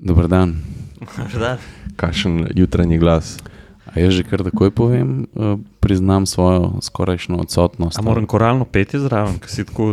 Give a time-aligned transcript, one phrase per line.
[0.00, 0.56] Dober dan.
[1.96, 3.36] Kakšen jutranji glas.
[3.90, 7.98] A jaz že kar takoj povem, eh, priznam svojo skorajšno odsotnost.
[7.98, 9.92] A moram koralno peti zraven, ker si tako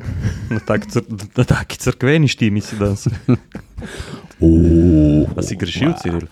[0.53, 3.09] na, tak cr na taki crkveni štimi si danes.
[4.43, 6.29] Uuu, A si grešil, Ciril?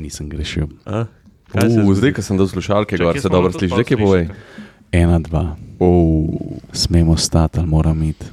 [0.00, 0.72] Nisem grešil.
[0.88, 1.04] A?
[1.52, 3.70] Uh, zdaj, ko sem dal slušalke, gor se dobro sliši.
[3.70, 4.24] sploh Zdaj, kaj povej?
[4.92, 8.24] Ena, dva, Uh, smemo stati ali moram iti.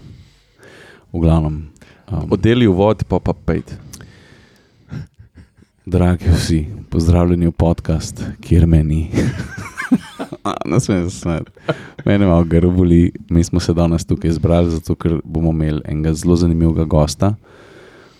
[1.12, 1.68] V glavnem,
[2.08, 3.76] um, Oddeli uvod, pa pa pejt.
[5.86, 9.10] Dragi vsi, pozdravljeni v podcast, kjer me ni.
[10.66, 11.52] Ne smem se smeti.
[12.06, 13.12] Mene malo grbo boli.
[13.30, 17.36] Mi smo se danes tukaj zbrali, zato ker bomo imeli enega zelo zanimivega gosta.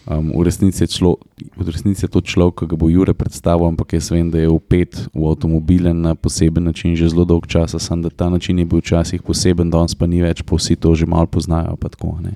[0.06, 1.16] Um, v, resnici člo,
[1.56, 4.52] v resnici je to človek, ki ga bo Jure predstavil, ampak jaz vem, da je
[4.52, 7.76] upet v avtomobile na poseben način že zelo dolg čas.
[7.80, 10.96] Sam da ta način je bil včasih poseben, danes pa ni več, pa vsi to
[10.96, 11.76] že malo poznajo.
[11.80, 12.36] Pa, tako, ne.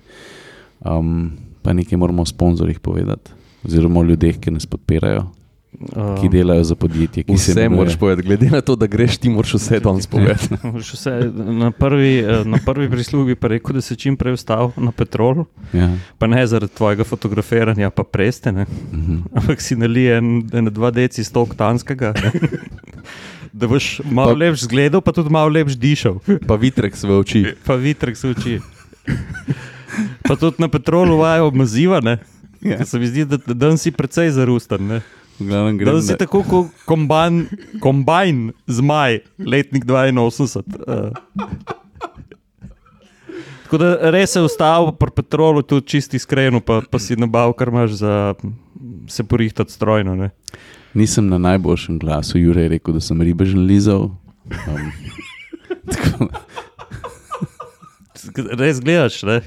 [0.80, 1.31] um,
[1.62, 3.31] pa nekaj moramo o sponzorjih povedati,
[3.63, 5.27] oziroma o ljudeh, ki nas podpirajo,
[5.89, 7.23] ki Um, delajo za podjetje.
[7.23, 10.08] ki se Vse imenuje- moraš povedati, glede na to, da greš, ti moraš vse danes
[10.08, 10.47] povedati.
[10.73, 14.91] Vse, na, prvi, eh, na prvi prislugi pa rekel, da se čim prej vstavi na
[14.91, 15.89] petrol, Ja.
[16.17, 18.66] pa ne zaradi tvojega fotografiranja, pa preste, ne?
[18.91, 19.17] Mhm.
[19.33, 22.13] ampak si nalije en, en dva deci sto oktanskega.
[22.16, 22.31] ne.
[23.53, 26.19] Da boš malo Pa- lepš zgledal, pa tudi malo lepš dišal.
[26.47, 27.45] Pa vitrek v oči.
[27.63, 28.59] Pa vitrek se uči.
[30.22, 32.17] Pa tudi na petrolu vajo maziva, ne?
[32.61, 32.86] Ja.
[32.86, 35.00] Se mi zdi, da da danes si precej zarusten.
[35.39, 37.44] Glavnem grem Danes si tako kot kombajn,
[37.80, 40.63] kombajn zmaj, letnik 82.
[40.88, 41.11] Uh.
[43.67, 47.67] Tako da res se ustavil pri petrolu, tudi čisti iskreno, pa, pa si nabav, kar
[47.67, 48.33] imaš za
[49.08, 50.16] se porihtati strojno.
[50.16, 50.30] Ne?
[50.94, 54.09] Nisem na najboljšem glasu, Jure je rekel, da sem ribežen lizal.
[54.47, 54.91] Um,
[55.91, 56.30] tako,
[58.58, 59.41] Res gledaš, ne?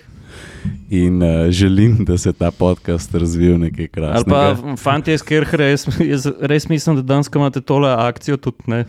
[0.90, 4.56] In uh, želim, da se ta podcast razvije v nekaj Ali krasnega.
[4.62, 8.78] pa fanti iz Kerhre, jaz, jaz res mislim, da danes imate tole akcijo, tudi ne,
[8.78, 8.84] ja,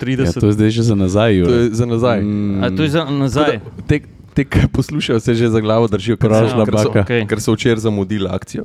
[0.00, 0.40] 30.
[0.40, 1.52] to je zdaj že za nazaj, To Jure.
[1.54, 2.20] je za nazaj.
[2.20, 3.60] Mm, A to je za nazaj.
[3.86, 4.00] Te,
[4.36, 7.00] te ki poslušajo, se že za glavo držijo, ker, so, ker, so, baka.
[7.00, 7.26] Okej.
[7.26, 8.64] ker so včeraj zamudili akcijo.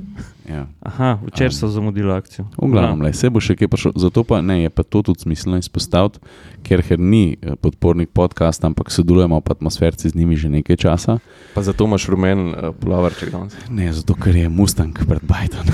[0.49, 0.67] ja.
[0.81, 2.45] Aha, včeraj so zamudili akcijo.
[2.57, 3.91] V glavnem, le, se bo še kaj prišlo.
[3.95, 6.19] Zato pa ne, je pa to tudi smiselno izpostaviti,
[6.67, 11.17] ker Her ni eh, podpornik podcasta, ampak sodelujemo pa atmosferci z njimi že nekaj časa.
[11.55, 13.55] Pa zato imaš rumen uh, pulavarček danes.
[13.69, 15.71] Ne, zato ker je Mustang pred Bajtom.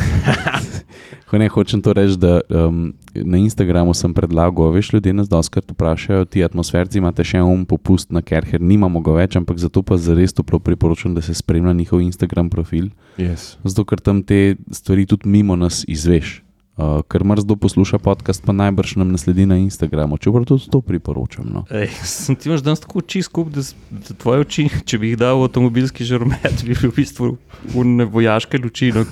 [1.34, 2.94] Ho, ne, hočem to reči, da um,
[3.26, 8.12] na Instagramu sem predlagal, veš, ljudje nas doskrat vprašajo, ti atmosferci imate še um popust
[8.12, 12.02] na Kerher, nimamo ga več, ampak zato pa zares toplo priporočam, da se spremlja njihov
[12.02, 13.56] Instagram profil, Yes.
[13.64, 16.44] zato ker tam te stvari tudi mimo nas izveš.
[16.78, 21.48] Uh, ker mrzdo posluša podcast, pa najbrž nam nasledi na Instagramu, čeprav tudi to priporočam.
[21.50, 21.64] No.
[21.74, 23.64] Ej, sem ti imaš danes tako oči skupaj, da,
[24.06, 27.32] da tvoje oči, če bi jih dal v avtomobilski žarmet, bi bil v bistvu
[27.74, 29.08] une vojaške luči da,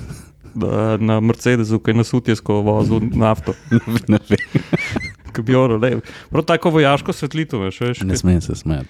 [1.00, 3.54] na Mercedesu, ki je na sutjesko vozil nafto.
[4.12, 4.44] ne, vem,
[5.36, 5.98] Ki bi oro, le.
[6.32, 8.04] Prav tako vojaško svetlito, veš, veš.
[8.08, 8.88] ne smem se smeti.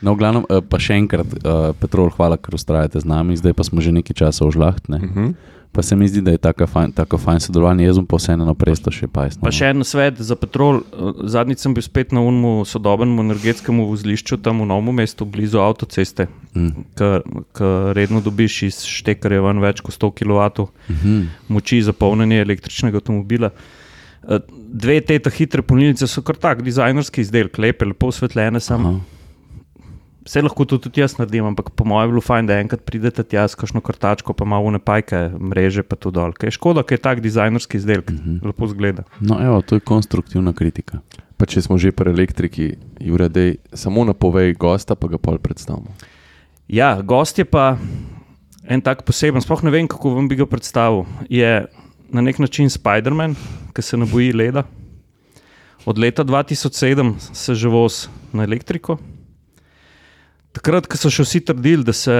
[0.00, 3.66] No, glavnem, uh, pa še enkrat, uh, Petrol, hvala, ker ustrajate z nami, zdaj pa
[3.66, 5.00] smo že nekaj časa v žlahtne.
[5.02, 5.34] Uh -huh.
[5.72, 8.42] Pa se mi zdi, da je tako fajn, tako fajn sodelovanje, jaz bom pa vseeno
[8.44, 9.44] naprej to še pajsno.
[9.46, 10.80] Pa še en svet za petrol.
[11.22, 16.26] Zadnjič sem bil spet na unmu sodobnem energetskem vozlišču, tam v novem mestu, blizu avtoceste,
[16.50, 16.82] Mm.
[16.98, 21.22] ki redno dobiš iz štekarja ven več kot 100 kW Mhm.
[21.48, 23.50] moči za polnjenje električnega avtomobila.
[24.28, 24.38] Eh,
[24.72, 28.60] Dve te hitre polnilnice so kar tak, dizajnerski izdelek, lepe, lepo osvetljene.
[28.60, 29.04] Sam.
[30.30, 33.24] Vse lahko to tudi jaz naredim, ampak po mojem je bilo fajn, da enkrat pridete
[33.26, 36.30] tja s kakšno kartačko, pa malo nepajke, mreže pa tu dol.
[36.30, 38.36] Kaj je škoda, ker je tak dizajnerski izdelek, Mhm.
[38.46, 39.02] lepo zgleda.
[39.18, 41.02] No, evo, to je konstruktivna kritika.
[41.34, 45.90] Pa če smo že pri elektriki, Jure, dej, samo napovej gosta, pa ga pol predstavimo.
[46.68, 47.74] Ja, gost je pa
[48.68, 51.10] en tak poseben, sploh ne vem, kako vam bi ga predstavil.
[51.28, 51.66] Je
[52.08, 53.34] na nek način Spider-Man,
[53.74, 54.62] ki se ne boji leda.
[55.86, 58.98] Od leta 2007 se že vozi na elektriko.
[60.50, 62.14] Takrat, ko so še vsi trdili, da se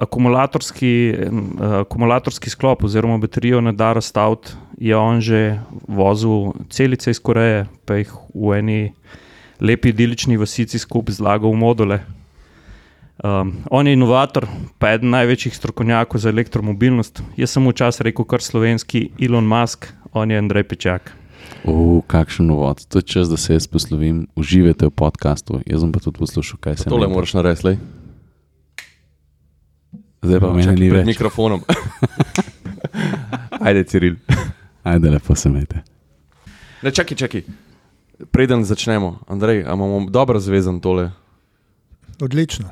[0.00, 0.92] akumulatorski,
[1.82, 7.98] akumulatorski sklop oziroma baterijo ne da razstaviti, je on že vozil celice iz Koreje, pa
[8.00, 8.78] jih v eni
[9.60, 12.00] lepi idilični vasici skupaj zlagal v module.
[13.18, 14.46] Um, on je inovator,
[14.78, 17.20] pa eden največjih strokovnjakov za elektromobilnost.
[17.36, 21.17] Jaz sem včasih rekel, kar slovenski Elon Musk, on je Andrej Pečak.
[21.64, 24.26] O, kakšen uvod, to je čas, da se jaz poslovim.
[24.34, 27.76] Uživajte v podkastu, jaz bom pa tudi poslušal, kaj se Tole ne moraš narediti, lej.
[30.20, 31.06] Zdaj pa meni Čakaj, ni pred več.
[31.08, 31.60] mikrofonom.
[33.60, 34.16] Ajde, Ciril.
[34.82, 35.82] Ajde, lepo se imejte.
[36.80, 37.42] Ne, čakaj, čakaj.
[38.28, 41.10] Preden začnemo, Andrej, a imamo dobro zvezan tole?
[42.18, 42.70] Odlično.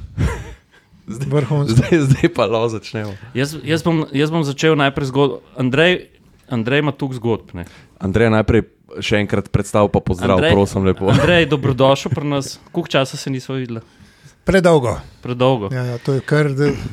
[1.06, 1.74] Zdaj- Vrhunsko.
[1.76, 3.14] Zdaj, zdaj pa lo začnemo.
[3.32, 5.38] Jaz, jaz, bom, jaz bom začel najprej zgodbo.
[5.54, 6.10] Andrej,
[6.48, 7.54] Andrej ima tu zgodb.
[7.54, 7.64] ne.
[7.98, 8.62] Andrej, najprej
[9.00, 11.10] še enkrat predstav, pa pozdrav, Andrej- prosim lepo.
[11.10, 12.58] Andrej, dobrodošel pri nas.
[12.72, 13.80] Koliko časa se nismo videli?
[14.44, 15.00] Predolgo.
[15.22, 15.68] Predolgo.
[15.74, 16.46] Ja, ja, to je kar,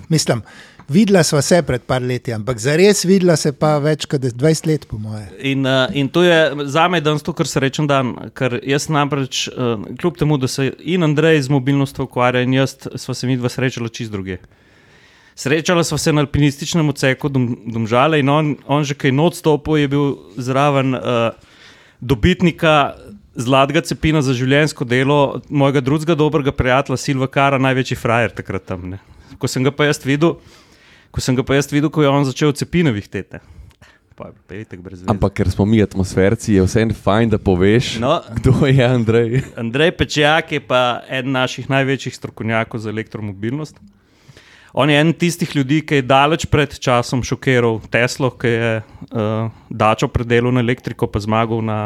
[0.10, 0.42] mislim,
[0.90, 4.88] videla sva se pred par leti, ampak zares videla se pa več kot 20 let,
[4.90, 5.28] po moje.
[5.40, 8.16] In, uh, in to je za me danes to, kar srečen dan.
[8.34, 12.76] Ker jaz namreč, uh, kljub temu, da se in Andrej z mobilnostjo ukvarja, in jaz
[12.96, 14.40] sva se mi dva srečala čist druge.
[15.36, 19.78] Srečala sva se na alpinističnem odseku dom, Domžale in on, on že kaj not stopil,
[19.82, 20.06] je bil
[20.38, 21.34] zraven uh,
[22.02, 22.94] dobitnika
[23.36, 28.86] zlatega cepina za življenjsko delo, mojega drugega dobrega prijatelja Silva Kara, največji frajer takrat tam.
[28.94, 29.02] Ne.
[29.42, 30.38] Ko sem ga pa jaz videl,
[31.12, 33.42] ko sem ga pa jaz videl, ko je on začel cepine veze.
[35.10, 39.42] Ampak ker smo mi atmosferci, je vseeno fajn, da poveš, No, kdo je Andrej.
[39.58, 43.82] Andrej Pečjak je pa eden naših največjih strokovnjakov za elektromobilnost.
[44.74, 49.52] On je eden tistih ljudi, ki je daleč pred časom šokiral Teslo, ki je uh,
[49.70, 51.78] dačo predelal na elektriko, pa zmagal na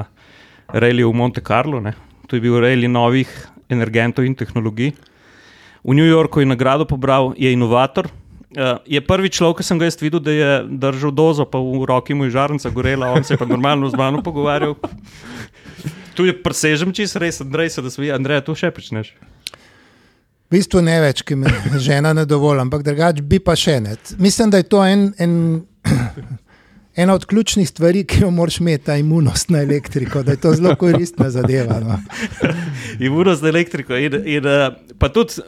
[0.72, 1.82] reliju v Monte Carlo.
[1.84, 1.98] Ne.
[2.32, 3.28] To je bil relij novih
[3.68, 4.94] energentov in tehnologij.
[5.84, 8.08] V New Yorku je nagrado pobral, je inovator.
[8.56, 12.16] Uh, je prvi človek, ki sem ga videl, da je držal dozo, pa v roki
[12.16, 14.80] mu je žarnica gorela, on se je pa normalno z mano pogovarjal.
[16.16, 19.12] Tu je presežem čist res, Andrej, da svi, Andrej, tu še počneš.
[20.48, 21.52] V bistvu ne več, ki me
[21.88, 23.98] žena ne dovolj, ampak drugače bi pa še ne.
[24.24, 25.34] Mislim, da je to en, en,
[27.04, 30.54] ena od ključnih stvari, ki jo moraš imeti, ta imunost na elektriko, da je to
[30.56, 31.82] zelo koristna zadeva.
[31.84, 32.00] No.
[33.10, 34.00] Imunost za elektriko.
[34.00, 35.44] In, in, uh, pa tudi,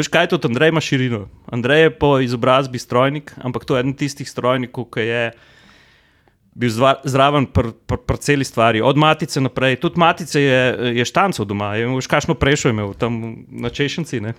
[0.00, 1.26] veš kaj, tudi Andrej ima širino.
[1.52, 5.22] Andrej je po izobrazbi strojnik, ampak to je eden tistih strojnikov, ki je
[6.56, 6.72] bil
[7.04, 9.76] zraven pri pr, pr celi stvari, od matice naprej.
[9.76, 10.60] Tudi matice je,
[10.94, 13.18] je štancov doma, je veš, kakšno prešo imel tam
[13.50, 14.20] na češenci.
[14.20, 14.32] Ne?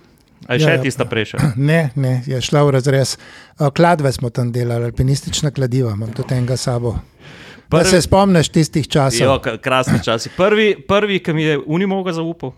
[0.46, 0.82] A je Ja, še ja.
[0.82, 1.38] tista preša?
[1.70, 3.16] Ne, ne, je šla v razrez.
[3.72, 6.96] Kladve smo tam delali, alpinistična kladiva, imam tudi enega sabo.
[7.68, 9.20] Da Prvi- se spomniš tistih časov.
[9.20, 10.30] Jo, krasni časi.
[10.36, 12.54] Prvi, prvi ki mi je Unimoga zaupal.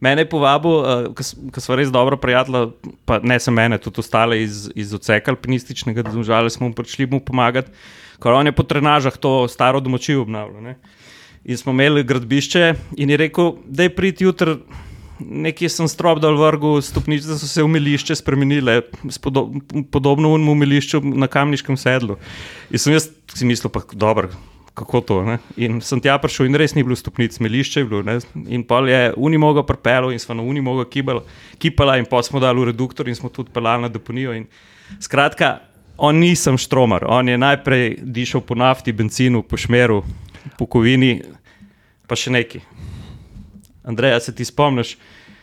[0.00, 1.10] Mene je povabil, uh,
[1.52, 2.70] ker smo res dobro prijatelja,
[3.04, 6.12] pa ne samo mene, tudi ostale iz, iz odseka alpinističnega, da
[6.48, 7.68] smo prišli mu pomagati,
[8.22, 10.62] ker on je po trenažah to staro domačijo obnavljal.
[10.62, 10.76] ne.
[11.44, 14.56] In smo imeli gradbišče in je rekel, da je prid jutri.
[15.20, 18.78] Nekje sem strop dol vrgel, stopnice so se umilišče spremenile,
[19.12, 19.50] spodo,
[19.92, 22.16] podobno unmu umilišču na kamniškem sedlu.
[22.70, 24.30] In sem jaz si mislil, pa dobro,
[24.74, 25.18] kako to.
[25.24, 25.38] Ne?
[25.60, 28.02] In sem tja prišel in res ni bilo stopnic, smelišče je bilo.
[28.06, 28.18] Ne?
[28.48, 31.24] In pa je Unimoga prepelo in smo na Unimoga kibala,
[31.60, 34.32] kipala in pa smo dali v reduktor in smo tudi pelali na deponijo.
[34.36, 34.48] In
[35.00, 35.58] skratka,
[36.00, 40.00] on nisem štromar, on je najprej dišal po nafti, benzinu, po šmeru,
[40.56, 41.20] po kovini,
[42.08, 42.60] pa še neki.
[43.84, 44.96] Andrej, se ti spomniš,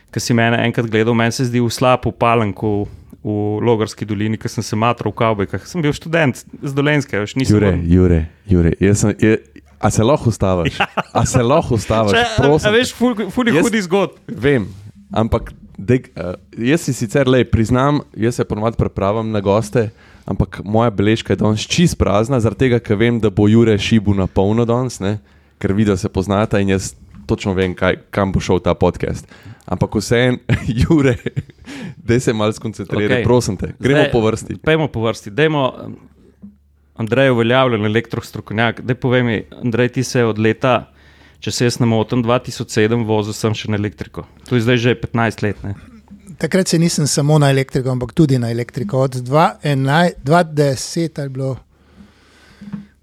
[0.08, 2.86] ko si mene enkrat gledal, meni se zdi v slapu palanku.
[3.18, 7.34] V Logarski dolini, ki sem se matral v Kavbojkah, sem bil študent z Dolenske, veš,
[7.34, 8.70] nisem Jure, bil- Jure, Jure.
[8.80, 9.32] jaz Sem, je,
[9.76, 10.78] a se lahko ustaviš?
[11.12, 12.14] A se lahko ustaviš?
[12.14, 12.76] Če, a, Prosim a te.
[12.78, 14.14] veš, ful, ful je Jaz- hudi zgodb.
[14.30, 14.68] Vem,
[15.10, 19.88] ampak dej, uh, jaz si sicer le priznam, jaz se ponovadi pripravim na goste,
[20.28, 24.14] ampak moja beležka je danes čist prazna, zaradi tega, ker vem, da bo Jure šibu
[24.14, 25.18] na polno danes, ne?
[25.58, 26.92] ker video se poznata in jaz
[27.26, 29.26] točno vem, kaj, kam bo šel ta podcast.
[29.66, 30.38] Ampak vseeno,
[30.80, 31.16] Jure,
[31.96, 33.24] da se malo skoncentriraj, okay.
[33.24, 34.58] prosim te, gremo Zdaj- po vrsti.
[34.64, 35.32] Pejmo po vrsti.
[35.34, 35.96] Dajmo, um,
[36.98, 38.80] Andrej, uveljavljen elektrostrokovnjak.
[38.80, 40.88] Daj povej mi, Andrej, ti se od leta,
[41.40, 44.24] če se jaz ne motim, 2007 vozil sem še na elektriko.
[44.48, 45.62] To je zdaj že 15 let.
[45.62, 45.76] Ne?
[46.38, 48.98] Takrat se nisem samo na elektriko, ampak tudi na elektriko.
[48.98, 51.56] Od 2011 2010 ali bilo.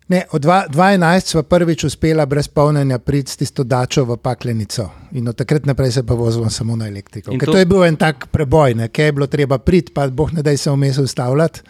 [0.08, 4.86] Ne, od dva- 2011 smo prvič uspela brez polnjenja priti s tisto dačo v paklenico.
[5.12, 7.32] In od takrat naprej se pa vozimo samo na elektriko.
[7.32, 10.34] To- to je bil en tak preboj, ne, kaj je bilo treba priti, pa boh
[10.34, 11.62] ne daj se vmes ustavljati.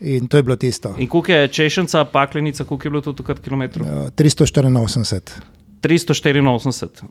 [0.00, 0.94] In to je bilo tisto.
[0.98, 3.86] In koliko je češenca, paklenica, koliko je bilo to takrat kilometrov?
[3.86, 5.40] Eh, 384.
[5.80, 7.02] 384.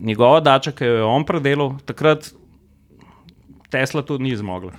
[0.00, 2.32] Njegova dača, ki jo je on predelal, takrat
[3.72, 4.74] Tesla tudi ni zmogla.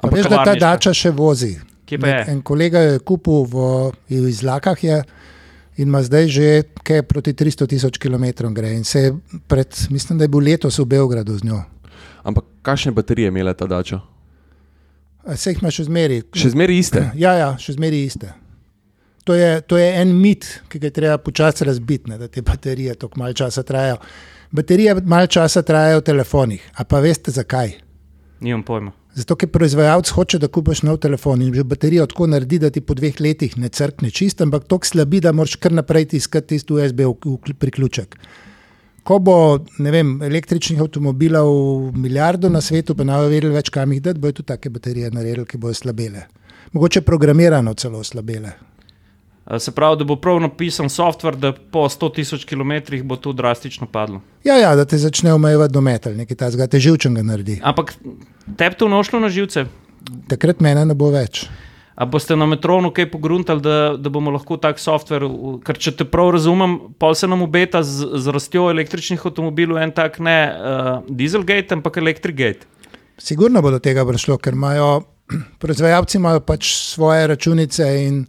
[0.00, 1.54] Pa veš, da ta dača še vozi.
[1.84, 2.24] Kje pa je?
[2.32, 3.66] En kolega jo je kupil v,
[4.16, 5.02] iz Lakah je,
[5.76, 6.48] in ima zdaj že
[6.86, 8.72] kaj proti 300 tisoč km gre.
[8.72, 9.12] In se je
[9.48, 11.60] pred, mislim, da je bil letos v Beogradu z njo.
[12.24, 14.00] Ampak kakšne baterije je imela ta dača?
[15.24, 16.22] A Se jih ima še zmeri.
[16.36, 17.04] Še zmeraj iste.
[17.24, 18.32] Ja, ja, še zmeri iste.
[19.24, 22.42] To je, to je en mit, ki ga je treba počasi razbiti, ne, da te
[22.44, 23.96] baterije tako malo časa trajajo.
[24.52, 26.66] Baterije malo časa trajajo v telefonih.
[26.76, 27.72] A pa veste zakaj?
[28.44, 28.92] Nimam pojma.
[29.14, 32.82] Zato, ker proizvajalec hoče, da kupiš nov telefon in že baterijo tako naredi, da ti
[32.84, 36.74] po dveh letih ne crkne čist, ampak tako slabi, da moraš kar naprej tiskati tisti
[36.74, 37.06] USB
[37.58, 38.18] priključek.
[39.04, 39.36] Ko bo
[39.78, 44.40] vem, električnih avtomobilov milijardo na svetu, pa ne bodo vedeli več, kam jih dati, bojo
[44.40, 46.26] tudi take baterije naredili, ki bodo slabele.
[46.72, 48.56] Mogoče programirano celo slabele.
[49.44, 52.72] Uh, se pravi, da bo prav napisan softver, da po 100 tisoč km
[53.04, 54.20] bo to drastično padlo.
[54.44, 57.60] Ja, ja, da te začne omejevati dometelj, nekaj takega, te živčen ga naredi.
[57.62, 57.94] Ampak
[58.56, 59.66] tebi to nošlo na živce?
[60.28, 61.44] Takrat mene ne bo več.
[61.94, 65.28] A boste na metronu kaj pogruntali, da, da bomo lahko tak softver,
[65.62, 69.92] ker če te prav razumem, pol se nam obeta z, z rastjo električnih avtomobilov en
[69.94, 72.66] tak ne uh, Dieselgate, ampak Electrigate.
[73.20, 75.04] Sigurno bo do tega prišlo, ker imajo
[75.62, 78.24] proizvajalci imajo pač svoje računice in,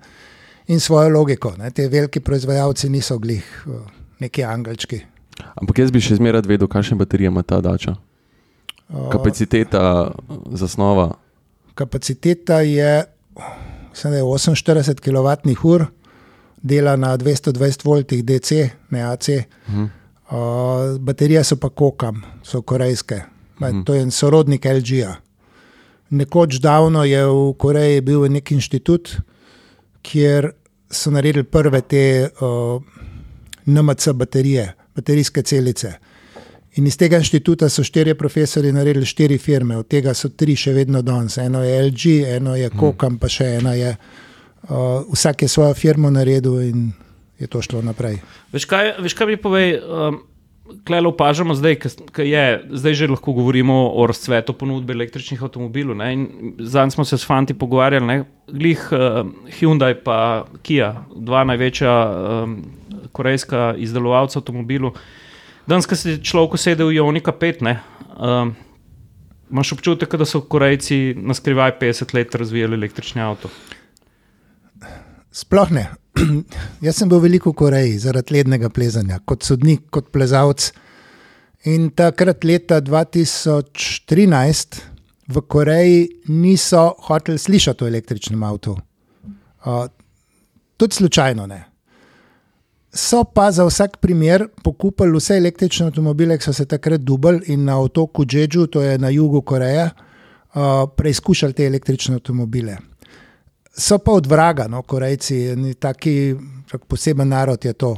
[0.67, 1.53] in svojo logiko.
[1.57, 1.71] Ne.
[1.71, 3.71] Te veliki proizvajalci niso glih eh,
[4.19, 5.01] neki angelčki.
[5.55, 7.95] Ampak jaz bi še zmeraj vedel, kakšne baterije ima ta dača.
[8.87, 10.11] O, Kapaciteta,
[10.51, 11.15] zasnova.
[11.75, 13.03] Kapaciteta je,
[13.91, 15.85] mislim, je 48 kWh,
[16.57, 18.51] dela na 220 V DC,
[18.89, 19.29] ne AC.
[20.25, 23.21] Uh, baterije so pa kokam, so korejske.
[23.59, 23.83] Ma, Mhm.
[23.83, 25.15] to je en sorodnik LG-ja.
[26.09, 29.17] Nekoč davno je v Koreji bil nek inštitut,
[30.05, 30.51] kjer
[30.91, 32.81] so naredili prve te uh,
[33.65, 35.93] NMC baterije, baterijske celice.
[36.75, 40.73] In iz tega inštituta so štirje profesori naredili štiri firme, od tega so tri še
[40.75, 41.37] vedno danes.
[41.39, 43.95] Eno je LG, eno je Kokam, pa še ena je.
[44.65, 46.89] Uh, vsak je svojo firmo naredil in
[47.39, 48.19] je to šlo naprej.
[48.51, 49.77] Veš kaj, veš kaj mi povej?
[49.79, 50.19] Um,
[50.65, 51.75] Klej opažamo zdaj,
[52.09, 56.01] ko je, zdaj že lahko govorimo o razcvetu ponudbe električnih avtomobilov.
[56.59, 59.29] Zdaj smo se s fanti pogovarjali, glih uh,
[59.59, 62.63] Hyundai in Kia, dva največja um,
[63.11, 64.97] korejska izdelovalca avtomobilov.
[65.67, 67.79] Danes, ko si človek usede v Ionika 5, ne,
[68.17, 68.55] um,
[69.51, 73.49] imaš občutek, da so Korejci na skrivaj 50 let razvijali električni avto.
[75.31, 76.04] Sploh ne.
[76.85, 80.69] Jaz sem bil veliko v Koreji zaradi lednega plezanja, kot sodnik, kot plezalec.
[81.71, 84.81] In takrat, leta 2013,
[85.33, 88.75] v Koreji niso hoteli slišati o električnem avtu.
[89.65, 89.85] Uh,
[90.77, 91.63] tudi slučajno ne.
[92.95, 97.65] So pa za vsak primer pokupili vse električne avtomobile, ki so se takrat dubali in
[97.65, 102.77] na otoku Džedžu, to je na jugu Koreje, uh, preizkušali te električne avtomobile
[103.77, 106.35] so pa od vraga, no, Korejci, taki
[106.71, 107.95] tak poseben narod je to.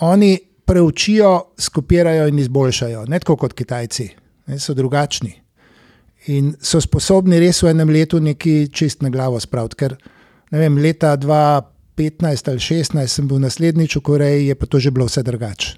[0.00, 4.08] Oni preučijo, skopirajo in izboljšajo, ne tako kot Kitajci,
[4.46, 5.32] ne, so drugačni.
[6.26, 9.76] In so sposobni res v enem letu neki čist na glavo spraviti.
[9.76, 9.96] Ker
[10.50, 15.06] vem, leta 2015 ali 2016 sem bil naslednjič v Koreji, je pa to že bilo
[15.06, 15.76] vse drugače.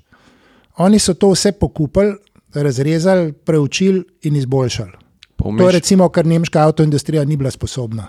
[0.78, 2.14] Oni so to vse pokupili,
[2.54, 4.92] razrezali, preučili in izboljšali.
[5.36, 8.06] To je recimo, kar nemška avtoindustrija ni bila sposobna.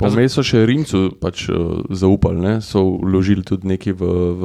[0.00, 2.54] Pomej so še Rimcu pač, uh, zaupali, ne?
[2.64, 4.04] so vložili tudi nekaj v,
[4.40, 4.44] v,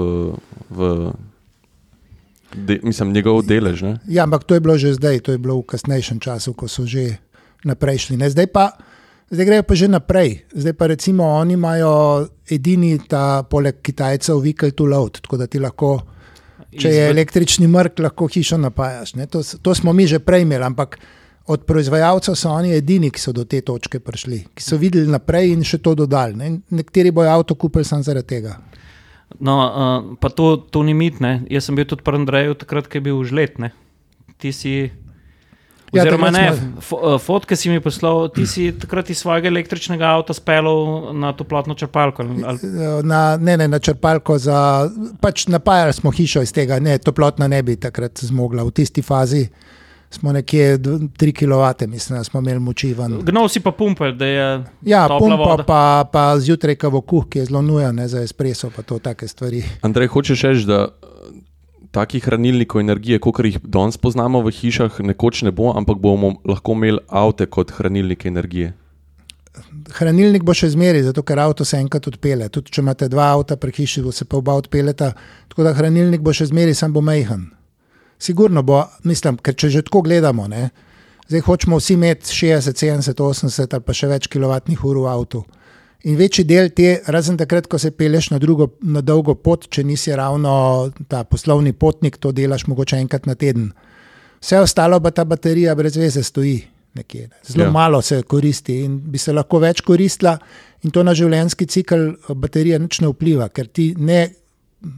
[0.75, 0.89] v
[2.55, 3.81] de, mislim, njegov delež.
[3.81, 3.93] Ne?
[4.07, 6.83] Ja, ampak to je bilo že zdaj, to je bilo v kasnejšem času, ko so
[6.83, 7.19] že
[7.63, 8.19] naprej šli.
[8.19, 8.29] Ne?
[8.29, 8.75] Zdaj pa.
[9.25, 10.45] Zdaj grejo pa že naprej.
[10.53, 15.57] Zdaj pa recimo oni imajo edini ta poleg Kitajcev vehicle to load, tako da ti
[15.57, 15.97] lahko,
[16.69, 19.15] če je električni mrk, lahko hišo napajaš.
[19.15, 19.25] ne.
[19.25, 20.99] To, to smo mi že prej imeli, ampak
[21.47, 25.51] od proizvajalcev so oni edini, ki so do te točke prišli, ki so videli naprej
[25.51, 26.33] in še to dodali.
[26.33, 26.47] Ne.
[26.71, 28.55] Nekateri bojo avto kupili samo zaradi tega.
[29.39, 31.19] No, uh, pa to, to ni mit.
[31.19, 31.43] Ne?
[31.49, 33.59] Jaz sem bil tudi pri Andreju, takrat, ko je bil žlet.
[33.59, 33.71] Ne?
[34.37, 34.75] Ti si.
[35.93, 39.47] Ja, Oziroma, takrat ne, smo- uh, fotke si mi poslal, ti si takrat iz svojega
[39.47, 40.79] električnega avta speljal
[41.13, 42.23] na toplotno črpalko.
[42.23, 44.89] ali- ali- Na, ne, ne, na črpalko za.
[45.21, 48.63] Pač napajali smo hišo iz tega, ne, toplotna ne bi takrat zmogla.
[48.63, 49.47] V tisti fazi
[50.09, 53.19] smo nekje 3 kW, mislim, da smo imeli moči ven.
[53.21, 55.63] Gnov si pa pumpel, da je Ja, topla pumpa voda.
[55.63, 55.81] pa,
[56.11, 59.63] pa zjutraj kavokuh, ki je zelo nujen ne, za espreso, pa to take stvari.
[59.81, 61.41] Andrej, hočeš reči, da eh,
[61.91, 66.71] takih hranilnikov energije, kot jih danes poznamo v hišah, nekoč ne bo, ampak bomo lahko
[66.71, 68.73] imeli avte kot hranilnike energije.
[69.95, 72.49] Hranilnik bo še zmeraj, zato ker avto se enkrat odpele.
[72.49, 75.13] Tudi če imate dva avta pri hiši, bo se pa oba odpeleta.
[75.47, 77.45] Tako da hranilnik bo še zmeraj, sam bo mehen.
[78.19, 80.69] Sigurno bo, mislim, ker če že tako gledamo, ne,
[81.27, 85.43] zdaj hočemo vsi imeti 60, 70, 80 ali pa še več kilovatnih ur v avtu.
[86.05, 89.83] In večji del te, razen takrat, ko se peleš na, drugo, na dolgo pot, če
[89.83, 93.71] nisi ravno ta poslovni potnik, to delaš mogoče enkrat na teden.
[94.39, 96.59] Vse ostalo pa ta baterija brez veze stoji
[96.95, 97.21] nekje.
[97.27, 97.35] ne.
[97.47, 97.71] Zelo Ja.
[97.71, 100.37] malo se koristi in bi se lahko več koristila,
[100.83, 104.29] in to na življenjski cikl baterije nič ne vpliva, ker ti ne,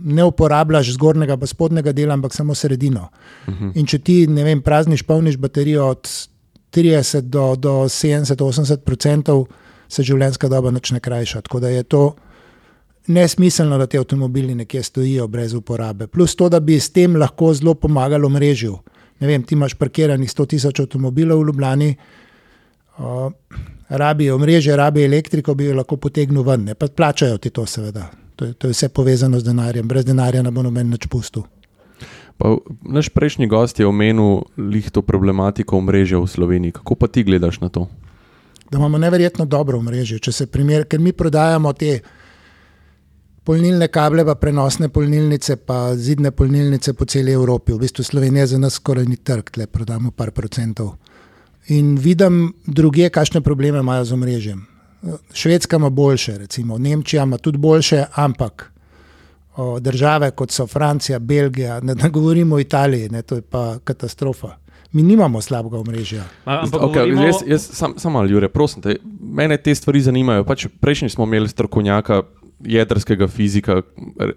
[0.04, 3.10] ne uporabljaš zgornjega in spodnjega dela, ampak samo sredino.
[3.48, 3.72] Uh -huh.
[3.76, 6.08] In če ti, ne vem, prazniš, polniš baterijo od
[6.74, 9.48] 30 do, do 70-80 odstotkov,
[9.90, 11.42] se življenjska doba nič ne krajša.
[11.42, 12.16] Tako da je to
[13.08, 16.08] nesmiselno, da ti avtomobili nekje stojijo brez uporabe.
[16.08, 18.78] Plus to, da bi s tem lahko zelo pomagali mrežju.
[19.20, 21.96] Ne vem, ti imaš parkiranih 100 tisoč avtomobilov v Ljubljani,
[22.98, 23.32] uh,
[23.90, 28.12] rabijo mreže, rabijo elektriko, bi jo lahko potegnil ven, ne pa plačajo ti to, seveda.
[28.38, 29.88] To je, to je vse povezano z denarjem.
[29.88, 31.48] Brez denarja ne bo noben več pustil.
[32.38, 32.54] Pa,
[32.86, 36.76] naš prejšnji gost je omenil lihto problematiko omrežja v Sloveniji.
[36.78, 37.88] Kako pa ti gledaš na to?
[38.70, 40.20] Da imamo neverjetno dobro omrežje.
[40.52, 42.00] Primer, ker mi prodajamo te
[43.48, 47.74] polnilne kable, pa prenosne polnilnice, pa zidne polnilnice po celi Evropi.
[47.74, 50.98] V bistvu Slovenija za nas skoraj ni trg, le prodamo par procentov.
[51.74, 54.77] In vidim druge, kakšne probleme imajo z omrežjem.
[55.34, 58.72] Švedska ima boljše, recimo Nemčija ima tudi boljše, ampak
[59.56, 63.80] o, države kot so Francija, Belgija, ne da govorimo o Italiji, ne, to je pa
[63.84, 64.56] katastrofa.
[64.92, 66.24] Mi nimamo slabega omrežja.
[66.46, 67.24] Okay, govorimo...
[67.24, 70.44] Jaz, jaz samo sam malo, Jure, prosim te, mene te stvari zanimajo.
[70.44, 72.22] Pač prejšnji smo imeli strokovnjaka
[72.60, 73.82] jedrskega fizika,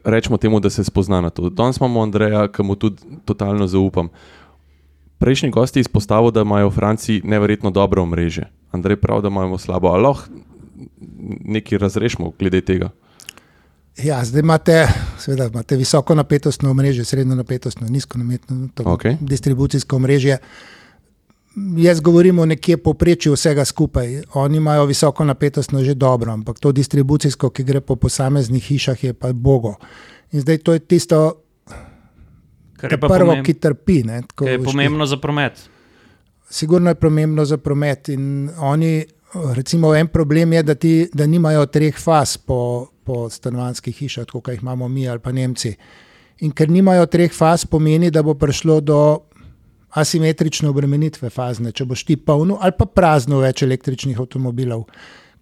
[0.05, 1.51] rečemo temu, da se spozna na to.
[1.51, 4.09] Danes imamo Andreja, ki mu tudi totalno zaupam.
[5.19, 8.51] Prejšnji gosti je izpostavil, da imajo v Franciji neverjetno dobro omrežje.
[8.73, 9.89] Andrej pravi, da imamo slabo.
[9.89, 10.29] Ali lahko
[11.45, 12.91] nekaj razrešimo glede tega?
[14.03, 19.17] Ja, zdaj imate, seveda, imate visoko napetostno omrežje, srednjo napetostno, nizko napetostno, okay.
[19.21, 20.39] distribucijsko omrežje.
[21.77, 24.23] Jaz govorim o nekje poprečju vsega skupaj.
[24.35, 29.15] Oni imajo visoko napetostno že dobro, ampak to distribucijsko, ki gre po posameznih hišah, je
[29.15, 29.75] pa bogo.
[30.33, 31.43] In zdaj to je tisto,
[32.77, 33.45] kar je prvo, pomemb...
[33.47, 34.03] ki trpi.
[34.05, 35.59] Ne, je pomembno za promet.
[36.51, 38.09] Sigurno je pomembno za promet.
[38.09, 39.05] In oni,
[39.55, 44.49] recimo, en problem je, da, ti, da nimajo treh faz po, po stanovanjskih hišah, kot
[44.49, 45.75] jih imamo mi ali pa Nemci.
[46.41, 49.01] In ker nimajo treh faz, pomeni, da bo prišlo do
[49.91, 54.85] asimetrične obremenitve fazne, če boš ti polno ali pa prazno več električnih avtomobilov,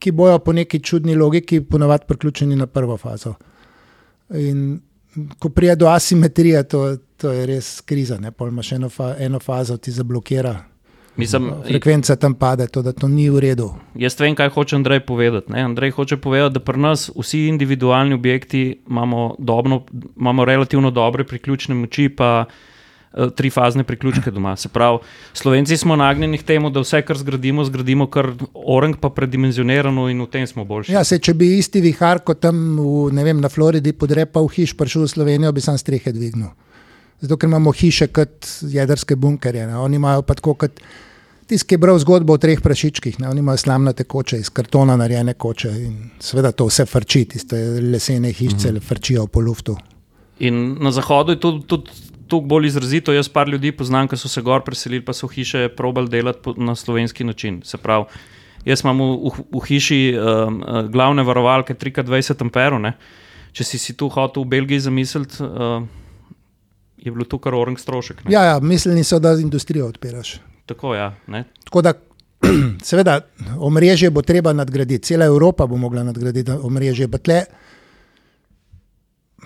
[0.01, 3.35] ki bojo po neki čudni logiki ponovadi priključeni na prvo fazo.
[4.35, 4.81] In
[5.39, 6.83] ko pride do asimetrije, to,
[7.17, 8.19] to je res kriza.
[8.21, 8.31] Ne?
[8.33, 10.55] Pol imaš eno, fa, eno fazo, ti zablokira.
[11.19, 13.73] Mislim, Frekvenca tam pade, to, da to ni v redu.
[13.99, 15.51] Jaz vem, kaj hoče Andrej povedati.
[15.53, 15.65] Ne?
[15.67, 19.83] Andrej hoče povedati, da pri nas vsi individualni objekti imamo, dobno,
[20.17, 24.57] imamo relativno dobre priključne moči, pa uh, trifazne priključke doma.
[24.57, 24.99] Se pravi,
[25.33, 30.23] Slovenci smo nagnjeni k temu, da vse, kar zgradimo, zgradimo kar orang, pa predimenzionirano in
[30.23, 30.95] v tem smo boljši.
[30.95, 35.09] Ja, se, če bi isti vihar kot tam v, vem, na Floridi podrepal hiš, prišel
[35.09, 36.55] v Slovenijo, bi sam strehe dvignil.
[37.19, 39.67] Zato, ker imamo hiše kot jedrske bunkerje.
[39.67, 39.77] Ne?
[39.83, 40.79] Oni imajo pa tako kot
[41.49, 43.21] tisti, ki je bral zgodbo o treh prašičkih.
[43.23, 43.29] Ne?
[43.29, 48.33] Oni imajo slamnate koče, iz kartona narejene koče in seveda to vse frči, tiste lesene
[48.33, 48.85] hišice mhm.
[48.85, 49.77] frčijo po luftu.
[50.39, 51.67] In na zahodu je tudi.
[51.67, 51.91] Tud...
[52.29, 55.71] Tu bolj izrazito, jaz par ljudi poznam, ki so se gor preselili, pa so hiše
[55.73, 57.63] probali delati na slovenski način.
[57.65, 58.05] Se pravi,
[58.69, 60.59] jaz imam v, v, v hiši um,
[60.93, 62.85] glavne varovalke 3x20 amperov.
[63.57, 65.81] Če si, si tu hotel v Belgiji zamisliti, uh,
[67.01, 68.27] je bilo to kar orang strošek.
[68.29, 70.37] Ja, ja, mislili so, da industrijo odpiraš.
[70.69, 71.15] Tako, ja,
[71.65, 71.95] Tako da,
[72.91, 73.21] seveda,
[73.59, 77.09] omrežje bo treba nadgraditi, cela Evropa bo mogla nadgraditi omrežje.
[77.09, 77.43] Tle,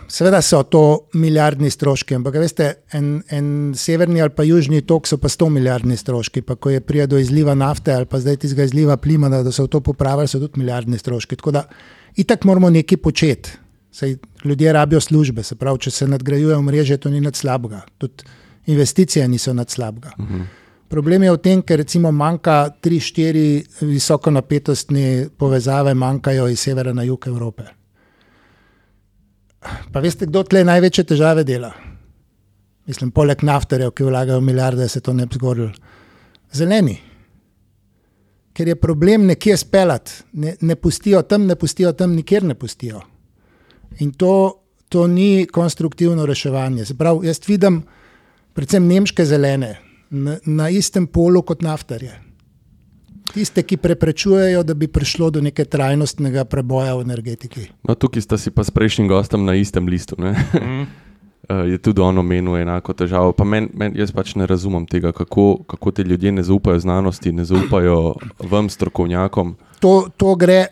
[0.08, 0.82] seveda so to
[1.14, 3.46] milijardni stroški, ampak veste, en, en
[3.78, 6.42] severni ali pa južni tok so pa sto milijardni stroški.
[6.42, 9.66] Pa ko je prija do izliva nafte ali pa zdaj tizga izliva plima, da, so
[9.66, 11.36] to popravili, so tudi milijardni stroški.
[11.36, 11.66] Tako da,
[12.16, 13.58] itak moramo nekaj početi.
[13.92, 17.82] Sej ljudje rabijo službe, se pravi, če se nadgrajuje mreže, to ni nad slabega.
[18.00, 18.24] Tudi
[18.66, 20.12] investicije niso nad slabega.
[20.18, 20.42] Uh mhm.
[20.92, 27.24] Problem je v tem, ker recimo manjka 3-4 visokonapetostne povezave, manjkajo iz severa na jug
[27.30, 27.64] Evrope.
[29.92, 31.70] Pa veste, kdo tle največje težave dela?
[32.84, 35.70] Mislim, poleg naftarjev, ki vlagajo milijarde, se to ne bi zgodilo.
[36.52, 36.98] Zeleni.
[38.52, 43.00] Ker je problem nekje speljati, ne, ne pustijo tam, ne pustijo tam, nikjer ne pustijo.
[44.04, 44.34] In to,
[44.92, 46.84] to ni konstruktivno reševanje.
[46.98, 47.80] Pravi, jaz vidim,
[48.52, 49.72] predvsem nemške zelene,
[50.12, 52.12] na, na istem polu kot naftarje.
[53.32, 57.70] Tiste, ki preprečujejo, da bi prišlo do neke trajnostnega preboja v energetiki.
[57.88, 60.18] No, tukaj sta si pa s prejšnjim gostom na istem listu.
[60.20, 60.84] Mm.
[61.72, 63.32] Je tudi ono menilo enako težavo.
[63.34, 67.32] Pa men, men, jaz pač ne razumem tega, kako, kako ti ljudje ne zaupajo znanosti,
[67.32, 68.14] ne zaupajo
[68.52, 69.56] vam, strokovnjakom.
[69.80, 70.66] To, to gre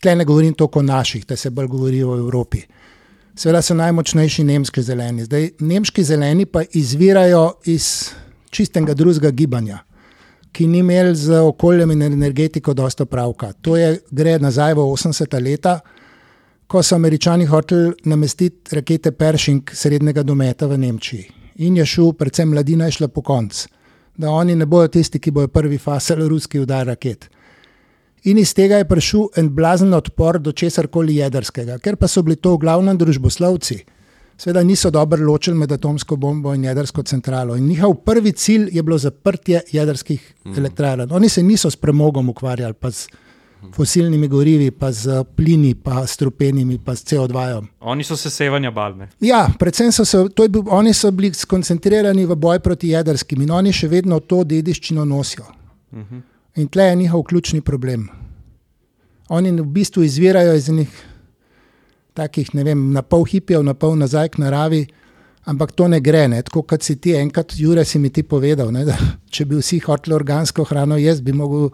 [0.00, 2.62] tle ne govorim toliko o naših, da se bolj govori o Evropi.
[3.38, 5.22] Seveda so najmočnejši nemški zeleni.
[5.28, 8.10] Zdaj, nemški zeleni pa izvirajo iz
[8.50, 9.78] čistega drugega gibanja,
[10.52, 13.52] ki ni imel z okoljem in energetiko dosta pravka.
[13.62, 15.76] To je, gre nazaj v 80-ta leta,
[16.66, 21.30] ko so američani hoteli namestiti rakete Pershing srednjega dometa v Nemčiji.
[21.62, 23.68] In je šel, predvsem mladina je šla po koncu,
[24.16, 27.30] da oni ne bodo tisti, ki bodo prvi fasali ruski udar raket.
[28.24, 32.22] In iz tega je prišel en blazen odpor do česar koli jedrskega, ker pa so
[32.22, 33.84] bili to v glavnem družboslovci.
[34.38, 37.56] Sveda niso dobro ločili med atomsko bombo in jedrsko centralo.
[37.56, 40.58] In njihov prvi cilj je bilo zaprtje jedrskih mm.
[40.58, 41.08] elektrarn.
[41.10, 43.08] Oni se niso s premogom ukvarjali, pa z
[43.74, 47.32] fosilnimi gorivi, pa z plini, pa s strupenimi, pa s CO2.
[47.32, 47.66] -om.
[47.80, 49.08] Oni so se sevanja balne.
[49.20, 53.42] Ja, predvsem so se, to je bil, oni so bili skoncentrirani v boj proti jedrskim
[53.42, 55.44] in oni še vedno to dediščino nosijo.
[56.58, 58.08] In tle je njihov ključni problem.
[59.28, 61.04] Oni v bistvu izvirajo iz enih
[62.14, 64.86] takih, ne vem, na pol hipijev, na pol nazaj k naravi,
[65.46, 66.26] ampak to ne gre.
[66.28, 66.42] Ne?
[66.42, 68.84] Tako kot si ti enkrat, Jure, si mi ti povedal, ne?
[68.88, 68.96] da
[69.34, 71.68] če bi vsi hoteli organsko hrano jesti, bi mogel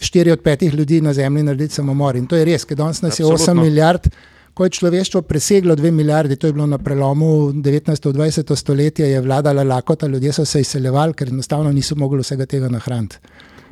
[0.00, 2.16] štiri od petih ljudi na Zemlji narediti samomor.
[2.16, 3.64] In to je res, ker danes nas je 8 Absolutno.
[3.64, 4.10] milijard.
[4.54, 9.62] Ko je človeštvo preseglo 2 milijarde, to je bilo na prelomu 19-20 stoletja, je vladala
[9.64, 13.16] lakota, ljudje so se izseljevali, ker enostavno niso mogli vsega tega nahraniti.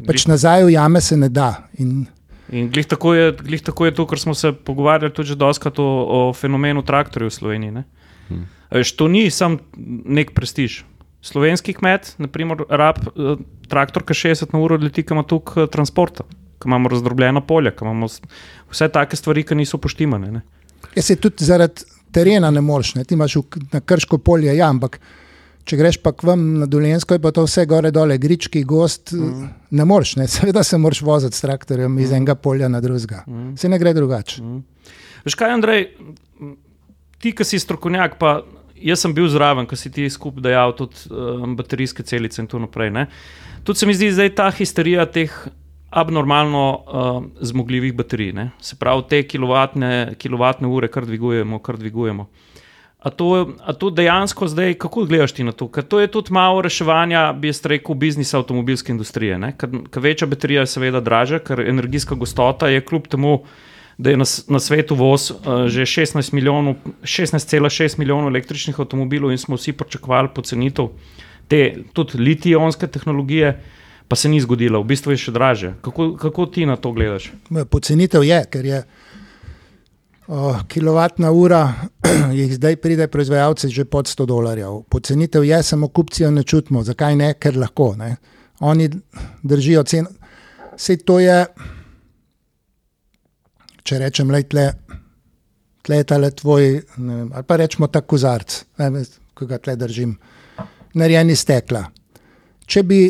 [0.07, 1.69] Pač nazaj v jame se ne da.
[1.79, 2.07] In
[2.49, 5.79] In glih tako, je, glih tako je to, kar smo se pogovarjali tudi že doskrat
[5.79, 7.73] o, o fenomenu traktorjev v Sloveniji.
[7.77, 7.83] Ne?
[8.29, 8.47] Hmm.
[8.73, 10.81] Veš, to ni sam nek prestiž.
[11.21, 13.37] Slovenski kmet, naprimer, rab eh,
[13.69, 16.25] traktor, ki 60 na uro leti, ki ima tukaj eh, transporta,
[16.57, 20.33] ki imamo razdrobljena polja, ki imamo vse take stvari, ki niso poštimane.
[20.33, 20.47] Ne?
[20.95, 22.95] jaz se tudi zaradi terena ne moreš.
[22.95, 23.05] Ne?
[23.05, 25.01] Ti imaš v, na krško polje, ja, ampak
[25.69, 29.13] če greš pa k vam na Dolensko, je pa to vse gore dole, grički, gost,
[29.13, 29.49] mm.
[29.77, 30.17] ne moreš.
[30.21, 30.29] Ne?
[30.35, 33.25] Seveda se moraš voziti s traktorjem iz enega polja na drugega.
[33.27, 33.57] Mm.
[33.61, 34.43] Se ne gre drugače.
[34.43, 34.63] Mm.
[35.27, 35.91] Veš kaj, Andrej,
[37.21, 38.39] ti, ki si strokovnjak, pa
[38.81, 42.65] jaz sem bil zraven, ko si ti skupaj dejal tudi um, baterijske celice in tako
[42.67, 42.93] naprej.
[42.95, 43.07] Ne?
[43.67, 45.35] Tudi se mi zdi zdaj ta histerija teh
[45.91, 48.33] abnormalno um, zmogljivih baterij.
[48.37, 48.51] Ne?
[48.61, 52.29] Se pravi, te kilovatne, kilovatne ure, kar dvigujemo, kar dvigujemo.
[52.99, 55.69] A to, a to dejansko zdaj, kako gledaš ti na to?
[55.71, 59.39] Ker to je tudi malo reševanja, bi jaz rekel, biznisa avtomobilske industrije.
[59.59, 63.39] Ker ker večja baterija je seveda dražja, ker energijska gostota je kljub temu,
[63.99, 69.39] da je na, na svetu voz uh, že 16 milijonov, 16,6 milijonov električnih avtomobilov in
[69.39, 70.91] smo vsi pričakovali pocenitev
[71.49, 73.61] te tudi litij-ionske tehnologije,
[74.09, 75.75] pa se ni zgodilo, v bistvu je še dražje.
[75.85, 77.31] Kako, kako ti na to gledaš?
[77.71, 78.83] Pocenitev je, ker je
[80.29, 81.63] o, kilovatna ura,
[82.39, 84.83] jih zdaj pride proizvajalce že pod 100 dolarjev.
[84.89, 86.83] Pocenitev je, samo kupci jo ne čutimo.
[86.85, 87.35] Zakaj ne?
[87.35, 87.95] Ker lahko.
[87.97, 88.17] Ne?
[88.61, 88.91] Oni
[89.43, 90.11] držijo ceno.
[90.77, 91.39] Vse to je,
[93.83, 94.67] če rečem, le tle,
[95.83, 99.03] tle je tale tvoj, vem, ali pa rečemo ta kozarc, ne
[99.39, 100.13] ki ga tle držim,
[100.95, 101.83] narejen iz stekla.
[102.69, 103.01] Če bi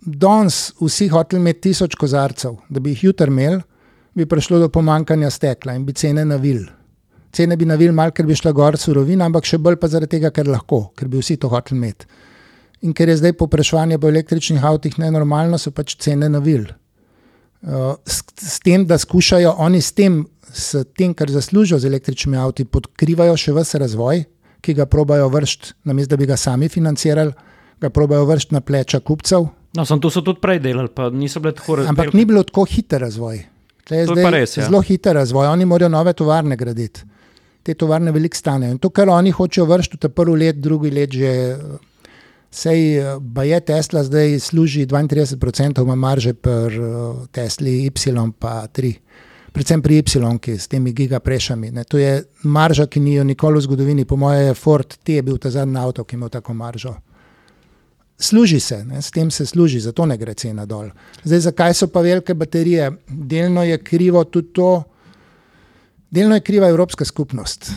[0.00, 3.58] danes vsi hoteli imeti tisoč kozarcev, da bi jih jutri imeli,
[4.14, 6.68] bi prišlo do pomankanja stekla in bi cene navil.
[7.32, 10.32] Cene bi navil malo, ker bi šla gor surovina, ampak še bolj pa zaradi tega,
[10.34, 12.08] ker lahko, ker bi vsi to hoteli imeti.
[12.86, 16.66] In ker je zdaj popraševanje po električnih avtih nenormalno, so pač cene navil.
[17.60, 22.40] Uh, s, s tem, da skušajo oni s tem, s tem, kar zaslužijo z električnimi
[22.40, 24.24] avti, podkrivajo še vse razvoj,
[24.64, 27.36] ki ga probajo vršiti, namesto da bi ga sami financirali,
[27.80, 31.40] ga probajo vršiti na pleča kupcev, No, sem to so tudi prej delali, pa niso
[31.40, 31.90] bile tako razvite.
[31.94, 33.44] Ampak ni bilo tako hiter razvoj.
[33.86, 34.66] Tle je To je zdaj pa res, ja.
[34.66, 35.46] Zelo hiter razvoj.
[35.46, 37.04] Oni morajo nove tovarne graditi.
[37.62, 38.72] Te tovarne veliko stanejo.
[38.72, 41.32] In to, kar oni hočejo vršiti, ta prvi let, drugi let že.
[42.50, 42.80] Sej,
[43.46, 46.80] je Tesla zdaj služi 32% ima marže pri
[47.30, 47.90] Tesli Y
[48.38, 48.94] pa 3.
[49.52, 51.70] Predvsem pri Y, ki s temi gigaprešami.
[51.70, 51.84] Ne.
[51.84, 54.04] To je marža, ki ni jo nikoli v zgodovini.
[54.04, 56.94] Po mojem je Ford T je bil ta zadnji avto, ki ima tako maržo.
[58.18, 60.90] Služi se, ne, s tem se služi, zato ne gre cena dol.
[61.24, 62.90] Zdaj, zakaj so pa velike baterije?
[63.08, 64.82] Delno je krivo tudi to,
[66.10, 67.72] delno je kriva Evropska skupnost.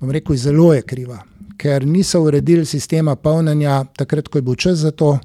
[0.00, 1.18] Bom rekel, zelo je kriva,
[1.56, 5.18] ker niso uredili sistema polnjenja takrat, ko je bil čas za to,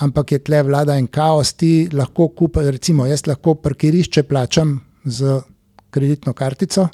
[0.00, 1.52] ampak je tle vlada en kaos.
[1.52, 5.40] Ti lahko kupiš, recimo, jaz lahko parkirišče plačam z
[5.90, 6.88] kreditno kartico,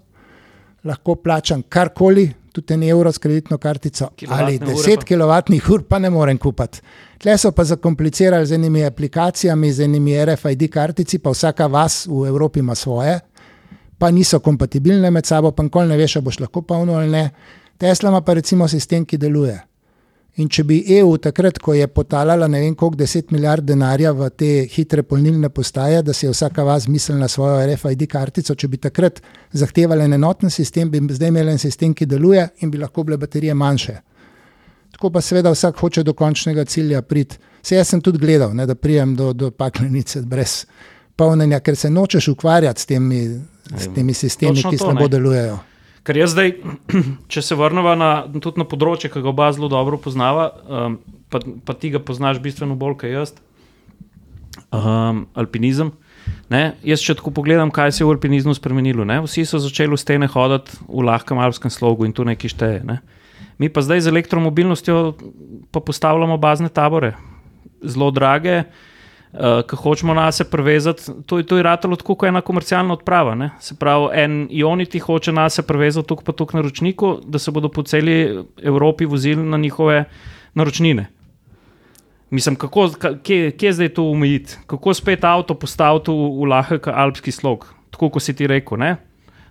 [0.85, 5.05] lahko plačam karkoli, tudi en evro s kreditno kartico Kilovatne ali ure 10 pa.
[5.05, 6.83] kilovatnih ur, pa ne morem kupiti.
[7.19, 12.27] Tle so pa zakomplicirali z enimi aplikacijami, z enimi RFID kartici, pa vsaka vas v
[12.29, 13.21] Evropi ima svoje,
[14.03, 17.29] pa niso kompatibilne med sabo, pa nikoli ne veš, ali boš lahko polno ali ne.
[17.79, 19.55] Tesla ima pa recimo sistem, ki deluje.
[20.43, 24.31] In če bi EU takrat, ko je potalala ne vem koliko deset milijard denarja v
[24.35, 28.81] te hitre polnilne postaje, da si je vsaka vas mislila svojo RFID kartico, če bi
[28.83, 29.21] takrat
[29.53, 33.21] zahtevali en enoten sistem, bi zdaj imeli en sistem, ki deluje in bi lahko bile
[33.23, 33.97] baterije manjše.
[34.97, 37.39] Tako pa seveda vsak hoče do končnega cilja priti.
[37.63, 40.65] Se jaz sem tudi gledal, ne, da prijem do, do paklenice brez
[41.17, 43.23] polnjenja, ker se nočeš ukvarjati s temi,
[43.71, 45.13] s temi sistemi, Točno ki to, slabo ne.
[45.13, 45.59] delujejo.
[46.03, 46.57] Ker jaz zdaj,
[47.33, 50.99] če se vrnemo na, tudi na področje, ki ga oba zelo dobro poznava, um,
[51.31, 53.35] pa, pa ti ga poznaš bistveno bolj kot jaz,
[54.75, 55.93] um, alpinizem.
[56.53, 56.75] Ne?
[56.87, 59.07] Jaz, če tako pogledam, kaj se je v alpinizmu spremenilo.
[59.09, 59.21] Ne?
[59.25, 62.83] Vsi so začeli v stene hoditi v lahkem alpskem slogu in tu nekaj šteje.
[62.87, 63.01] Ne?
[63.59, 64.97] Mi pa zdaj z elektromobilnostjo
[65.73, 67.15] pa postavljamo bazne tabore,
[67.83, 68.65] zelo drage.
[69.33, 73.35] Uh, ki hočemo na sebe prevezati, to, to je ratalo tako kot ena komercialna odprava.
[73.35, 73.51] Ne?
[73.61, 77.69] Se pravi, en Ioniti hoče na sebe prevezati tukaj pa tukaj naročniku, da se bodo
[77.69, 80.05] po celi Evropi vozili na njihove
[80.55, 81.07] naročnine.
[82.31, 84.57] Mislim, kako, ka- kje, kje zdaj to umejiti?
[84.67, 88.79] Kako spet avto postaviti v, v lahek alpski slog, tako kot si ti rekel.
[88.79, 88.97] Ne?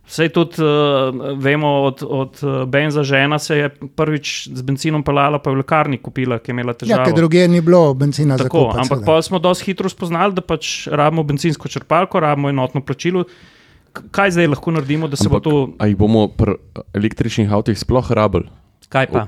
[0.08, 5.40] Vse tudi uh, vemo, od, od uh, Benza žena se je prvič z benzinom pelala,
[5.40, 7.06] pa je v lekarni kupila, ki je imela Ja, težave.
[7.06, 10.42] ker druge ni bilo benzina za Tako, kupiti, ampak pa smo dosti hitro spoznali, da
[10.42, 13.24] pač rabimo benzinsko črpalko, rabimo enotno plačilo.
[14.12, 15.74] Kaj zdaj lahko naredimo, da se Ampak, bo to.
[15.80, 16.58] A jih bomo pri
[16.94, 18.48] električnih avtoih sploh rabili?
[18.90, 19.28] Kaj pa?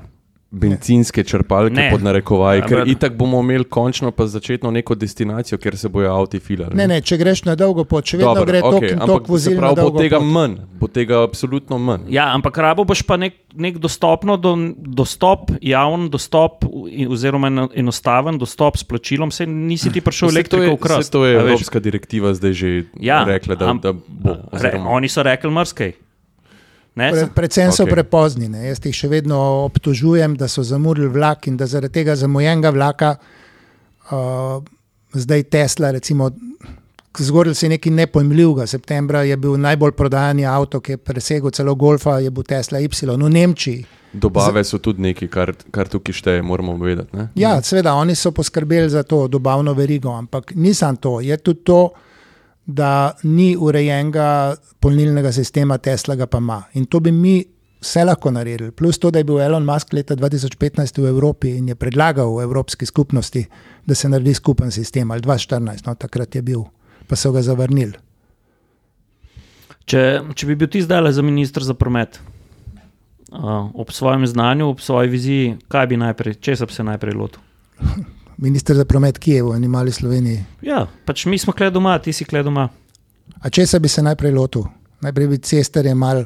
[0.54, 1.88] Benzinske črpalke Ne.
[1.90, 2.92] pod narekovaji, Ja, ker brother.
[2.92, 6.74] itak bomo imeli končno pa začetno neko destinacijo, kjer se bojo avti filali.
[6.74, 9.28] Ne, ne, če greš na dolgo pot, še vedno Dobro, gre tok okej, in tok
[9.28, 10.28] vozil na pravi, bo dolgo tega pot.
[10.28, 12.06] manj, bo tega absolutno manj.
[12.08, 16.64] Ja, ampak rabo boš pa nek, nek dostopno, do, dostop, javen dostop,
[17.08, 19.30] oziroma eno- enostaven dostop s plačilom.
[19.30, 20.96] Se nisi ti prišel to elektriko je, v kras.
[21.00, 22.68] saj to je Evropska direktiva zdaj že
[23.00, 24.30] Ja, rekla, da, am- da bo.
[24.52, 25.92] Re, oziroma- oni so rekli mrskej.
[26.94, 27.92] Ne, Pre, se- predvsem so Okej.
[27.92, 28.48] prepozni.
[28.48, 28.68] Ne.
[28.68, 33.16] Jaz jih še vedno obtožujem, da so zamudili vlak in da zaradi tega zamujenega vlaka
[34.04, 34.62] uh,
[35.12, 36.30] zdaj Tesla, recimo,
[37.18, 38.66] zgodil se je nekaj nepojmljivega.
[38.66, 42.88] Septembra je bil najbolj prodajani avto, ki je presegel celo Golfa, je bil Tesla Y
[42.88, 43.84] v Nemčiji.
[44.12, 47.16] Dobave so tudi nekaj, kar, kar tukaj šteje, moramo vedeti.
[47.16, 47.28] Ne?
[47.34, 51.20] Ja, seveda, oni so poskrbeli za to dobavno verigo, ampak nisem to.
[51.20, 52.13] Je tudi to, da
[53.22, 56.62] ni urejenega polnilnega sistema, Tesla ga pa ima.
[56.74, 57.44] In to bi mi
[57.84, 58.70] vse lahko naredili.
[58.72, 62.42] Plus to, da je bil Elon Musk leta 2015 v Evropi in je predlagal v
[62.42, 63.44] Evropski skupnosti,
[63.86, 66.64] da se naredi skupen sistem, ali 2014, no, takrat je bil,
[67.08, 68.00] pa so ga zavrnili.
[69.84, 72.16] Če, če bi bil ti zdaj za ministr za promet,
[73.28, 77.44] uh, ob svojem znanju, ob svoji viziji, kaj bi najprej, česa bi se najprej lotil?
[78.36, 80.44] Ministr za promet Kijev, oni mali Sloveniji.
[80.62, 82.68] Ja, pač mi smo kle doma, ti si kle doma.
[83.40, 84.64] A česa bi se najprej lotil?
[85.00, 86.24] Najprej bi cestarje mal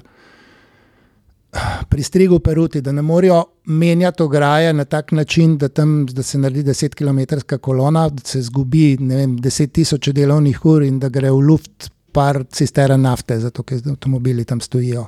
[1.88, 6.62] pristrigel peruti, da ne morejo menjati ograje na tak način, da, tam, da se naredi
[6.62, 11.40] 10 km kolona, da se zgubi vem, 10 tisoč delovnih ur in da gre v
[11.40, 15.06] luft par cistern nafte, zato ker avtomobili tam stojijo.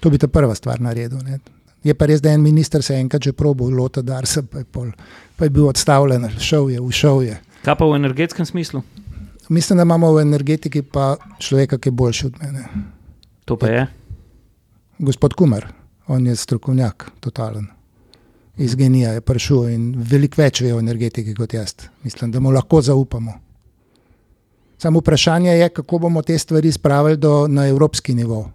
[0.00, 1.18] To bi ta prva stvar naredil.
[1.24, 1.38] Ne.
[1.84, 4.58] Je pa res, da je en minister se je enkrat že probil lota Darsa, pa
[4.58, 4.92] je, pol,
[5.36, 7.40] pa je bil odstavljen, šel je, ušel je.
[7.62, 8.82] Kaj pa v energetskem smislu?
[9.48, 12.64] Mislim, da imamo v energetiki pa človeka, ki je boljši od mene.
[13.44, 13.86] To pa je.
[14.98, 15.66] Gospod Kumer,
[16.06, 17.66] on je strokovnjak, totalen.
[18.56, 21.74] Iz genija je prišel in veliko več ve o energetiki kot jaz.
[22.04, 23.32] Mislim, da mu lahko zaupamo.
[24.78, 28.50] Samo vprašanje je, kako bomo te stvari spravili do, na evropski nivo.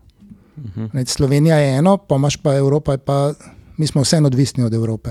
[0.57, 1.05] Uh -huh.
[1.05, 3.33] Slovenija je eno, pa imaš pa Evropa, pa
[3.77, 5.09] mi smo vseeno odvisni od Evrope.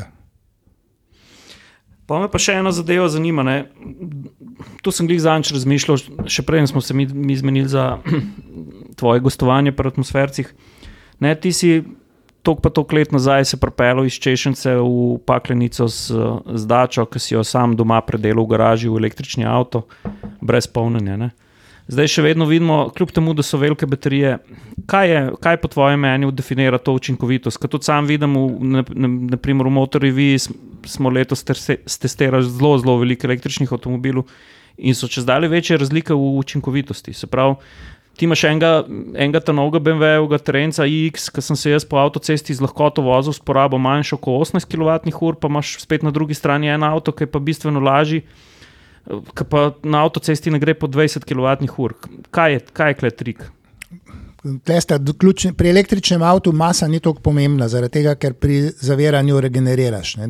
[2.06, 3.42] Pa me pa še ena zadeva zanima.
[3.42, 3.56] Ne?
[4.82, 5.98] To sem glih zadnjič razmišljal,
[6.30, 7.98] še prej smo se mi, mi zmenili za
[8.98, 10.54] tvoje gostovanje pri atmosfercih.
[11.20, 11.82] Ne, ti si
[12.46, 16.14] tok pa tok let nazaj se propel iz Češence v paklenico z,
[16.46, 19.86] z dačo, ki si jo sam doma predelal v garaži v električni avto,
[20.38, 21.18] brez polnjenja.
[21.18, 21.30] Ne?
[21.86, 24.36] Zdaj še vedno vidimo, kljub temu, da so velike baterije,
[24.90, 27.60] kaj, je, kaj po tvojem mnenju definira to učinkovitost?
[27.62, 30.30] Ker tudi sam vidim, v, na, na, naprimer v Motorji
[30.86, 34.26] smo letos testirali zelo, zelo veliko električnih avtomobilov
[34.76, 37.14] in so čez dalje večje razlike v učinkovitosti.
[37.14, 37.54] Se pravi,
[38.18, 38.72] ti imaš enega,
[39.14, 43.32] enega ta novega BMW-ovega terenca iX, ki sem se jaz po avtocesti z lahkoto vozil
[43.36, 47.28] s porabo manjšo kot 18 kWh, pa imaš spet na drugi strani en avto, ki
[47.28, 48.24] je pa bistveno lažji.
[49.06, 52.08] Ki pa na avtocesti ne gre po 20 kWh.
[52.34, 53.44] Kaj je, kaj je kle trik?
[54.66, 60.16] Tlesta, ključni, pri električnem avtu masa ni tako pomembna, zaradi tega, ker pri zaviranju regeneriraš.
[60.22, 60.28] Ne?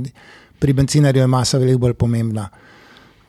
[0.58, 2.48] Pri bencinarju je masa veliko bolj pomembna.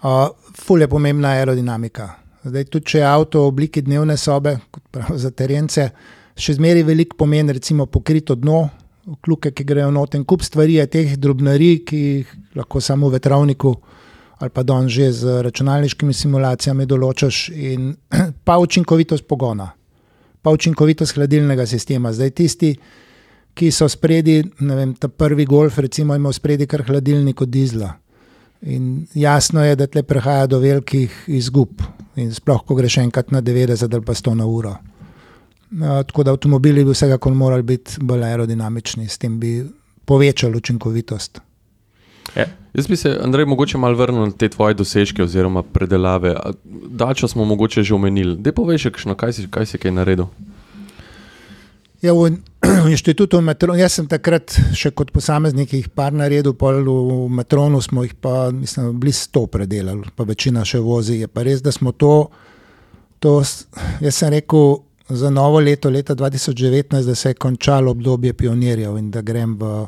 [0.04, 2.10] Uh, ful je pomembna aerodinamika.
[2.48, 5.90] Zdaj, tudi če je avto v obliki dnevne sobe, kot pravijo za terence,
[6.38, 8.68] še zmeraj veliko pomeni, recimo, pokrito dno,
[9.24, 13.76] kljuke, ki grejo noter, kup stvari teh drobnarij, ki jih lahko samo v vetrovniku
[14.40, 17.96] ali pa don že z računalniškimi simulacijami določaš, in
[18.48, 19.78] pa učinkovitost pogona
[20.48, 22.14] pa učinkovitost hladilnega sistema.
[22.14, 22.70] Zdaj tisti,
[23.58, 27.90] ki so spredi, ne vem, ta prvi golf, recimo, ima spredi kar hladilnik od dizla.
[28.62, 31.84] In jasno je, da tle prihaja do velikih izgub.
[32.16, 34.72] In sploh, ko greš enkrat na 90 ali pa 100 na uro.
[35.68, 39.52] Uh, tako da avtomobili bi vsekakor morali biti bolj aerodinamični, s tem bi
[40.06, 41.42] povečali učinkovitost.
[42.78, 46.36] Jaz bi se, Andrej, mogoče malo vrnil na te tvoje dosežke oziroma predelave.
[46.90, 48.36] Dačo smo mogoče že omenili.
[48.38, 50.28] Dej povej še, kakšno, kaj si, kaj si kaj naredil.
[52.06, 52.38] Ja, v,
[52.86, 57.82] v inštitutu Metron, jaz sem takrat še kot posameznik jih par naredil, pol v Metronu
[57.82, 61.24] smo jih pa, mislim, bili sto predelali, pa večina še vozi.
[61.24, 62.30] Je pa res, da smo to,
[63.18, 69.02] to jaz sem rekel za novo leto, leta 2019, da se je končalo obdobje pionirjev
[69.02, 69.88] in da grem v,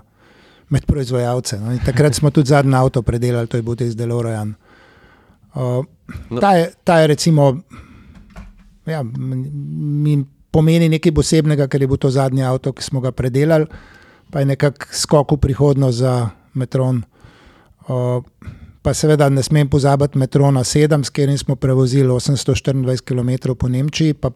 [0.69, 1.59] med proizvajalce.
[1.59, 1.71] No.
[1.73, 4.53] In takrat smo tudi zadnji avto predelali, to je bil tisti Delorean.
[5.53, 5.85] Uh,
[6.29, 6.39] No.
[6.39, 7.57] ta, je, ta je recimo,
[8.85, 13.67] ja, mi pomeni nekaj posebnega, ker je bil to zadnji avto, ki smo ga predelali,
[14.31, 17.03] pa je nekako skok v prihodnost za Metron.
[17.89, 18.21] Uh,
[18.81, 24.13] pa seveda ne smem pozabiti Metrona 7, s katerim smo prevozili 824 km po Nemčiji,
[24.13, 24.31] pa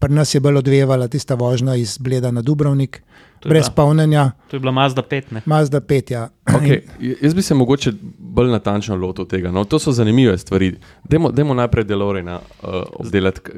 [0.00, 3.02] pri nas je bolj odvevala tista vožnja iz Bleda na Dubrovnik,
[3.42, 5.30] brez bila- polnjenja, To je bila Mazda 5.
[5.30, 5.42] Ne?
[5.46, 6.10] Mazda 5.
[6.10, 6.28] Ja.
[6.46, 6.80] Okay.
[7.22, 9.50] Jaz bi se mogoče bolj natančno lotil tega.
[9.50, 10.74] No, to so zanimive stvari.
[11.04, 13.40] Dajmo, dajmo najprej Delorena uh, obdelati.
[13.40, 13.52] K-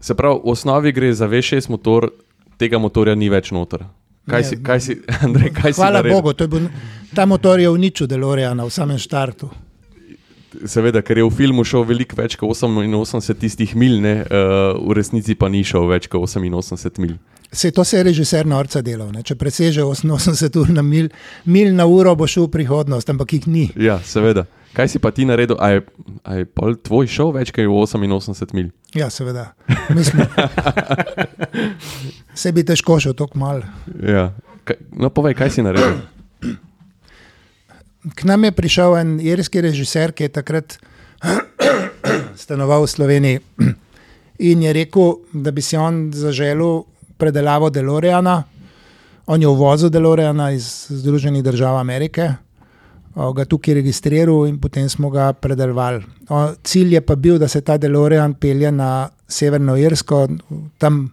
[0.00, 2.10] Se pravi, v osnovi gre za V6 motor,
[2.56, 3.82] tega motorja ni več noter.
[4.24, 6.14] Kaj Ne, si, kaj si, Andrej, kaj si Hvala naredil?
[6.14, 6.68] Bogu, to je bil,
[7.14, 9.48] ta motor je uničil Deloreana v samem štartu.
[10.64, 14.96] Seveda, ker je v filmu šel veliko več kot 88 tistih mil, ne, uh, v
[14.96, 17.16] resnici pa ni šel več kot 88 mil.
[17.52, 19.12] Se to se je režiser norca delal.
[19.14, 19.22] Ne?
[19.22, 21.08] Če preseže 88 ur na mil,
[21.44, 23.66] mil na uro, bo šel v prihodnost, ampak jih ni.
[23.80, 24.46] Ja, seveda.
[24.76, 25.56] Kaj si pa ti naredil?
[25.62, 25.84] A je,
[26.20, 28.68] a je pol tvoj šel več kot 88 mil?
[28.96, 29.54] Ja, seveda.
[29.96, 30.26] Mislim,
[32.42, 33.64] se bi težko šel tako mal.
[34.04, 34.34] Ja.
[34.68, 36.02] Kaj, no, povej, kaj si naredil?
[38.14, 40.78] K nam je prišel en irski režiser, ki je takrat
[42.42, 43.40] stanoval v Sloveniji
[44.50, 46.84] in je rekel, da bi si on zaželel
[47.18, 48.44] predelavo Deloreana.
[49.26, 52.28] On je uvozil Deloreana iz Združenih držav Amerike,
[53.16, 56.04] ga tukaj registriral in potem smo ga predelovali.
[56.62, 60.28] Cilj je pa bil, da se ta Delorean pelje na Severno Irsko,
[60.78, 61.08] tam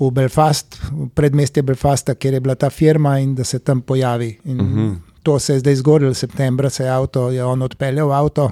[0.00, 4.38] v Belfast, v predmestje Belfasta, kjer je bila ta firma in da se tam pojavi.
[4.44, 5.13] In uh -huh.
[5.24, 8.50] To se je zdaj zgodilo, septembra se je, avto, je on odpeljal avto.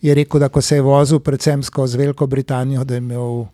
[0.00, 3.44] Je rekel, da ko se je vozil, predvsem skozi Veliko Britanijo, da je imel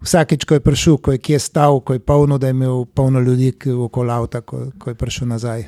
[0.00, 3.20] vsakeč, ko je prišel, ko je kje stal, ko je polno, da je imel polno
[3.20, 5.66] ljudi okoli avta, ko, ko je prišel nazaj.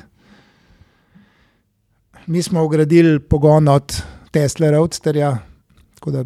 [2.27, 5.37] Mi smo ugradili pogon od Tesla Roadsterja,
[5.95, 6.23] tako da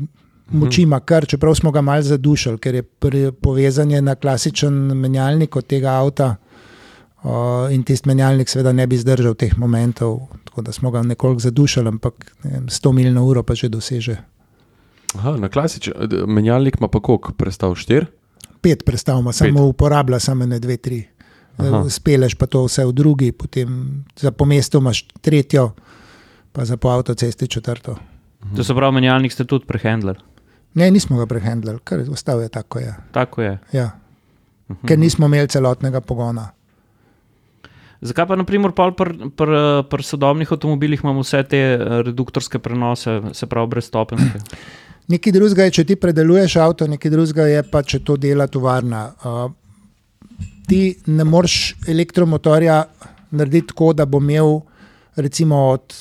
[0.51, 4.73] moči ima kar, čeprav smo ga malce zadušili, ker je pri- povezan je na klasičen
[4.73, 6.35] menjalnik od tega avta.
[7.23, 7.29] Uh,
[7.69, 11.87] in tisti menjalnik, seveda, ne bi zdržal teh momentov, tako da smo ga nekoliko zadušili,
[11.87, 14.15] ampak ne vem, 100 mil na uro pa že doseže.
[15.15, 18.05] Aha, na klasičen d- menjalnik ima pa koliko, prestal 4?
[18.61, 21.03] Pet predstavljamo, samo uporablja samo ne dve, tri.
[21.57, 21.83] Aha.
[21.89, 23.69] Speleš pa to vse v drugi, potem
[24.15, 25.71] za pomesto imaš tretjo,
[26.51, 27.95] pa za po avtocesti četrto.
[28.55, 30.17] To se pravi, menjalnik ste tudi prehendlali.
[30.73, 32.79] Ne, nismo ga prehendlali, ker ostal je tako.
[32.79, 32.95] Je.
[33.11, 33.59] Tako je.
[33.71, 33.89] Ja.
[34.87, 36.49] Ker nismo imeli celotnega pogona.
[38.01, 39.51] Zakaj pa, naprimer, pri pr, pr,
[39.89, 44.41] pr sodobnih avtomobilih imamo vse te eh, reduktorske prenose, se pravi, brezstopenske?
[45.11, 49.01] Nekaj drugega je, če ti predeluješ avto, nekaj drugega je pa, če to dela tovarna.
[49.25, 49.41] Uh,
[50.69, 52.77] ti ne moreš elektromotorja
[53.35, 54.61] narediti tako, da bo imel
[55.19, 55.95] recimo od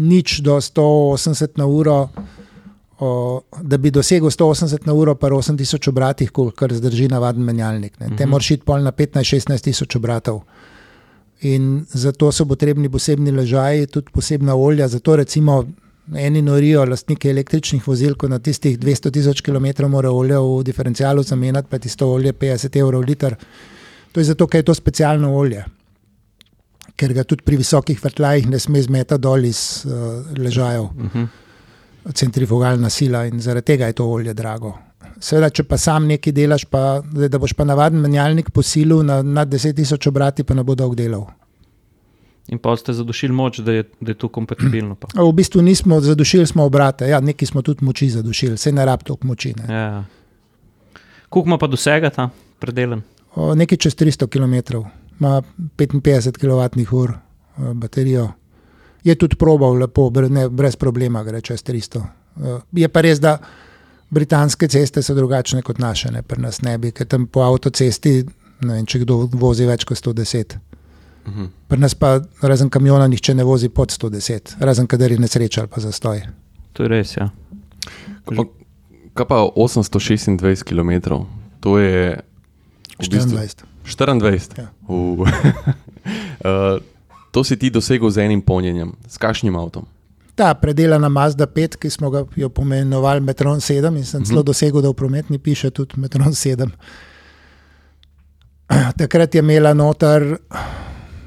[0.00, 6.32] nič do 180 na uro, uh, da bi dosegel 180 na uro, pa 8000 obratih,
[6.56, 8.00] kar zdrži navaden menjalnik.
[8.00, 8.10] Ne.
[8.18, 10.42] Te moraš iti pol na 15-16 tisoč obratov.
[11.42, 14.88] In zato so potrebni posebni ležaji, tudi posebna olja.
[14.88, 15.64] Zato recimo
[16.14, 21.22] eni norijo lastnike električnih vozil, ko na tistih 200 tisoč km mora olje v diferencialu
[21.22, 23.36] zamenjati, pa tisto olje 50 evrov liter.
[24.12, 25.64] To je zato, ker je to specialno olje.
[26.96, 31.26] Ker ga tudi pri visokih vrtljajih ne sme zmetati dol iz uh, ležajev, uh -huh.
[32.14, 34.89] centrifugalna sila in zaradi tega je to olje drago.
[35.20, 39.50] Seveda, če pa sam nekaj delaš, pa, da boš pa navaden menjalnik posilil na nad
[39.52, 41.26] 10 tisoč obrati, pa ne bo dolg delal.
[42.50, 44.96] In pa ste zadušili moč, da je, da je to kompatibilno.
[44.98, 45.12] Pa.
[45.14, 47.06] V bistvu nismo zadušili, smo obrate.
[47.06, 49.52] Ja, nekaj smo tudi moči zadušili, se ne rab toliko moči.
[49.60, 49.74] Ne.
[49.74, 50.04] Ja.
[51.28, 53.02] Koliko ima pa dosega ta predelen?
[53.34, 54.80] O, nekaj čez 300 km,
[55.20, 55.42] ima
[55.78, 57.12] 55 kWh
[57.74, 58.32] baterijo.
[59.04, 62.02] Je tudi probal lepo, ne, brez problema gre čez 300.
[62.36, 63.38] O, Je pa res, da
[64.10, 68.24] britanske ceste so drugačne kot naše, ne pri nas ne bi, ker tam po avtocesti,
[68.60, 70.58] ne vem, če kdo vozi več kot 110.
[71.28, 71.50] Mhm.
[71.68, 75.70] Pri nas pa razen kamiona nihče ne vozi pod 110, razen kadar je nesreča ali
[75.70, 76.24] pa zastoj.
[76.72, 77.30] To je res, ja.
[78.26, 78.44] Kaj pa,
[79.14, 81.20] kaj pa 826 km?
[81.60, 82.18] To je
[82.98, 83.68] v bistvu 24.
[83.84, 84.58] 24.
[84.58, 84.68] Ja.
[84.88, 85.20] Uh.
[85.26, 86.80] uh,
[87.30, 89.86] to si ti dosegel z enim polnjenjem, s kakšnim avtom?
[90.40, 94.80] Ta predelana Mazda 5, ki smo ga jo pomenovali Metron 7 in sem celo dosegel,
[94.80, 96.70] da v prometni piše tudi Metron 7.
[99.00, 100.38] takrat je imela noter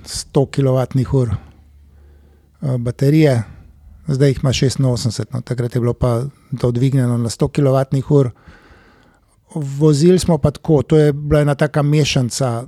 [0.06, 3.44] 100 kWh eh, baterije,
[4.08, 6.24] zdaj jih ima 86, no, takrat je bilo pa
[6.60, 8.30] to dvignjeno na 100 kWh.
[9.56, 12.64] Vozili smo pa tako, to je bila ena taka mešanica,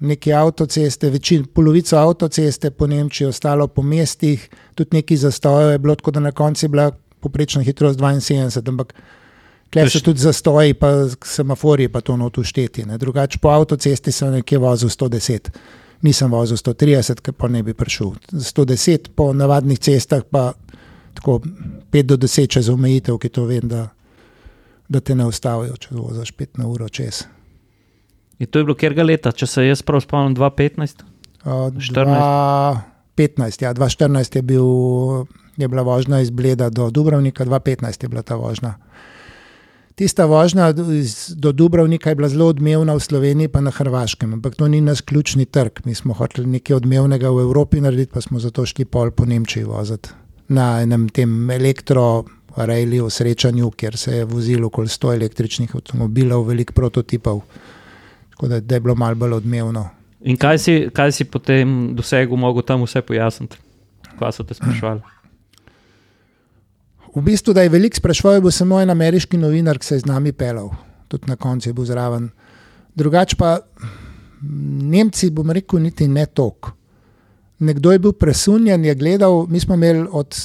[0.00, 5.94] neke avtoceste, večin, polovico avtoceste po Nemčiji, ostalo po mestih, tudi neki zastoje je bilo,
[5.94, 6.90] tako da na koncu je bila
[7.20, 8.94] poprečna hitrost 72, ampak
[9.70, 10.88] Tukaj so tudi zastoji, pa
[11.24, 12.84] semafori, pa to noto šteti.
[12.98, 15.50] Drugače po avtocesti sem nekje vozil 110,
[16.02, 18.14] nisem vozil 130, ker pa ne bi prišel.
[18.32, 20.52] 110 po navadnih cestah, pa
[21.14, 21.40] tako
[21.92, 23.88] 5 do 10 čez omejitev, ki to vem, da,
[24.88, 27.24] da te ne ustavijo, če voziš 5 na uro čez.
[28.38, 31.04] In to je bilo kjerga leta, če se jaz prav spomnim, 2015?
[31.46, 34.66] Uh, 2015, ja, 2014 je, bil,
[35.56, 38.74] je bila vožnja iz Bleda do Dubrovnika, 2015 je bila ta vožnja.
[39.96, 40.72] Tista vožnja
[41.36, 45.00] do Dubrovnika je bila zelo odmevna v Sloveniji, pa na Hrvaškem, ampak to ni naš
[45.00, 45.80] ključni trg.
[45.84, 49.64] Mi smo hoteli nekaj odmevnega v Evropi narediti, pa smo zato šli pol po Nemčiji
[49.64, 50.12] voziti.
[50.48, 56.76] Na enem tem elektroreili v srečanju, kjer se je vozilo okoli 100 električnih avtomobilov, veliko
[56.76, 57.40] prototipov,
[58.36, 59.88] tako da, da je bilo malo bolj odmevno.
[60.20, 63.56] In kaj si, kaj si potem dosegel, mogo tam vse pojasniti?
[64.18, 65.00] Kaj so te sprašvali?
[67.14, 70.08] V bistvu, da je veliko sprašval, bo samo en ameriški novinar, ki se je z
[70.10, 70.68] nami pelal,
[71.08, 72.28] tudi na koncu je bil zraven.
[72.94, 73.56] Drugače pa
[74.42, 76.74] Nemci, bom rekel, niti ne tok.
[77.64, 80.36] Nekdo je bil presunjen, je gledal, mi smo imeli od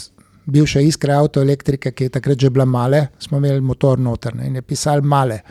[0.45, 4.61] bivše iskre avtoelektrike, ki je takrat že bila male, smo imeli motor notrne in je
[4.61, 5.41] pisal male.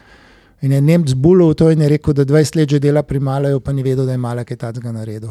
[0.61, 3.61] In je Nemc bulil to in je rekel, da 20 let že dela pri maleju,
[3.61, 5.31] pa ni vedel, da je male kaj takega naredil.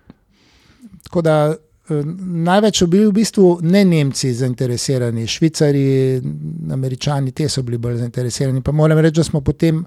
[1.04, 1.34] Tako da
[1.90, 6.20] največ so bili v bistvu ne Nemci zainteresirani, Švicari,
[6.72, 8.62] Američani, te so bili bolj zainteresirani.
[8.62, 9.84] Pa moram reči, da smo potem,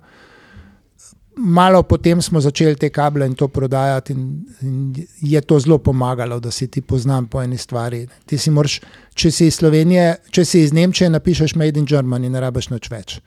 [1.38, 6.40] malo potem smo začeli te kable in to prodajati, in, in je to zelo pomagalo,
[6.40, 8.08] da si ti poznam po eni stvari.
[8.52, 8.80] Moraš,
[9.14, 12.92] če si iz Slovenije, če si iz Nemčije, napišeš Made in Germany, ne rabiš nič
[12.92, 13.20] več.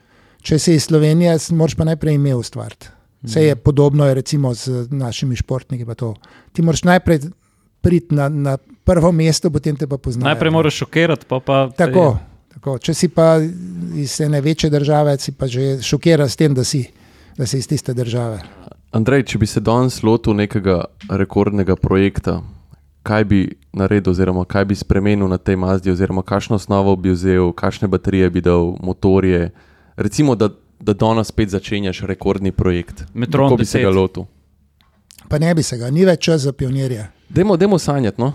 [0.46, 2.92] Če si iz Slovenije, moraš pa najprej ime ustvariti.
[3.26, 5.86] Vse je podobno, je recimo z našimi športniki.
[6.52, 7.20] Ti moraš najprej
[7.80, 10.24] priti na, na prvo mesto, potem te pa poznaš.
[10.24, 11.70] Najprej moraš šokirati, pa pa.
[11.76, 12.18] Tako,
[12.54, 12.78] tako.
[12.78, 13.40] Če si pa
[13.94, 16.84] iz ene večje države, si pa že šokiran s tem, da si,
[17.36, 18.38] da si iz tiste države.
[18.94, 22.40] Andrej, če bi se danes lotil nekega rekordnega projekta,
[23.02, 23.40] kaj bi
[23.74, 28.30] naredil, oziroma kaj bi spremenil na tej mazdi, oziroma kakšno osnovo bi vzel, kakšne baterije
[28.30, 29.50] bi dal, motorje.
[29.96, 30.48] Recimo, da,
[30.80, 33.04] da danes spet začenjaš rekordni projekt.
[33.14, 33.66] Metron Kako bi 10.
[33.66, 34.24] se ga lotil?
[35.28, 37.08] Pa ne bi se ga, ni več čas za pionirje.
[37.28, 38.20] Demo, demo sanjati.
[38.20, 38.32] No?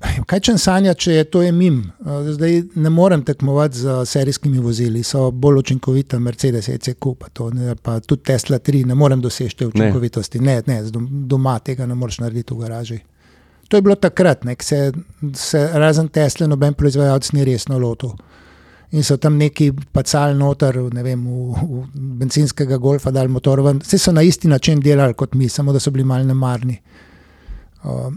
[0.00, 1.82] Kaj če sanja, če je to mim?
[2.00, 7.74] Zdaj ne morem tekmovati z serijskimi vozili, so bolj učinkovita Mercedes, ECQ, pa, to, ne,
[7.76, 10.40] pa tudi Tesla 3, ne morem doseči te učinkovitosti.
[10.40, 12.98] Ne, ne, ne doma tega ne moreš narediti v garaži.
[13.68, 14.92] To je bilo takrat, nek se,
[15.36, 18.16] se razen Tesla noben proizvajalec ni resno lotil.
[18.90, 23.62] In so tam neki pacali noter, ne vem, v, v benzinskega golfa dal motor.
[23.62, 26.80] Vse so na isti način delali kot mi, samo da so bili malce nemarni.
[27.84, 28.10] Uh,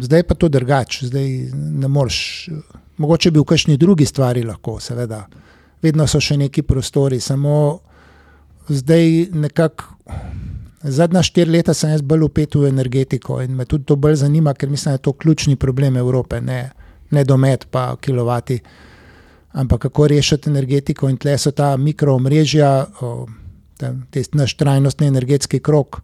[0.00, 2.48] zdaj pa to drugače, zdaj ne moreš.
[2.96, 5.24] Mogoče bi v kakšni drugi stvari lahko, seveda.
[5.82, 7.80] Vedno so še neki prostori, samo
[8.68, 9.96] zdaj nekako.
[10.82, 14.54] Zadnja štiri leta sem jaz bolj upet v energetiko in me tudi to bolj zanima,
[14.54, 16.70] ker mislim, da je to ključni problem Evrope, ne,
[17.10, 18.56] ne domet, pa kilovati,
[19.52, 22.86] ampak kako rešiti energetiko in tle so ta mikroomrežja,
[24.32, 26.02] naš trajnostni energetski krok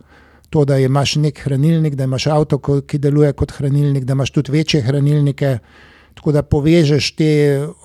[0.50, 4.52] to, da imaš nek hranilnik, da imaš avto, ki deluje kot hranilnik, da imaš tudi
[4.52, 5.58] večje hranilnike,
[6.14, 7.30] tako da povežeš te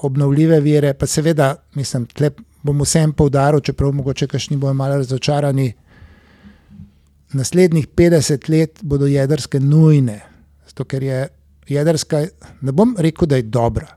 [0.01, 0.93] obnovljive vire.
[0.93, 2.31] Pa seveda, mislim, tle
[2.63, 5.73] bom vsem poudaril, čeprav mogoče kašni bojo malo razočarani.
[7.33, 10.19] Naslednjih 50 let bodo jedrske nujne,
[10.67, 11.27] zato ker je
[11.67, 12.25] jedrska,
[12.61, 13.87] ne bom rekel, da je dobra,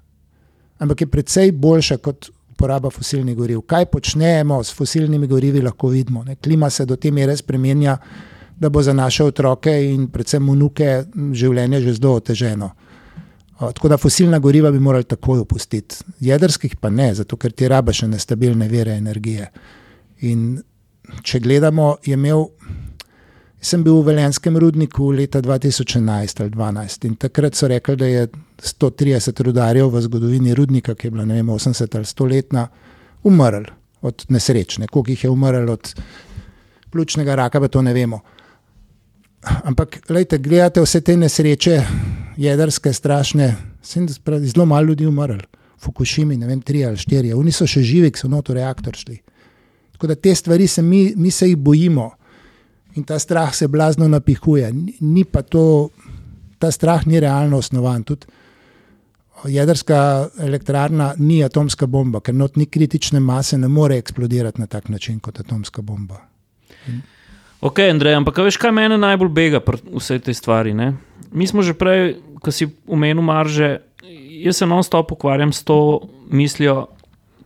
[0.78, 3.60] ampak je precej boljša kot uporaba fosilnih goriv.
[3.66, 6.24] Kaj počnemo s fosilnimi gorivi, lahko vidimo.
[6.24, 6.36] Ne?
[6.36, 7.98] Klima se do te mere spremenja,
[8.56, 12.70] da bo za naše otroke in predvsem vnuke življenje že zelo oteženo.
[13.58, 17.92] Tako da fosilna goriva bi morali takoj opustiti, jedrskih pa ne, zato ker ti rabe
[17.94, 19.50] še nestabilne vire energije.
[20.26, 20.62] In
[21.22, 22.48] če gledamo, je imel.
[23.64, 28.26] Sem bil v Veljenskem rudniku leta 2011 ali 2012 in takrat so rekli, da je
[28.60, 32.66] 130 rudarjev v zgodovini rudnika, ki je bila vem, 80 ali 100 letna,
[33.24, 33.64] umrl
[34.04, 34.86] od nesrečne.
[34.86, 35.94] Koliko jih je umrlo od
[36.90, 38.20] pljučnega raka, pa to ne vemo.
[39.64, 41.78] Ampak, gledajte, gledate vse te nesreče,
[42.36, 43.54] jedrske, strašne,
[44.44, 45.40] zelo malo ljudi umrlo,
[45.80, 49.18] Fukushimi, ne vem, tri ali štiri, oni so še živi, ki so noto reaktor šli.
[49.96, 52.10] Tako da te stvari se mi, mi se jih bojimo.
[52.94, 54.72] In ta strah se blazno napihuje.
[55.00, 55.90] Ni, pa to,
[56.58, 58.04] ta strah ni realno osnovan.
[58.04, 58.26] Tudi
[59.44, 64.88] jedrska elektrarna ni atomska bomba, ker not ni kritične mase, ne more eksplodirati na tak
[64.88, 66.20] način kot atomska bomba.
[67.60, 70.74] Ok, Andrej, ampak veš, kaj mene najbolj bega pri vsej tej stvari?
[70.74, 70.92] Ne?
[71.32, 73.78] Mi smo že prej, ko si omenil marže,
[74.44, 76.93] jaz se non-stop ukvarjam s to mislijo,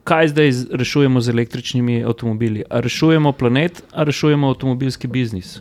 [0.09, 2.65] kaj zdaj rešujemo z električnimi avtomobili.
[2.71, 5.59] A rešujemo planet, a rešujemo avtomobilski biznis.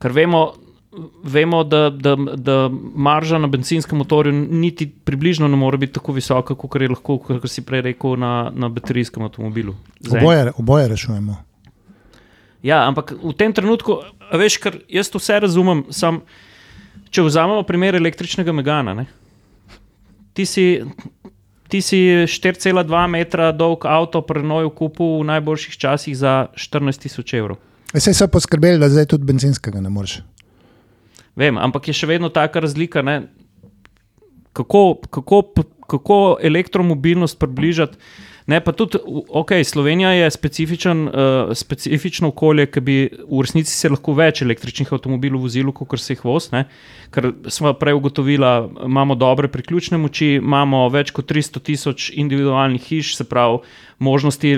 [0.00, 0.54] Ker vemo,
[1.24, 2.56] vemo da, da, da
[2.94, 7.44] marža na benzinskem motorju niti približno ne more biti tako visoka, kot je lahko, kot
[7.50, 9.76] si prej rekel, na, na baterijskem avtomobilu.
[10.00, 10.22] Zaenkrat.
[10.22, 11.36] Oboje, oboje rešujemo.
[12.62, 14.00] Ja, ampak v tem trenutku,
[14.32, 15.84] veš, ker jaz vse razumem.
[15.92, 16.20] Sam,
[17.12, 19.06] če vzamemo primer električnega megana, ne?
[20.32, 20.66] ti si.
[21.70, 27.60] Ti si 4,2 metra dolg avto prenoju kupil v najboljših časih za 14 tisoč evrov.
[27.94, 30.20] Vse so poskrbeli, da zdaj tudi benzinskega ne moreš.
[31.38, 33.30] Vem, ampak je še vedno taka razlika, ne?
[34.52, 35.42] kako, kako,
[35.86, 37.98] kako elektromobilnost približati.
[38.50, 38.98] Ne, pa tudi,
[39.28, 44.90] ok, Slovenija je specifičen, uh, specifično okolje, ki bi v resnici se lahko več električnih
[44.96, 46.48] avtomobilov vozilo, kot se jih voz.
[46.50, 46.64] Ne?
[47.14, 48.48] Ker smo prej ugotovili,
[48.86, 53.60] imamo dobre priključne moči, imamo več kot 300 tisoč individualnih hiš, se pravi,
[54.02, 54.56] možnosti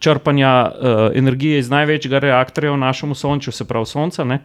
[0.00, 4.28] črpanja uh, energije iz največjega reaktorja v našem sončju, se pravi sonca.
[4.28, 4.42] Ne?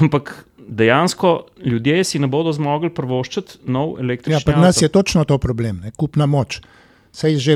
[0.00, 0.32] Ampak
[0.68, 4.84] dejansko ljudje si ne bodo zmogli privoščiti nov električni Ja, pri nas avto.
[4.84, 5.92] je točno to problem, ne?
[5.96, 6.60] kupna moč.
[7.18, 7.54] Sej že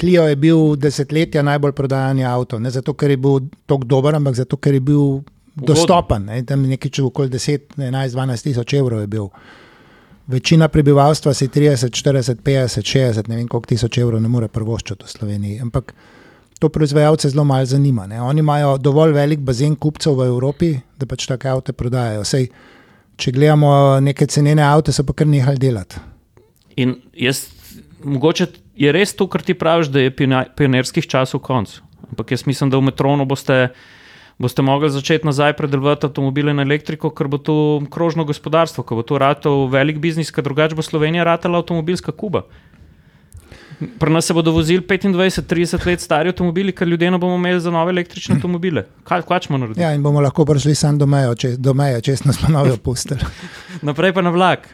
[0.00, 4.38] Clio je bil desetletja najbolj prodajani avto, ne zato, ker je bil tako dober, ampak
[4.38, 5.20] zato, ker je bil
[5.54, 6.30] dostopen.
[6.30, 6.40] Ne?
[6.48, 9.28] Tam nekaj če okoli 10, 11, 12 tisoč evrov je bil.
[10.30, 15.04] Večina prebivalstva si 30, 40, 50, 60, ne vem koliko tisoč evrov ne more privoščiti
[15.04, 15.60] v Sloveniji.
[15.66, 15.92] Ampak
[16.58, 18.06] to proizvajalce zelo malo zanima.
[18.08, 18.22] Ne?
[18.24, 22.24] Oni imajo dovolj velik bazen kupcev v Evropi, da pač take avto prodajajo.
[22.24, 22.48] Sej,
[23.20, 26.00] če gledamo neke cenene avto, so pa kar nehali delati.
[26.80, 27.44] In jaz,
[28.00, 30.12] mogoče je res to, kar ti praviš, da je
[30.56, 31.80] pionirskih časov konc.
[32.10, 33.68] Ampak jaz mislim, da v metronu boste,
[34.38, 37.56] boste mogli začeti nazaj predelovati avtomobile na elektriko, ker bo to
[37.90, 42.44] krožno gospodarstvo, ker bo to ratal velik biznis, ker drugače bo Slovenija ratala avtomobilska kuba.
[43.98, 47.70] Pri nas se bodo vozili 25-30 let stari avtomobili, ker ljudje ne bomo imeli za
[47.70, 48.84] nove električne avtomobile.
[49.04, 49.82] Kaj, smo naredili?
[49.82, 52.76] Ja, in bomo lahko prišli sam do meje, če, do meje, če nas pa novijo
[52.76, 53.20] pustili.
[53.82, 54.68] Naprej pa na vlak.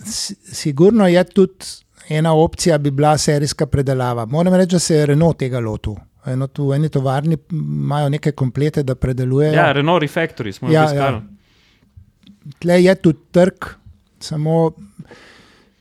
[0.00, 4.26] Si- Sigurno je tudi ena opcija, bi bila serijska predelava.
[4.26, 5.94] Moram reči, da se je Renault tega lotil.
[6.26, 9.54] Eno, tu, eni tovarni imajo neke komplete, da predelujejo.
[9.54, 11.16] Ja, Renault Refactory smo Ja, ja, obiskali.
[11.16, 11.22] ja.
[12.58, 13.64] Tle je tudi trg,
[14.20, 14.72] samo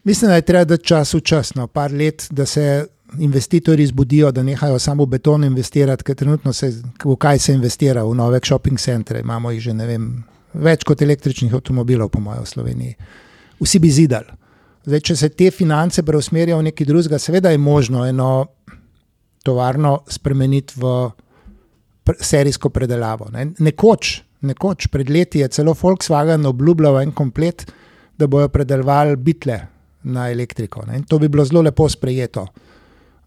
[0.03, 2.85] mislim, da je treba dati čas v čas, no, par let, da se
[3.19, 6.71] investitorji zbudijo, da nehajo samo v beton investirati, ker trenutno se
[7.05, 9.19] v kaj se investira, v nove shopping centre.
[9.19, 10.23] Imamo jih že ne vem,
[10.53, 12.95] več kot električnih avtomobilov, po mojem, v Sloveniji.
[13.59, 14.27] Vsi bi zidali.
[14.85, 18.45] Zdaj, če se te finance preusmerijo v nekaj drugega, seveda je možno eno
[19.45, 20.91] tovarno spremeniti v
[22.21, 23.31] serijsko predelavo.
[23.33, 23.47] Ne.
[23.65, 27.65] Nekoč, nekoč, pred leti je celo Volkswagen obljubljal en komplet,
[28.17, 29.59] da bojo predelovali bitle
[30.03, 30.85] na elektriko.
[30.85, 31.01] Ne.
[31.09, 32.45] To bi bilo zelo lepo sprejeto.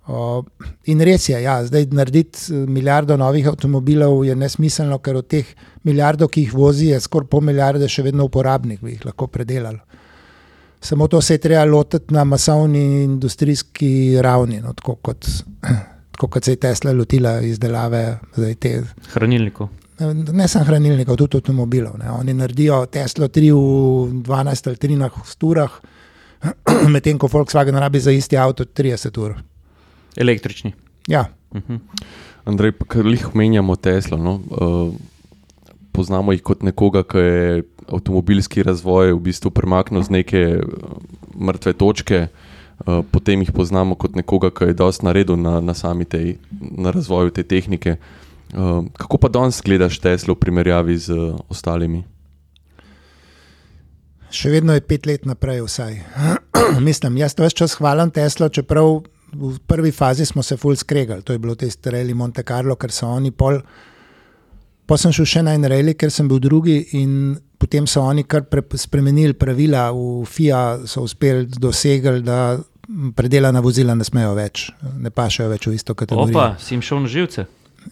[0.09, 0.43] O,
[0.89, 5.51] in res je, ja, zdaj narediti eh, milijardo novih avtomobilov je nesmiselno, ker od teh
[5.85, 9.83] milijardov, ki jih vozi, je skoraj pol milijarde še vedno uporabnih, bi jih lahko predelali.
[10.81, 15.27] Samo to se je treba lotiti na masovni industrijski ravni, no, tako, kot,
[16.13, 19.69] tako kot se je Tesla lotila izdelave zdaj te Hranilnikov.
[20.33, 21.99] ne samo hranilnikov, tudi avtomobilov.
[21.99, 22.11] Ne.
[22.11, 25.81] Oni naredijo Teslo 3 v 12 ali 13 urah,
[26.95, 29.35] medtem ko Volkswagen rabi za isti avto 30 ur.
[30.17, 30.73] Električni.
[31.09, 31.79] Ja, Uh -huh.
[32.45, 34.17] Andrej, kar jih omenjamo Teslo.
[34.17, 34.41] No?
[34.51, 34.95] Uh,
[35.93, 40.63] poznamo jih kot nekoga, ki je avtomobilski razvoj v bistvu premaknil z neke eh,
[41.35, 42.29] mrtve točke.
[42.79, 46.93] Uh, potem jih poznamo kot nekoga, ki je dosti naredil na, na sami tej, na
[46.95, 47.97] razvoju te tehnike.
[48.55, 52.05] Uh, kako pa danes gledaš Teslo v primerjavi z uh, ostalimi?
[54.31, 55.99] še vedno je pet let naprej, vsaj.
[56.89, 59.01] Mislim, jaz to več čas hvalim Teslo, čeprav
[59.33, 62.93] v prvi fazi smo se full skregali, to je bilo te streli Monte Carlo, ker
[62.93, 63.61] so oni pol.
[64.89, 68.25] Pa sem šel še na en reli, ker sem bil drugi, in potem so oni
[68.25, 72.57] kar pre, spremenili pravila, v FIA so uspeli dosegli, da
[73.17, 76.33] predelana vozila ne smejo več, ne pašajo več v isto kategorijo.
[76.33, 77.45] Opa, si jim šel na živce.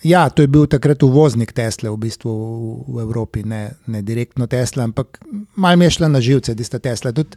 [0.04, 4.48] Ja, to je bil takrat uvoznik Tesla v bistvu v, v Evropi, ne, ne direktno
[4.50, 5.20] Tesla, ampak
[5.56, 7.12] malo mi je šla na živce, tista Tesla.
[7.16, 7.36] Tudi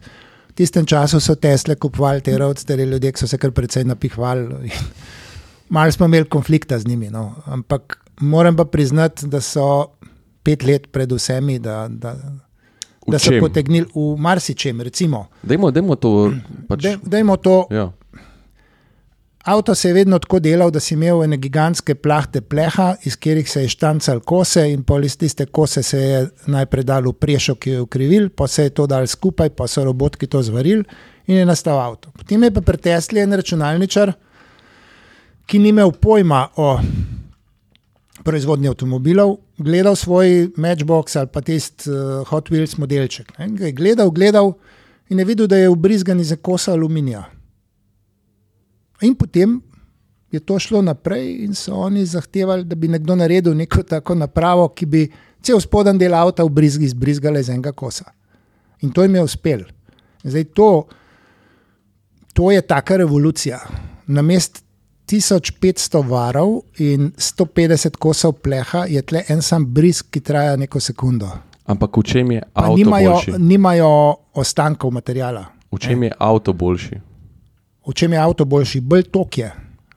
[0.50, 4.72] v tistem času so Tesle kupovali te rodsteri ljudje, so se kar precej napihvali.
[5.74, 7.36] Malo smo imeli konflikta z njimi, no.
[7.46, 9.86] ampak moram pa priznati, da so
[10.42, 12.14] pet let pred vsemi, da, da,
[13.06, 14.80] da so potegnili v marsičem.
[14.80, 16.32] Recimo, Dajmo, dajmo to.
[16.68, 17.66] Pač, da, dajmo to.
[17.70, 17.90] ja.
[19.44, 23.50] Avto se je vedno tako delal, da si imel ene gigantske plahte pleha, iz katerih
[23.50, 27.54] se je štancal kose, in pol iz tiste kose se je najprej dal v prešo,
[27.56, 30.84] ki je ukrivil, pa se je to dal skupaj, pa so robotki to zvarili
[31.26, 32.10] in je nastal avto.
[32.18, 34.12] Potem je pa pretesli en računalničar,
[35.46, 36.76] ki ni imel pojma o
[38.24, 43.32] proizvodnji avtomobilov, gledal svoj Matchbox ali pa tisti uh, Hot Wheels modelček.
[43.38, 43.48] Ne?
[43.48, 44.52] Ga je gledal, gledal
[45.08, 47.24] in je videl, da je ubrizgan iz kosa aluminija.
[49.00, 49.60] In potem
[50.30, 54.68] je to šlo naprej, in so oni zahtevali, da bi nekdo naredil neko tako napravo,
[54.68, 55.08] ki bi
[55.42, 58.04] cel spodnji del avta ubrizg, izbrizgala iz enega kosa.
[58.80, 59.64] In to jim je uspelo.
[60.22, 60.86] Zdaj, to,
[62.32, 63.58] to je taka revolucija.
[64.06, 64.62] Na mest
[65.10, 71.26] 1500 varov in 150 kosov pleha je tle en sam brizg, ki traja neko sekundo.
[71.66, 73.32] Ampak v čem je Pa avto nimajo, boljši?
[73.38, 73.90] nimajo
[74.34, 75.44] ostankov materijala.
[75.72, 77.00] V čem je avto boljši?
[77.86, 78.80] V čem je avto boljši?
[78.80, 79.50] Bolj tok je.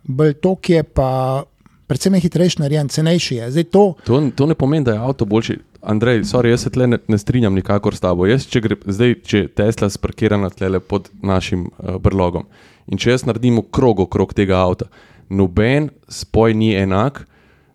[0.03, 1.43] Bolj tok je, pa
[1.87, 3.51] predvsem je hitrejši narejen, cenejši je.
[3.51, 5.59] Zdaj to, To, to ne pomeni, da je avto boljši.
[5.81, 8.25] Andrej, sorry, jaz se tle ne, ne strinjam nikakor s tabo.
[8.25, 12.45] Jaz, če gre, zdaj, če Tesla sparkira na tle pod našim uh, brlogom
[12.91, 14.89] in če jaz naredim krog okrog tega avta,
[15.29, 17.23] noben spoj ni enak,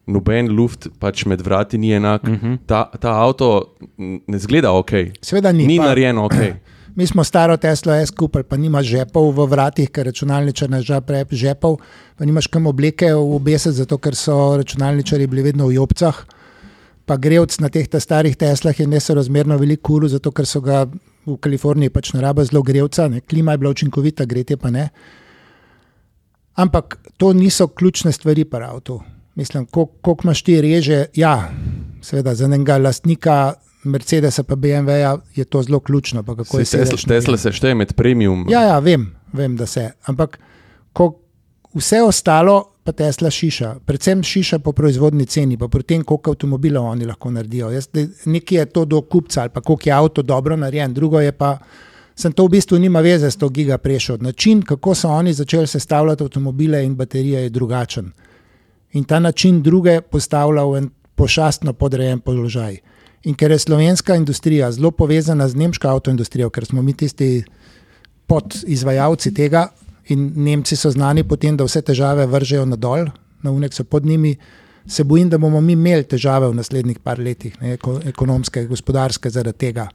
[0.09, 2.25] noben luft pač med vrati ni enak.
[2.25, 2.59] Uh -huh.
[2.67, 4.91] ta, ta avto ne zgleda ok.
[5.23, 5.67] seveda ni.
[5.67, 6.39] Ni pa, narejeno ok.
[6.99, 11.01] Mi smo staro Teslo S kupili, pa nima žepov v vratih, ker računalničar ne žal
[11.01, 11.77] preveč žepov,
[12.19, 16.25] pa nimaš kam obleke v obesec, zato ker so računalničari bili vedno v jopcah.
[17.07, 20.87] Pa grevc na teh ta starih Teslah je nesorazmerno velik kuru, zato ker so ga
[21.29, 23.20] v Kaliforniji pač ne rabe zelo grevca, ne?
[23.20, 24.89] klima je bila učinkovita, gretje pa ne.
[26.59, 29.01] Ampak to niso ključne stvari pri avtu.
[29.39, 31.53] Mislim, koliko imaš ti reže, ja,
[32.03, 33.55] seveda za enega lastnika
[33.85, 36.24] Mercedesa pa BMW-ja je to zelo ključno.
[36.45, 36.99] Saj Tesla.
[37.09, 38.47] Tesla se šteje med premium.
[38.51, 39.91] Ja, ja, vem, vem, da se.
[40.05, 40.39] Ampak
[40.93, 41.12] ko
[41.74, 46.86] vse ostalo, pa Tesla šiša, predvsem šiša po proizvodni ceni, pa pri tem, koliko avtomobilov
[46.89, 47.68] oni lahko naredijo.
[47.74, 47.91] Jaz,
[48.24, 51.59] nekaj je to do kupca ali pa koliko je avto dobro narejen, drugo je pa.
[52.16, 54.16] Sem to v bistvu nima veze s to giga prešo.
[54.16, 58.09] Način, kako so oni začeli sestavljati avtomobile in baterije, je drugačen.
[58.93, 62.78] In ta način druge postavlja v en pošastno podrejen položaj.
[63.24, 67.45] In ker je slovenska industrija zelo povezana z nemško avtoindustrijo, ker smo mi tisti
[68.26, 69.68] podizvajalci tega,
[70.09, 73.07] in Nemci so znani po tem, da vse težave vržejo na dol,
[73.43, 74.37] na unek so pod njimi,
[74.87, 79.31] se bojim, da bomo mi imeli težave v naslednjih par letih, ne, eko, ekonomske, gospodarske,
[79.31, 79.89] zaradi tega.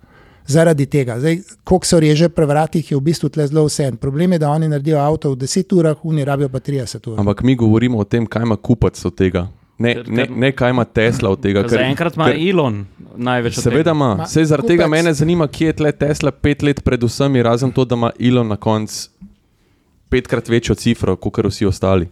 [0.45, 3.91] Zaradi tega, Zdaj, koliko so reže pri vratih, je v bistvu tle zelo vse.
[3.95, 7.19] Problem je, da oni naredijo avto v 10 urah, oni rabijo pa 30 ur.
[7.19, 9.47] Ampak mi govorimo o tem, kaj ima kupac od tega.
[9.79, 11.63] Ne, Ker- ne, ne kaj ima Tesla od tega.
[11.63, 12.85] ker- Zaenkrat ima ker- Elon
[13.17, 13.91] največ od Seveda tega.
[13.93, 14.15] ima.
[14.15, 17.41] Ma, Sej zaradi tega kupec- mene zanima, kje je tle Tesla pet let pred vsemi,
[17.41, 19.09] razen to, da ima Elon na koncu
[20.13, 22.07] petkrat večjo cifro, kot vsi ostali.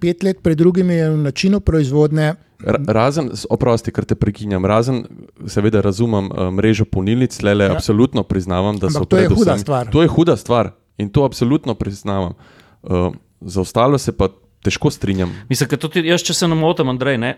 [0.00, 2.34] Pet let pred drugimi je v načinu proizvodne.
[2.60, 5.04] Ra razen, oprosti, ker te prekinjam, razen,
[5.46, 7.72] seveda razumem uh, mrežo polnilnic, le le Ja.
[7.72, 9.88] absolutno priznavam, da Ampak so to je huda predvsem- stvar.
[9.88, 12.36] To je huda stvar in to absolutno priznavam.
[12.82, 14.28] Uh, za ostalo se pa
[14.60, 15.32] težko strinjam.
[15.48, 17.30] Mislim, da tudi jaz, če se ne motim, Andrej, ne,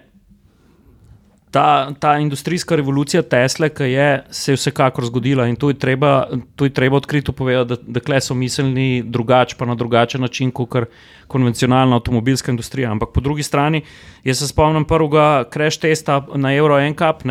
[1.53, 6.27] ta, ta industrijska revolucija Tesla, ki je, se je vsekakor zgodila in to je treba,
[6.57, 10.89] to je treba odkrito povedati, da, kle so miselni drugače, pa na drugačen način kot
[11.29, 12.91] konvencionalna avtomobilska industrija.
[12.91, 13.83] Ampak po drugi strani,
[14.25, 17.23] jaz se spomnim prvega crash testa na Euro NCAP.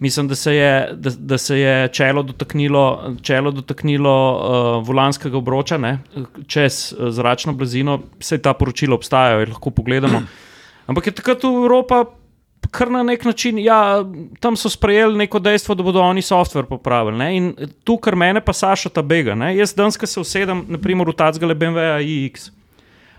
[0.00, 5.78] Mislim, da se je, da, da se je čelo dotaknilo, čelo dotaknilo uh, volanskega obroča
[5.78, 5.98] ne,
[6.46, 10.22] čez uh, zračno blazino, vse ta poročila obstajajo, jih lahko pogledamo.
[10.88, 12.04] Ampak je takrat Evropa
[12.70, 14.04] kar na nek način, ja,
[14.40, 17.18] tam so sprejeli neko dejstvo, da bodo oni softver popravili.
[17.18, 17.28] Ne?
[17.36, 17.50] In
[17.84, 19.34] tu, kar mene pa Saša ta bega.
[19.34, 19.54] Ne?
[19.56, 22.50] Jaz danes, ko se usedem, naprimer v Tacgale BMW iX.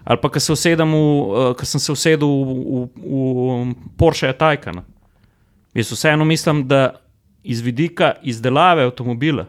[0.04, 4.32] Ali pa, ko se usedem v, uh, ko sem se usedel v, v, v Porsche
[4.34, 4.84] Taycan.
[5.78, 7.00] Jaz vseeno mislim, da
[7.43, 9.45] iz vidika izdelave avtomobila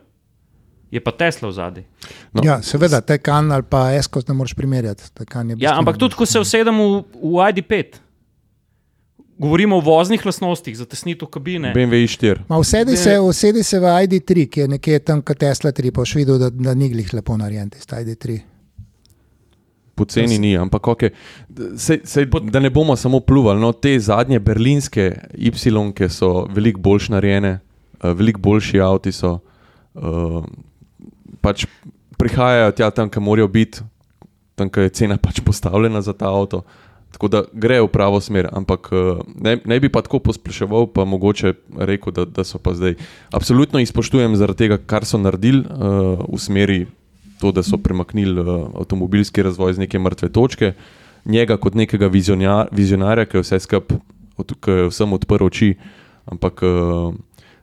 [0.90, 1.84] je pa Tesla v zadnji.
[2.34, 5.10] No, ja, seveda, Taycan ali pa Escos ne moreš primerjati.
[5.14, 8.00] Taycan je Ja, ampak tudi, ko se usedem v, v ID5,
[9.40, 11.72] govorimo o voznih lastnostih, zatesnitev kabine.
[11.74, 12.44] BMW i4.
[12.48, 16.04] Ma usedi se, usedi se v ID3, ki je nekje tam, kot Tesla 3, pa
[16.04, 18.40] boš videl, da, da ni glih lepo narejen, tisti ID3.
[19.96, 21.10] Poceni ni, ampak okay.
[21.76, 23.60] sej, sej, da ne bomo samo pluvali.
[23.60, 25.52] No, te zadnje berlinske Y,
[25.96, 27.58] ki so veliko bolj narejene,
[28.00, 29.38] uh, veliko boljši avti so,
[29.94, 30.44] uh,
[31.40, 31.66] pač
[32.20, 33.84] prihajajo tja, tam, kam morajo biti,
[34.54, 36.64] tam, kjer je cena pač postavljena za ta avto.
[37.10, 41.04] Tako da gre v pravo smer, ampak eh, ne, ne bi pa tako pospeševal, pa
[41.04, 42.94] mogoče rekel, da, da so pa zdaj.
[43.34, 46.80] Absolutno jih spoštujem zaradi tega, kar so naredili uh, v smeri
[47.40, 50.72] to, da so premaknili uh, avtomobilski razvoj z neke mrtve točke.
[51.24, 53.98] Njega kot nekega vizionar, vizionarja, ki je vse skupaj,
[54.40, 55.74] ki je vsem odprl oči,
[56.30, 57.10] ampak uh,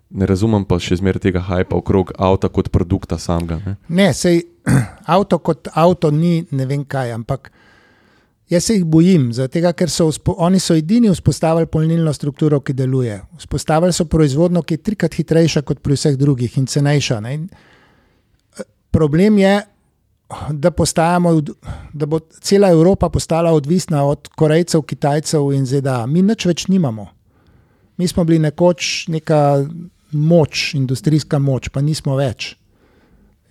[0.10, 3.60] ne razumem pa še zmeraj tega hajpa okrog avta kot produkta samega.
[3.66, 3.76] Ne?
[3.90, 4.44] Ne, sej
[5.18, 7.52] avto kot avto ni ne vem kaj, ampak
[8.50, 13.20] jaz se jih bojim, tega, ker so oni so edini vzpostavili polnilno strukturo, ki deluje.
[13.38, 17.20] Vzpostavili so proizvodno, ki je trikrat hitrejša kot pri vseh drugih in cenejša.
[17.26, 17.34] Ne?
[17.34, 17.50] In
[18.92, 19.58] problem je,
[20.52, 20.72] da,
[21.94, 26.06] da bo cela Evropa postala odvisna od Korejcev, Kitajcev in ZDA.
[26.08, 27.08] Mi nič več nimamo.
[27.98, 29.66] Mi smo bili nekoč neka
[30.12, 32.56] moč, industrijska moč, pa nismo več.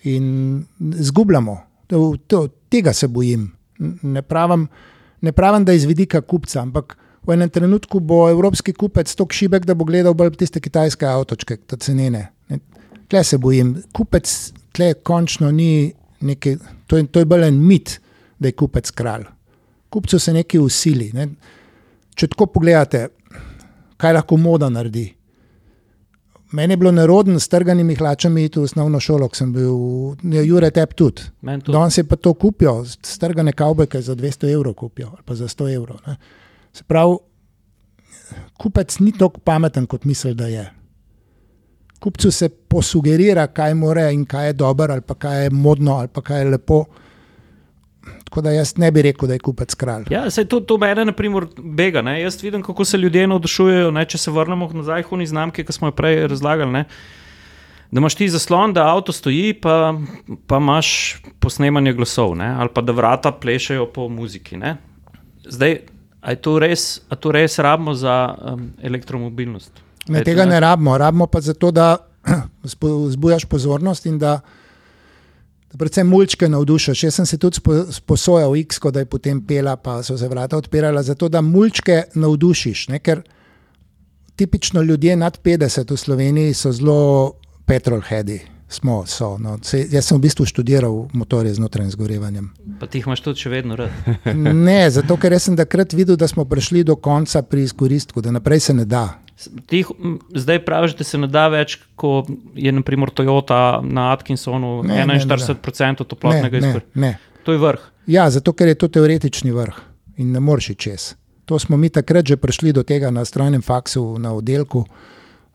[0.05, 1.59] In zgubljamo.
[2.71, 3.51] Tega se bojim.
[3.79, 4.69] Ne pravim,
[5.21, 6.97] ne pravim, da je iz vidika kupca, ampak
[7.27, 11.57] v enem trenutku bo evropski kupec tako šibek, da bo gledal bolj tiste kitajske avtočke,
[11.57, 12.29] te cenene.
[13.09, 13.77] Tle se bojim.
[13.95, 14.31] Kupec
[14.75, 16.57] tle končno ni neki,
[16.87, 18.01] to je, to je bolj en mit,
[18.39, 19.27] da je kupec kralj.
[19.91, 21.11] Kupcu se nekaj usili.
[21.15, 21.29] Ne.
[22.17, 23.07] Če tako pogledate,
[23.97, 25.07] kaj lahko moda naredi.
[26.53, 29.73] Meni je bilo nerodno s trganimi hlačami iti v osnovno šolo, sem bil,
[30.23, 31.23] ja, Jure Tep tudi.
[31.43, 31.73] Tudi.
[31.73, 35.75] Danes je pa to kupijo, strgane kavbojke za 200 evrov kupijo, ali pa za 100
[35.75, 35.99] evrov.
[36.07, 36.17] Ne.
[36.73, 37.17] Se pravi,
[38.59, 40.71] kupec ni tako pameten, kot misli, da je.
[42.01, 46.09] Kupcu se posugerira, kaj more in kaj je dobro, ali pa kaj je modno, ali
[46.09, 46.85] pa kaj je lepo.
[48.37, 50.11] Tako da jaz ne bi rekel, da je kupec kralj.
[50.11, 52.03] Ja, se to, to mene, na primer, bega.
[52.05, 52.19] Ne?
[52.21, 53.91] Jaz vidim, kako se ljudje navdušujejo.
[53.97, 54.03] Ne?
[54.05, 56.69] Če se vrnemo nazaj k uni znamki, ki smo jo prej razlagali.
[56.75, 56.83] Ne?
[57.91, 59.95] Da imaš ti zaslon, da avto stoji, pa,
[60.47, 60.91] pa imaš
[61.41, 62.51] posnemanje glasov, ne?
[62.61, 64.61] ali pa da vrata plešajo po muziki.
[64.61, 64.75] Ne?
[65.49, 65.79] Zdaj,
[66.21, 66.59] ali to,
[67.21, 69.81] to res rabimo za um, elektromobilnost?
[70.13, 71.95] Ne, tega ne rabimo, rabimo pa zato, da
[73.17, 74.43] zbujaš pozornost in da
[75.79, 77.05] predvsem mulčke navdušiš.
[77.05, 77.61] Jaz sem se tudi
[77.93, 82.89] sposojal X, da je potem pela, pa so se vrata odpirala, zato da mulčke navdušiš.
[82.89, 82.99] Ne?
[82.99, 83.23] Ker
[84.37, 87.33] tipično ljudje nad 50 v Sloveniji so zelo
[87.67, 88.56] petrolheadi.
[88.69, 89.59] Smo, so, no.
[89.63, 92.49] Se, jaz sem v bistvu študiral motorje z notranjim zgorevanjem.
[92.81, 93.95] Pa ti jih imaš tudi še vedno rad?
[94.69, 98.65] ne, zato ker sem takrat videl, da smo prišli do konca pri izkoristku, da naprej
[98.67, 99.05] se ne da.
[99.71, 99.87] Tih,
[100.35, 106.09] zdaj praviš, da se ne da več, kot je naprimer Toyota na Atkinsonu, ne, 41%
[106.09, 107.15] toplotnega izkoriščanja.
[107.47, 107.83] To je vrh.
[108.11, 109.79] Ja, zato ker je to teoretični vrh
[110.19, 111.13] in ne moreš čez.
[111.47, 114.83] To smo mi takrat že prišli do tega na strojnem faksu na oddelku,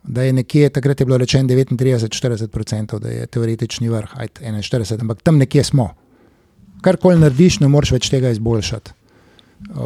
[0.04, 5.22] da je nekje, takrat je bilo rečeno 39-40%, da je teoretični vrh, ajde 41, ampak
[5.22, 5.90] tam nekje smo.
[6.82, 8.92] Karkoli narediš, ne moreš več tega izboljšati.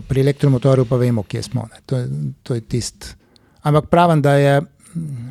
[0.08, 1.68] Pri elektromotorju pa vemo, kje smo.
[1.86, 2.06] To
[2.44, 3.08] to je tisto.
[3.62, 4.62] Ampak pravim, da je,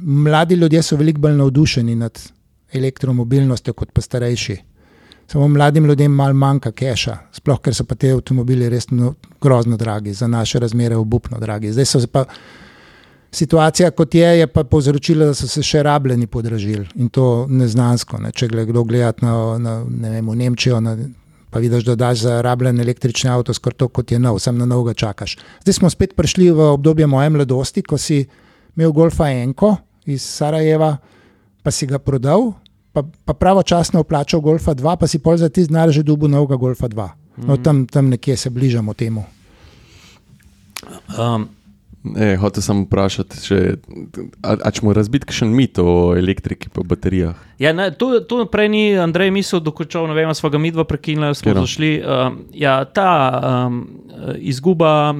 [0.02, 2.20] mladi ljudje so veliko bolj navdušeni nad
[2.72, 4.56] elektromobilnostjo kot pa starejši.
[5.26, 9.76] Samo mladim ljudem malo manjka keša, sploh ker so pa te avtomobili res no, grozno
[9.76, 11.72] dragi, za naše razmere obupno dragi.
[11.72, 12.24] Zdaj so se pa
[13.34, 18.18] situacija, kot je, je pa povzročila, da so se še rabljeni podražili in to neznansko.
[18.22, 18.32] Ne.
[18.32, 20.96] Če gre kdo gledati na, na ne vem, v Nemčijo, na,
[21.50, 24.66] pa vidiš, da daš za rabljen električni avto skoraj to, kot je nov, sem na
[24.66, 25.36] novega čakaš.
[25.62, 28.24] Zdaj smo spet prišli v obdobje moje mladosti, ko si
[28.76, 29.76] imel Golfa Enko
[30.06, 30.96] iz Sarajeva,
[31.62, 32.52] pa si ga prodal,
[32.92, 36.60] pa, pa pravočasno vplačal Golfa 2, pa si pol za ti znar že dubu novega
[36.60, 37.08] Golfa 2.
[37.46, 39.24] No, tam, tam nekje se bližamo temu.
[41.18, 41.48] Um,
[42.04, 43.58] E, Hoče sem vprašati, če
[44.76, 47.38] smo razbiti še mit o elektriki in baterijah.
[47.62, 51.32] Ja, ne, to, to prej ni Andrej mislil, dokončal, ne vem, smo ga midva prekinili,
[51.32, 51.62] smo Kjero?
[51.64, 51.90] zašli.
[52.04, 53.08] Um, ja, ta
[53.40, 53.80] um,
[54.36, 55.14] izguba,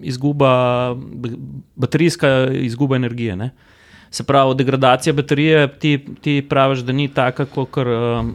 [0.00, 0.52] izguba,
[1.76, 2.32] baterijska
[2.64, 3.36] izguba energije.
[3.36, 3.50] Ne?
[4.10, 8.32] Se pravi, degradacija baterije, ti, ti praviš, da ni taka, kot um,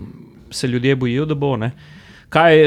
[0.53, 1.55] se ljudje bojijo, da bo.
[1.57, 1.71] Ne?
[2.29, 2.61] Kaj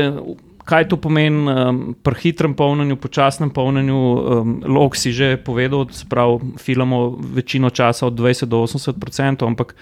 [0.64, 4.00] kaj to pomeni um, pri hitrem polnjenju, počasnem polnjenju.
[4.00, 8.96] Um, Lok si že povedal, da se pravi, filamo večino časa od 20 do 80
[8.96, 9.74] odstotkov, ampak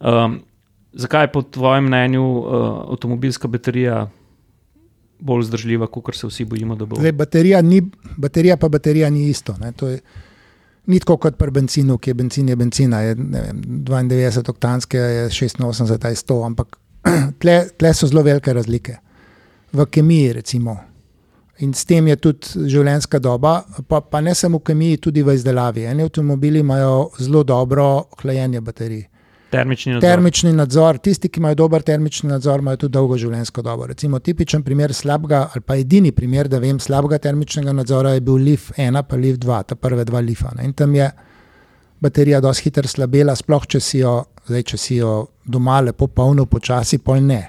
[0.00, 0.40] um,
[0.92, 2.44] zakaj je po tvojem mnenju uh,
[2.92, 4.08] avtomobilska baterija?
[5.24, 6.96] Bolj zdržljiva, kot se vsi bojimo, da bo.
[7.00, 7.78] Zdaj, baterija, ni,
[8.16, 9.54] baterija pa baterija ni isto.
[9.62, 10.00] Je,
[10.86, 15.28] ni tako kot pri benzinu, ki je benzin, je benzina, je, vem, 92 oktanske, je
[15.30, 16.76] 86, je 100, ampak
[17.40, 18.98] tle, tle so zelo velike razlike
[19.74, 20.32] v kemiji.
[20.32, 20.76] Recimo.
[21.62, 25.36] In s tem je tudi življenjska doba, pa, pa ne samo v kemiji, tudi v
[25.38, 25.84] izdelavi.
[25.86, 29.04] Eni avtomobili imajo zelo dobro hlajenje baterij.
[29.54, 30.08] Termični nadzor.
[30.08, 33.86] Termični nadzor, tisti, ki imajo dober termični nadzor, imajo tudi dolgo življenjsko dobo.
[33.86, 38.42] Recimo, tipičen primer slabega, ali pa edini primer, da vem, slabega termičnega nadzora je bil
[38.42, 40.56] LIF 1, pa LIF 2, ta prve dva LIFA.
[40.58, 40.66] Ne.
[40.66, 41.06] In tam je
[42.02, 44.16] baterija dosti hitro slabela, sploh če si jo,
[44.48, 45.14] zdaj, če si jo
[45.46, 47.42] doma lepo polnil, počasi, pol ne.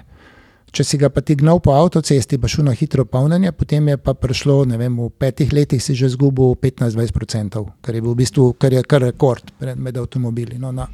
[0.76, 3.96] Če si ga pa ti gnal po avtocesti, pa šel na hitro polnjenje, potem je
[3.96, 8.18] pa prišlo, ne vem, v petih letih si že izgubil 15-20%, kar je bil v
[8.18, 10.58] bistvu kar je kar rekord med avtomobili.
[10.60, 10.84] No, na,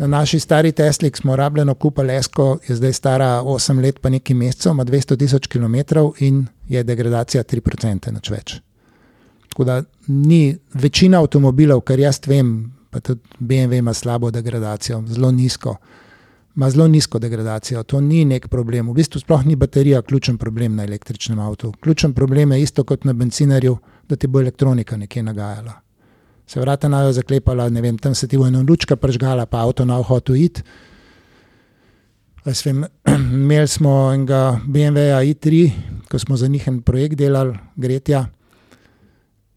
[0.00, 4.34] na naši stari Tesli smo rabljeno kupili Esko, je zdaj stara 8 let, pa nekaj
[4.34, 5.76] mesecev, ima 200 tisoč km
[6.18, 8.58] in je degradacija 3% nič več.
[9.52, 15.30] Tako da ni večina avtomobilov, kar jaz vem, pa tudi BMW ima slabo degradacijo, zelo
[15.30, 15.76] nizko.
[16.56, 18.88] Ima zelo nizko degradacijo, to ni nek problem.
[18.90, 21.72] V bistvu sploh ni baterija ključen problem na električnem avtu.
[21.80, 23.76] Ključen problem je isto kot na bencinarju,
[24.08, 25.72] da ti bo elektronika nekje nagajala.
[26.46, 29.84] Se vrata najo zaklepala, ne vem, tam se ti bo ena lučka pržgala, pa avto
[29.84, 30.02] na
[30.36, 30.64] it.
[32.44, 32.84] Jaz Vem,
[33.32, 35.70] imeli smo enega BMW-ja i3,
[36.10, 38.26] ko smo za njih en projekt delali, Gretja.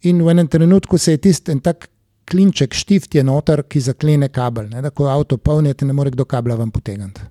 [0.01, 1.89] In v enem trenutku se je tisti en tak
[2.33, 4.71] klinček, štift je noter, ki zaklene kabel.
[4.71, 7.21] Ne, da ko avto polnite, ne more kdo kabla vam potegniti.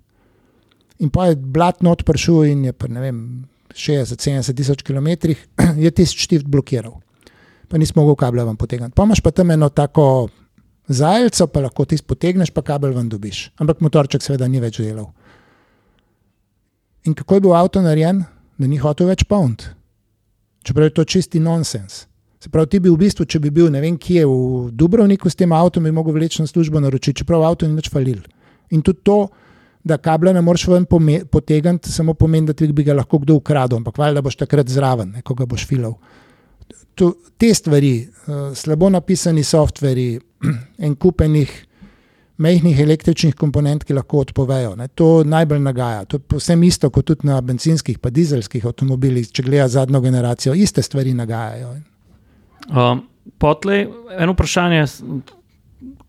[1.02, 3.16] In pa je blat not prišel in je, pri, ne vem,
[3.74, 5.10] 60-70 tisoč km,
[5.84, 7.00] je tisti štift blokiral.
[7.68, 8.94] Pa nisi mogel kabla vam potegniti.
[8.94, 10.28] Pa imaš pa tam eno tako
[10.92, 13.48] zajlco, pa lahko ti potegneš, pa kabel ven dobiš.
[13.58, 15.10] Ampak motorček seveda ni več delal.
[17.08, 18.22] In kako je bil avto narejen,
[18.60, 19.72] da ni hotel več polniti?
[20.62, 22.04] Čeprav je to čisti nonsens.
[22.42, 25.38] Se pravi, ti bi v bistvu, če bi bil ne vem kje v Dubrovniku s
[25.38, 28.18] tem avtom, bi mogel vleči na službo naročiti, čeprav avto ni več falil.
[28.74, 29.18] In tudi to,
[29.86, 30.88] da kabla ne moreš ven
[31.30, 35.22] potegniti, samo pomeni, da bi ga lahko kdo ukradel, ampak valjda boš takrat zraven, ne,
[35.22, 35.94] ko ga boš filal.
[36.98, 37.92] To, te stvari,
[38.26, 40.08] uh, slabo napisani softveri,
[40.86, 41.54] en kupenih
[42.42, 44.74] mehkih električnih komponent, ki lahko odpovejo.
[44.82, 46.02] Ne, to najbolj nagaja.
[46.10, 50.82] To je povsem isto kot na benzinskih, pa dizelskih avtomobilih, če gledaš zadnjo generacijo, iste
[50.82, 51.76] stvari nagajajo.
[52.70, 53.06] Um,
[53.38, 53.86] Potlej
[54.18, 54.84] eno vprašanje,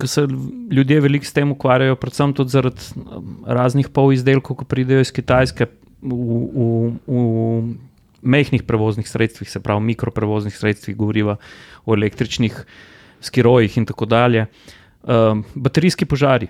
[0.02, 0.26] ki se
[0.72, 5.68] ljudje veliko s tem ukvarjajo, predvsem tudi zaradi um, raznih polizdelkov, ki pridejo iz Kitajske
[6.02, 6.68] v, v,
[7.08, 7.76] v
[8.24, 11.38] mehkih prevoznih sredstvih, se pravi mikroprevoznih sredstvih, govoriva
[11.86, 12.58] o električnih
[13.24, 14.48] skirojih in tako dalje.
[15.04, 16.48] Um, baterijski požari.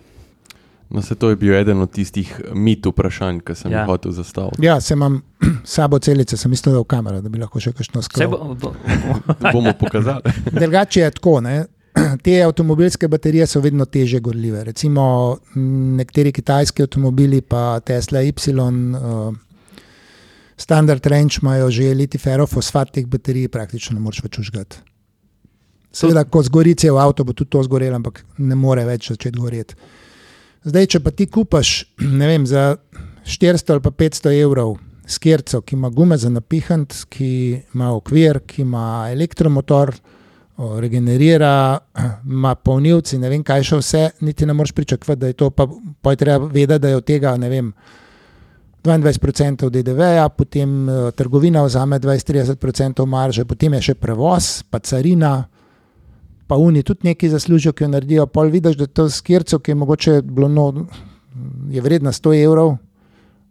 [0.94, 3.80] No, se to je bil eden od tistih mit vprašanj, ki sem Ja.
[3.80, 4.62] jih hotel zastaviti.
[4.62, 5.22] Ja, se imam
[5.66, 8.38] sabo celice, sem mislil, da v kamero, da bi lahko še kakšno Vse skrbel.
[8.56, 8.74] bo, bo,
[9.52, 10.22] Bomo pokazali.
[10.54, 11.40] Drugače je tako.
[11.42, 11.56] Ne?
[12.24, 14.64] Te avtomobilske baterije so vedno teže gorljive.
[14.64, 19.34] Recimo nekateri kitajski avtomobili, pa Tesla Y, uh,
[20.58, 24.78] Standard Range imajo že liti ferofosfat teh baterij, praktično ne moreš več užgati.
[25.92, 29.76] Seveda, ko zgori cel avto, bo tudi to zgorelo, ampak ne more več začeti goreti.
[30.64, 31.76] Zdaj, če pa ti kupaš,
[32.32, 32.76] vem, za
[33.28, 37.30] 400 ali pa 500 evrov skirco, ki ima gume za napihant, ki
[37.76, 39.92] ima okvir, ki ima elektromotor,
[40.80, 41.80] regenerira,
[42.38, 45.68] ima polnilci, ne vem kaj še vse, niti ne moreš pričakovati, da je to, pa,
[46.02, 47.74] pa je treba vedeti, da je od tega, ne vem,
[48.84, 55.46] 22% DDV-ja, potem uh, trgovina vzame 20-30% marže, potem je še prevoz, pa carina,
[56.48, 58.28] pa oni tudi nekaj zaslužijo, ki jo naredijo.
[58.28, 60.86] Pol vidiš, da to skirco, ki je mogoče bilo no,
[61.70, 62.78] je vredna 100 evrov,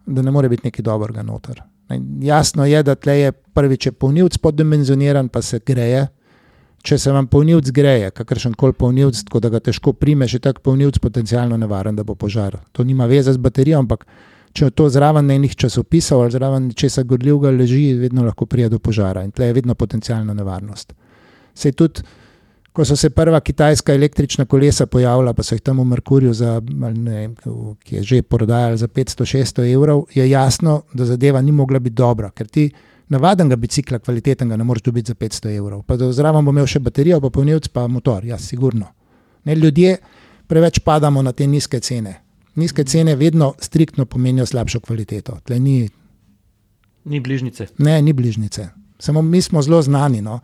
[0.07, 1.63] da ne more biti nekaj dobrega noter.
[1.91, 6.07] In jasno je, da tle je prvič je polnilc poddimenzioniran, pa se greje.
[6.83, 10.61] Če se vam polnilc greje, kakršen koli polnilc, tako da ga težko primeš, je tak
[10.67, 12.57] polnilc potencialno nevaren, da bo požar.
[12.73, 14.07] To nima veze z baterijo, ampak
[14.53, 19.23] če to zraven enih časopisov ali zraven česa gorljivega leži, vedno lahko pride do požara
[19.25, 20.93] in tle je vedno potencialna nevarnost.
[21.55, 22.03] Se tudi,
[22.73, 26.55] ko so se prva kitajska električna kolesa pojavila, pa so jih tam v Merkurju, za,
[26.65, 27.35] vem,
[27.85, 32.31] ki je že prodajali za 500-600 evrov, je jasno, da zadeva ni mogla biti dobra,
[32.31, 32.71] ker ti
[33.09, 35.83] navadnega bicikla, kvalitetnega, ne moreš dobiti za 500 evrov.
[35.83, 38.89] Pa zraven bo imel še baterijo, pa polnilc, pa motor, ja, sigurno.
[39.45, 39.97] Ne, ljudje
[40.49, 42.15] preveč padamo na te nizke cene.
[42.57, 45.39] Nizke cene vedno striktno pomenijo slabšo kvaliteto.
[45.45, 45.89] Tle ni,
[47.05, 47.67] ni bližnjice.
[47.79, 48.69] ne, ni bližnjice.
[48.99, 50.21] Samo mi smo zelo znani.
[50.23, 50.41] No.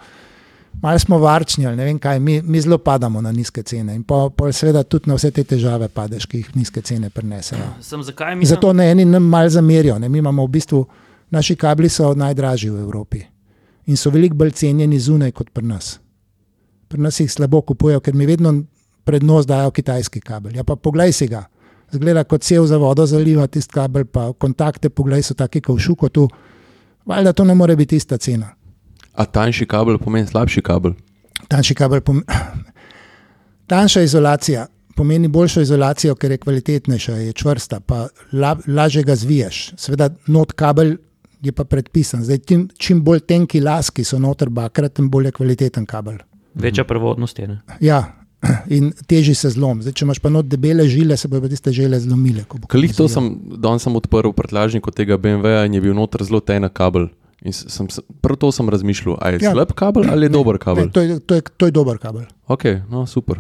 [0.83, 4.29] Malo smo varčni, ne vem kaj, mi, mi zelo padamo na nizke cene in pa,
[4.53, 7.67] seveda tudi na vse te težave padeš, ki jih nizke cene prinesejo.
[7.83, 8.55] Sem zakaj mislim?
[8.55, 9.99] Zato ne eni nam malo zamerijo.
[9.99, 10.09] Ne.
[10.09, 10.85] Mi imamo v bistvu,
[11.31, 13.25] naši kabli so najdražji v Evropi
[13.87, 15.99] in so veliko bolj cenjeni zunaj kot pri nas.
[16.89, 18.53] Pri nas jih slabo kupujejo, ker mi vedno
[19.05, 20.57] prednost dajo kitajski kabel.
[20.57, 21.47] Ja, pa poglej si ga.
[21.93, 25.85] Zgleda kot sev za vodo zaliva tisti kabel, pa kontakte, poglej, so taki kot v
[25.87, 26.29] šukotu.
[27.09, 28.53] Valjda to ne more biti ista cena.
[29.19, 30.95] A tanjši kabel pomeni slabši kabel?
[31.51, 32.23] Tanjši kabel, pom...
[33.71, 34.67] tanjša izolacija
[34.99, 39.61] pomeni boljšo izolacijo, ker je kvalitetnejša, je čvrsta, pa la, lažje ga zviješ.
[39.79, 40.97] Seveda, not kabel
[41.43, 42.25] je pa predpisan.
[42.27, 46.19] Zdaj, tim, čim bolj tenki laski so noter bakrat, tem bolj je kvaliteten kabel.
[46.55, 47.47] Večja prevodnost je.
[47.49, 47.61] Ne?
[47.81, 48.01] Ja,
[48.77, 49.83] in teži se zlom.
[49.83, 52.47] Zdaj, če imaš pa not debele žile, se bodo tiste žile zlomile.
[52.49, 55.95] ko bo Kalih to sem, danes sem odprl prtljažnik od tega BMW-ja in je bil
[55.95, 57.09] noter zelo tenak kabel.
[57.41, 59.53] In sem, s- prav to sem razmišljal, ali je Ja.
[59.53, 60.89] slab kabel ali je dober Ne, kabel.
[60.89, 62.23] to, je, to, je, to je dober kabel.
[62.47, 63.39] Ok, no super.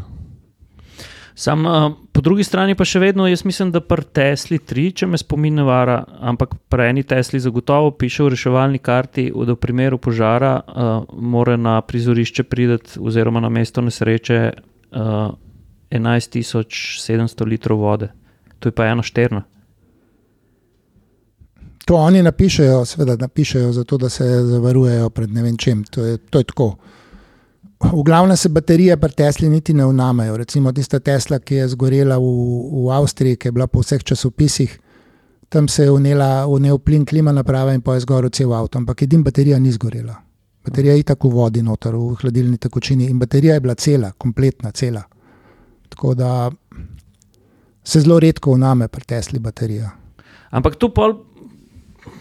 [1.34, 1.72] Sam, uh,
[2.12, 5.54] po drugi strani pa še vedno, jaz mislim, da pri Tesli 3, če me spomin
[5.54, 10.56] ne vara, ampak pri eni Tesli zagotovo piše v reševalni karti, da v primeru požara
[10.58, 14.40] uh, mora na prizorišče priti, oziroma na mesto nesreče,
[14.90, 15.30] uh,
[15.90, 16.66] 11.700
[17.44, 18.08] litrov vode.
[18.58, 19.44] To je pa ena šterna.
[21.88, 25.84] To oni napišejo, seveda napišejo, zato da se zavarujejo pred ne vem čem.
[25.84, 26.74] To je, to je tako.
[27.80, 30.36] V glavnem se baterije pri Tesli niti ne vnamejo.
[30.36, 32.26] Recimo tista Tesla, ki je zgorela v,
[32.84, 34.74] v Avstriji, ki je bila po vseh časopisih,
[35.48, 39.02] tam se je vnela, vnel plin klima naprava in pa je zgorel cel avto, ampak
[39.02, 40.18] edina baterija ni zgorela.
[40.64, 44.70] Baterija je tako v vodi, noter v hladilni tekočini in baterija je bila cela, kompletna,
[44.72, 45.02] cela.
[45.88, 46.50] Tako da
[47.84, 49.90] se zelo redko vname pri Tesli baterija.
[50.50, 51.14] Ampak to pol,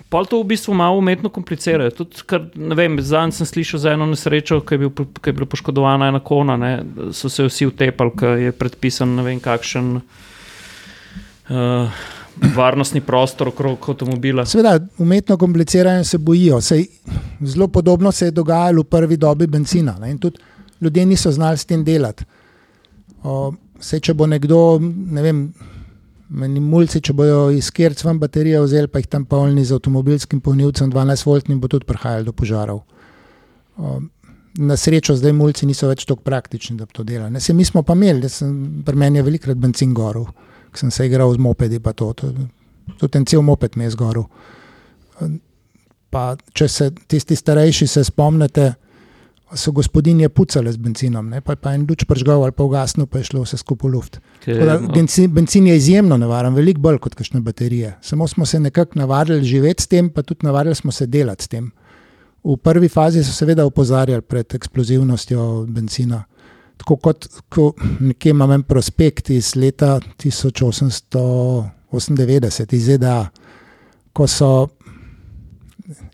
[0.09, 1.91] pol to v bistvu malo umetno komplicirajo.
[1.91, 5.47] Tudi, kar, vem, Zadnjič sem slišal za eno nesrečo, ki je, bil, ki je bila
[5.49, 6.73] poškodovana ena kona, ne,
[7.15, 9.97] so se vsi utepali, ker je predpisan ne vem kakšen.
[11.47, 12.05] Uh,
[12.37, 14.43] Varnostni prostor okrog avtomobila.
[14.45, 16.59] Seveda, umetno kompliciranje se bojijo.
[16.61, 16.83] Sej,
[17.41, 19.95] zelo podobno se je dogajalo v prvi dobi benzina.
[19.99, 20.11] Ne?
[20.11, 20.37] In tudi
[20.81, 22.25] ljudje niso znali s tem delati.
[23.23, 25.41] O, sej, če bo nekdo, ne vem,
[26.29, 30.41] meni mulci, če bojo iz Kerc vam baterije vzeli, pa jih tam polni z avtomobilskim
[30.43, 32.83] polnilcem 12 voltnim, bo tudi prihajalo do požarov.
[33.77, 33.99] O,
[34.57, 37.35] na srečo zdaj mulci niso več tako praktični, da bi to delali.
[37.35, 40.31] Ne, sej, mi smo pa imeli, sem, pri meni je velikrat benzin gorov
[40.77, 41.79] ki sem se igral z mopedi.
[41.79, 42.31] To, to,
[42.97, 44.27] tudi en cel moped mi je zgorel.
[46.13, 48.73] Pa, če se tisti starejši se spomnite,
[49.55, 51.41] so gospodinje pucale z benzinom, ne?
[51.41, 53.93] pa je pa en luč pržgal ali pa ugasnil, pa je šlo vse skupaj v
[53.93, 54.19] luft.
[54.45, 57.95] Tako Da, benzin, benzin je izjemno nevaren, veliko bolj kot kakšne baterije.
[58.01, 61.47] Samo smo se nekako navadili živeti s tem, pa tudi navadili smo se delati s
[61.47, 61.71] tem.
[62.43, 66.23] V prvi fazi so seveda opozarjali pred eksplozivnostjo benzina.
[66.77, 73.27] Tako kot ko nekje imam en prospekt iz leta 1898 iz ZDA,
[74.13, 74.67] ko so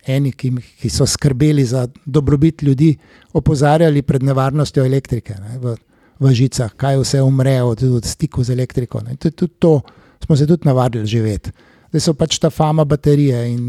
[0.06, 2.94] eni, ki, ki so skrbeli za dobrobit ljudi,
[3.32, 5.76] opozarjali pred nevarnostjo elektrike ne, v,
[6.20, 9.02] v žicah, kaj vse umre od, od stiku z elektriko.
[9.06, 9.16] Ne.
[9.16, 9.80] Tudi, tudi to
[10.24, 11.52] smo se tudi navadili živeti.
[11.94, 13.60] Zdaj so pač ta fama baterije in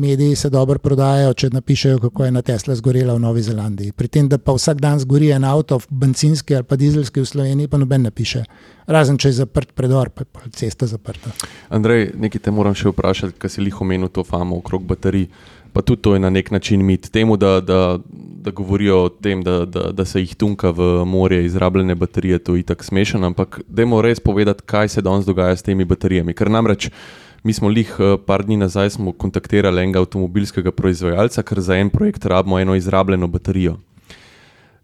[0.00, 3.92] mediji se dobro prodajajo, če napišejo, kako je na Tesla zgorela v Novi Zelandiji.
[3.92, 7.68] Pri tem, da pa vsak dan zgori en avto, benzinski ali pa dizelski v Sloveniji,
[7.68, 8.46] pa noben ne piše.
[8.88, 11.34] Razen če je zaprt predor, pa je cesta zaprta.
[11.68, 15.28] Andrej, nekaj te moram še vprašati, ker si jih omenil to famo okrog baterij.
[15.74, 17.98] Pa tudi to je na nek način mit temu, da, da,
[18.46, 22.54] da govorijo o tem, da, da, da se jih tunka v morje izrabljene baterije, to
[22.56, 26.34] je tako smešno, ampak dajmo res povedati, kaj se danes dogaja s temi baterijami.
[26.34, 26.90] Ker namreč
[27.42, 32.24] mi smo lih eh, par dni nazaj kontaktirali enega avtomobilskega proizvajalca, ker za en projekt
[32.24, 33.76] rabimo eno izrabljeno baterijo.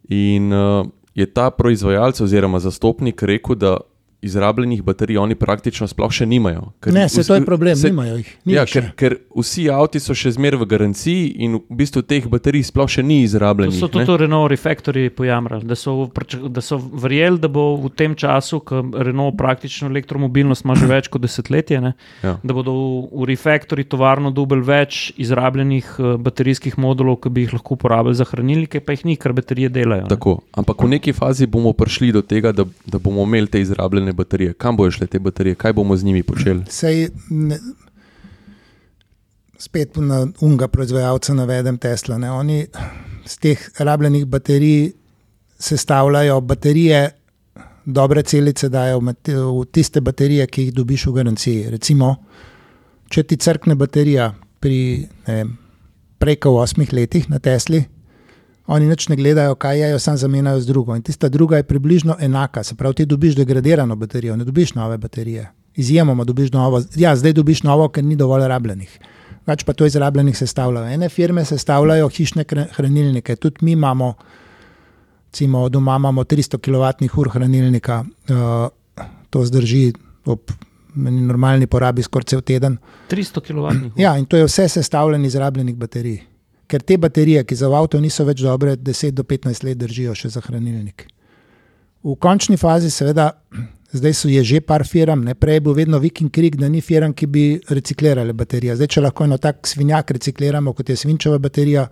[0.09, 3.77] In uh, je ta proizvajalec oziroma zastopnik rekel, da
[4.23, 6.73] izrabljenih baterij oni praktično sploh še nimajo.
[6.79, 8.37] Ker Ne, se to je problem, se- nimajo jih.
[8.45, 12.27] Ni Ja, ker, ker vsi avti so še zmeraj v garanciji in v bistvu teh
[12.27, 13.75] baterij sploh še ni To izrabljenih.
[13.75, 14.05] so ne.
[14.05, 16.11] tudi Renault Refactory pojamrali, da so,
[16.47, 21.09] da so verjeli, da bo v tem času, ko Renault praktično elektromobilnost ima že več
[21.09, 21.93] kot desetletje, ne,
[22.23, 22.37] Ja.
[22.43, 27.55] da bodo v, v Refactory tovarno dobili več izrabljenih uh, baterijskih modulov, ki bi jih
[27.55, 30.03] lahko uporabili za hranilnike, pa jih ni, ker baterije delajo.
[30.03, 30.09] ne.
[30.11, 30.41] Tako.
[30.53, 34.53] Ampak v neki fazi bomo prišli do tega, da, da bomo imeli te izrabljene baterije.
[34.53, 36.65] Kam bojo šle te baterije, kaj bomo z njimi počeli?
[36.69, 37.59] Sej, ne,
[39.59, 42.19] spet na unga proizvajalca navedem Tesla.
[42.19, 42.31] Ne.
[42.31, 42.67] Oni
[43.27, 44.93] z teh rabljenih baterij
[45.59, 47.11] sestavljajo baterije,
[47.85, 51.71] dobre celice dajo v tiste baterije, ki jih dobiš v garanciji.
[51.71, 52.17] Recimo,
[53.09, 55.45] če ti crkne baterija pri ne
[56.19, 57.85] preko osmih letih na Tesli.
[58.71, 60.95] Oni nič ne gledajo, kaj je, samo zamenjajo z drugo.
[60.97, 64.99] In tista druga je približno enaka, se pravi, ti dobiš degradirano baterijo, ne dobiš nove
[64.99, 65.49] baterije.
[65.75, 68.95] Izjemoma dobiš novo, ja, zdaj dobiš novo, ker ni dovolj rabljenih.
[69.47, 70.87] Več pa to izrabljenih sestavljajo.
[70.87, 72.45] Ene firme sestavljajo hišne
[72.77, 74.15] hranilnike, tudi mi imamo,
[75.27, 79.93] recimo doma imamo 300 kWh hranilnika, uh, to zdrži
[80.31, 80.55] ob
[80.95, 82.79] eni normalni porabi skoraj cel teden.
[83.11, 83.91] 300 kW.
[83.99, 86.30] Ja, in to je vse sestavljeno iz rabljenih baterij.
[86.71, 90.15] Ker te baterije, ki za v avtu niso več dobre, 10 do 15 let držijo
[90.15, 91.09] še za hranilnik.
[92.07, 93.33] V končni fazi, seveda,
[93.93, 96.81] Zdaj so je že par firm, ne prej je bil vedno Viking Krik, da ni
[96.81, 98.77] firm, ki bi reciklirale baterije.
[98.77, 101.89] Zdaj, če lahko eno tak svinjak recikliramo, kot je svinčeva baterija,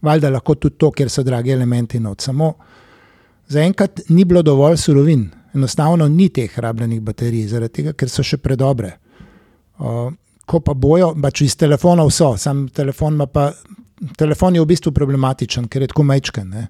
[0.00, 2.24] valjda lahko tudi to, ker so dragi elementi not.
[2.24, 2.54] Samo
[3.52, 8.40] zaenkrat ni bilo dovolj surovin, enostavno ni teh rabljenih baterij, zaradi tega, ker so še
[8.40, 8.94] predobre.
[9.76, 10.08] Uh,
[10.48, 13.50] ko pa bojo, pač iz telefonov so, sam telefon ima pa.
[14.18, 16.48] Telefon je v bistvu problematičen, ker je tako majčken.
[16.48, 16.68] ne.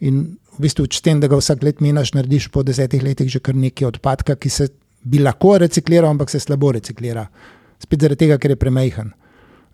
[0.00, 3.40] In v bistvu, če tem, da ga vsak let menaš, narediš po desetih letih že
[3.40, 4.68] kar nekaj odpadka, ki se
[5.02, 7.26] bi lahko recikliral, ampak se slabo reciklira.
[7.82, 9.12] Spet zaradi tega, ker je premajhen.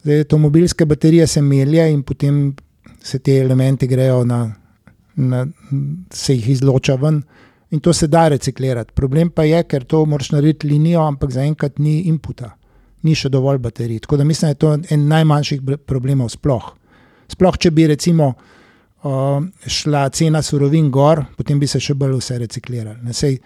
[0.05, 2.55] Zdaj, avtomobilske baterije se melje in potem
[3.03, 4.55] se te elementi grejo na,
[5.17, 5.47] na
[6.11, 7.23] se jih izloča ven.
[7.71, 8.95] In to se da reciklirati.
[8.95, 12.55] Problem pa je, ker to moraš narediti linijo, ampak zaenkrat ni inputa,
[13.03, 14.03] ni še dovolj baterij.
[14.05, 16.73] Tako da mislim, da je to en najmanjših problemov sploh.
[17.29, 22.39] Sploh, če bi recimo uh, šla cena surovin gor, potem bi se še bolj vse
[22.43, 22.99] reciklirali.
[23.05, 23.39] Ne, sej,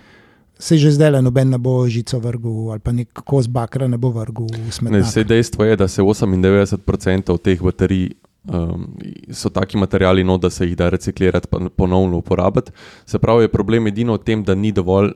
[0.62, 4.12] sej že zdaj noben ne bo žico vrgel ali pa nek kos bakra ne bo
[4.14, 5.10] vrgel v smetnjak.
[5.10, 8.12] sej dejstvo je, da se 98% teh baterij
[8.44, 8.86] um,
[9.30, 12.72] so taki materiali, no, da se jih da reciklirati in ponovno uporabiti.
[13.06, 15.12] Se pravi, je problem edino v tem, da ni dovolj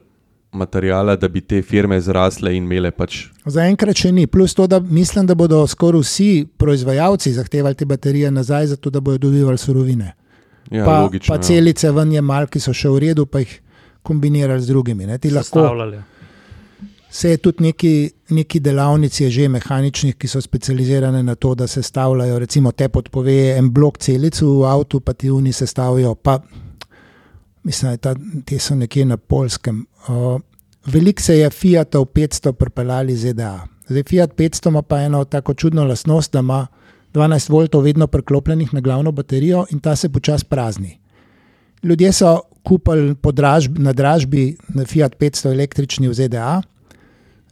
[0.53, 3.27] materijala, da bi te firme zrasle in imele pač.
[3.45, 4.27] Zaenkrat še ni.
[4.27, 9.01] Plus to, da mislim, da bodo skoraj vsi proizvajalci zahtevali te baterije nazaj, zato da
[9.01, 10.13] bodo dobivali surovine.
[10.71, 11.43] Ja, pa, logično, pa ja.
[11.47, 13.61] celice ven je mal, ki so še v redu, pa jih
[14.07, 15.07] kombinirali z drugimi.
[15.07, 15.19] Ne.
[15.19, 16.03] Ti lahko Sestavljali.
[17.17, 17.93] Se je tudi neki,
[18.35, 22.39] neki delavnici, že mehaničnih, ki so specializirane na to, da se stavljajo.
[22.43, 26.15] Recimo, te odpove en blok celic v avtu, pa ti oni se stavijo.
[26.15, 26.41] Pa,
[27.67, 28.15] mislim, da
[28.45, 29.87] te so nekje na polskem.
[30.09, 30.41] Uh,
[30.87, 33.67] Veliko se je Fiatov 500 pripeljali iz ZDA.
[33.89, 36.67] Zdaj, Fiat 500 ima pa eno tako čudno lastnost, da ima
[37.15, 40.99] 12 voltov vedno priklopljenih na glavno baterijo in ta se počasi prazni.
[41.83, 46.63] Ljudje so kupili po dražbi, na dražbi na Fiat 500 električni v ZDA.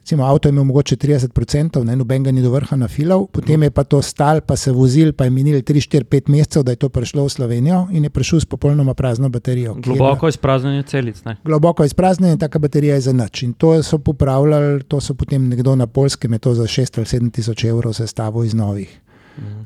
[0.04, 3.70] Recimo, avto je imel mogoče 30%, ne, noben ga ni do vrha nafilal, potem je
[3.70, 7.24] pa to stal, pa se vozil, pa je minil 3-4-5 mesecev, da je to prišlo
[7.24, 9.72] v Slovenijo in je prišel s popolnoma prazno baterijo.
[9.80, 11.24] Globoko izpraznjanje celic.
[11.24, 11.36] Ne?
[11.44, 13.42] globoko izpraznjena in taka baterija je za nič.
[13.42, 17.06] In to so popravljali, to so potem nekdo na polskem, je to za 6 ali
[17.06, 19.00] 7 tisoč evrov sestavil iz novih.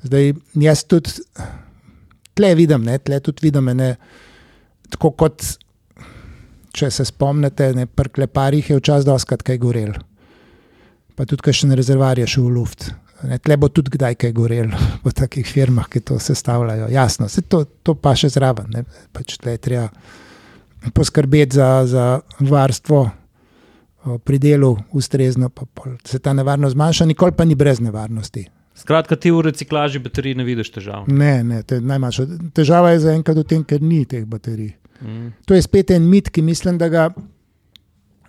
[0.02, 1.10] Zdaj, jaz tudi
[2.34, 3.96] tle vidim, ne, tle tudi vidim, ne,
[4.88, 5.42] tako kot
[6.70, 9.98] če se spomnite, ne, pri kleparjih je včasih doskrat kaj gorel.
[11.18, 12.88] Pa tudi, kaj še ne rezervar je šel v luft.
[13.26, 14.70] Ne, tle bo tudi kdaj kaj gorel
[15.02, 16.86] v takih firmah, ki to sestavljajo.
[16.94, 18.70] Jasno, se to, to pa še zraven.
[18.70, 19.88] Ne, pač tle je treba
[20.94, 22.04] poskrbeti za, za
[22.38, 23.08] varstvo
[24.24, 25.66] pri delu, ustrezno, pa
[26.06, 28.46] se ta nevarnost zmanjša, nikoli pa ni brez nevarnosti.
[28.78, 31.08] Skratka, ti v reciklaži baterij ne vidiš težav.
[31.10, 32.26] Ne, ne, to je najmanjša.
[32.54, 34.76] Težava je zaenkrat v tem, ker ni teh baterij.
[35.02, 35.32] Mm.
[35.50, 37.08] To je spet en mit, ki mislim, da ga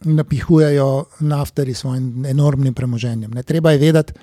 [0.02, 3.32] napihujejo naftari s svojim enormnim premoženjem.
[3.32, 4.14] Ne, treba je vedeti,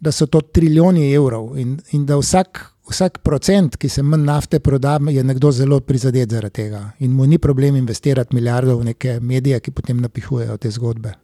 [0.00, 4.60] da so to trilijoni evrov in, in da vsak, vsak procent, ki se manj nafte
[4.60, 6.90] proda, je nekdo zelo prizadet zaradi tega.
[6.98, 11.14] In mu ni problem investirati milijardo v neke medije, ki potem napihujejo te zgodbe.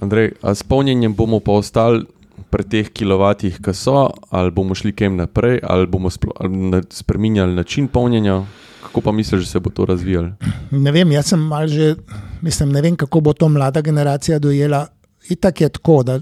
[0.00, 2.06] Andrej, a s polnjenjem bomo pa ostali
[2.50, 6.82] pri teh kilovatih, ki so, ali bomo šli kem naprej, ali bomo splo- ali na-
[6.90, 8.44] spreminjali način polnjenja.
[8.82, 10.30] Kako pa misliš, da se bo to razvijalo?
[10.70, 11.94] Ne vem, jaz sem mal že,
[12.42, 14.86] mislim, ne vem, kako bo to mlada generacija dojela.
[15.28, 16.20] Itak je tako, da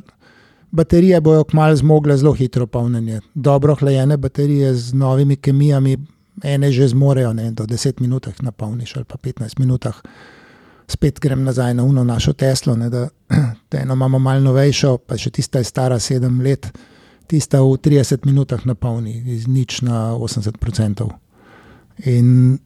[0.71, 3.21] baterije bojo kmalo zmogle zelo hitro polnjenje.
[3.35, 5.99] Dobro hlajene baterije z novimi kemijami,
[6.43, 10.03] ene že zmorejo, ne, do 10 minut napolniš ali pa 15 minutah.
[10.89, 13.09] Spet grem nazaj na uno našo Teslo, ne, da,
[13.71, 16.71] da eno imamo malo novejšo, pa še tista je stara 7 let,
[17.27, 21.09] tista v 30 minutah napolni, iz nič na 80%.
[22.07, 22.59] In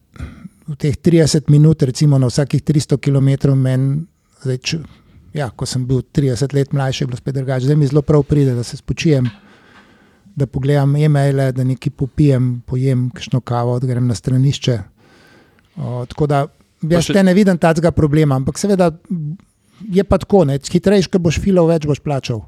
[0.68, 4.04] v teh 30 minut, recimo na vsakih 300 km, meni,
[4.44, 4.78] zdaj, če,
[5.34, 7.66] ja, ko sem bil 30 let mlajši, je bilo spet drugače.
[7.66, 9.26] Zdaj mi zelo prav pride, da se spočijem,
[10.36, 14.78] da pogledam e-maile, da nekaj popijem, pojem kakšno kavo, da grem na stranišče.
[15.76, 16.46] O, tako da
[16.82, 17.22] jaz še- še...
[17.22, 18.90] ne vidim tega problema, ampak seveda
[19.90, 22.44] je pa tako, ne, hitrejš, ko boš filal, več boš plačal.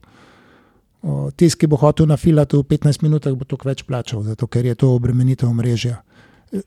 [1.37, 4.65] Tisti, ki bo hotel na filatu v 15 minutah, bo toliko več plačal, zato ker
[4.65, 5.99] je to obremenitev omrežja.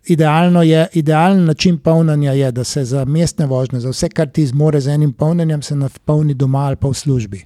[0.05, 4.45] Idealno je, idealen način polnjenja je, da se za mestne vožnje, za vse, kar ti
[4.47, 7.45] zmore z enim polnjenjem, se napolni doma ali pa v službi.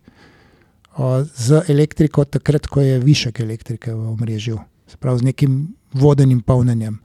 [0.98, 6.42] O, z elektriko, takrat, ko je višek elektrike v omrežju, se pravi z nekim vodenim
[6.42, 7.00] polnjenjem.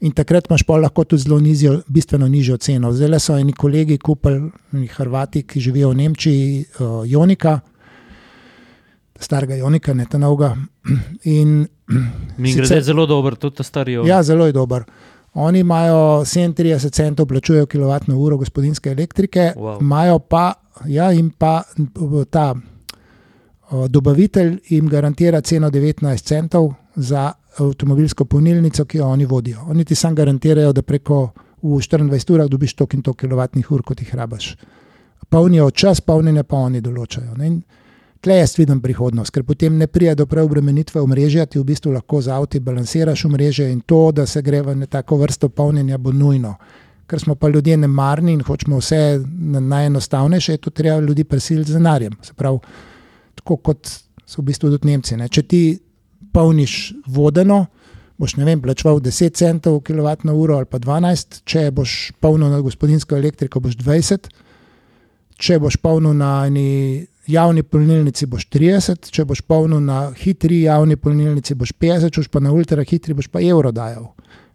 [0.00, 2.92] In takrat imaš pa lahko tudi zelo nizjo, bistveno nižjo ceno.
[2.92, 4.50] Zdaj so eni kolegi kupili,
[4.96, 7.60] Hrvati, ki živijo v Nemčiji, o, Jonika,
[9.20, 10.56] starega Jonika, ne ta novega.
[11.36, 11.66] In
[12.38, 13.92] Mi Sicer- gre zelo dobro, tudi ta stari.
[14.04, 14.84] Ja, zelo je dober.
[15.34, 15.94] Oni imajo
[16.24, 19.80] 37 centov, plačujejo kWh gospodinske elektrike, Wow.
[19.80, 20.54] imajo pa,
[20.86, 21.62] ja, in pa
[22.30, 22.54] ta
[23.70, 29.60] uh, dobavitelj jim garantira ceno 19 centov za avtomobilsko polnilnico, ki jo oni vodijo.
[29.66, 31.30] Oni ti sam garantirajo, da preko
[31.62, 34.56] v 24 urah dobiš tok in tok kWh, kot jih rabaš.
[35.28, 37.34] Polnijo čas, polnjenja pa oni določajo.
[37.36, 37.46] Ne?
[37.46, 37.62] In
[38.20, 42.18] Tle jaz vidim prihodnost, ker potem ne pride do preobremenitve omrežja, ti v bistvu lahko
[42.22, 46.12] z avti balansiraš omrežje in to, da se gre v ne tako vrsto polnjenja, bo
[46.12, 46.56] nujno.
[47.08, 51.70] Ker smo pa ljudje nemarni in hočemo vse na najenostavnejše, je to treba ljudi prisiliti
[51.70, 52.16] z denarjem.
[52.22, 52.58] Se pravi,
[53.38, 53.88] tako kot
[54.26, 55.16] so v bistvu tudi Nemci.
[55.16, 55.28] Ne.
[55.28, 55.62] Če ti
[56.34, 56.74] polniš
[57.06, 57.66] vodeno,
[58.18, 63.16] boš ne vem, plačeval 10 centov kWh ali pa 12, če boš polnil na gospodinsko
[63.16, 64.28] elektriko, boš 20,
[65.38, 70.96] če boš polnil na eni javni polnilnici, boš 30, če boš polnil na hitri javni
[70.96, 74.08] polnilnici, boš 50, če boš pa na ultra hitri, boš pa evro dajal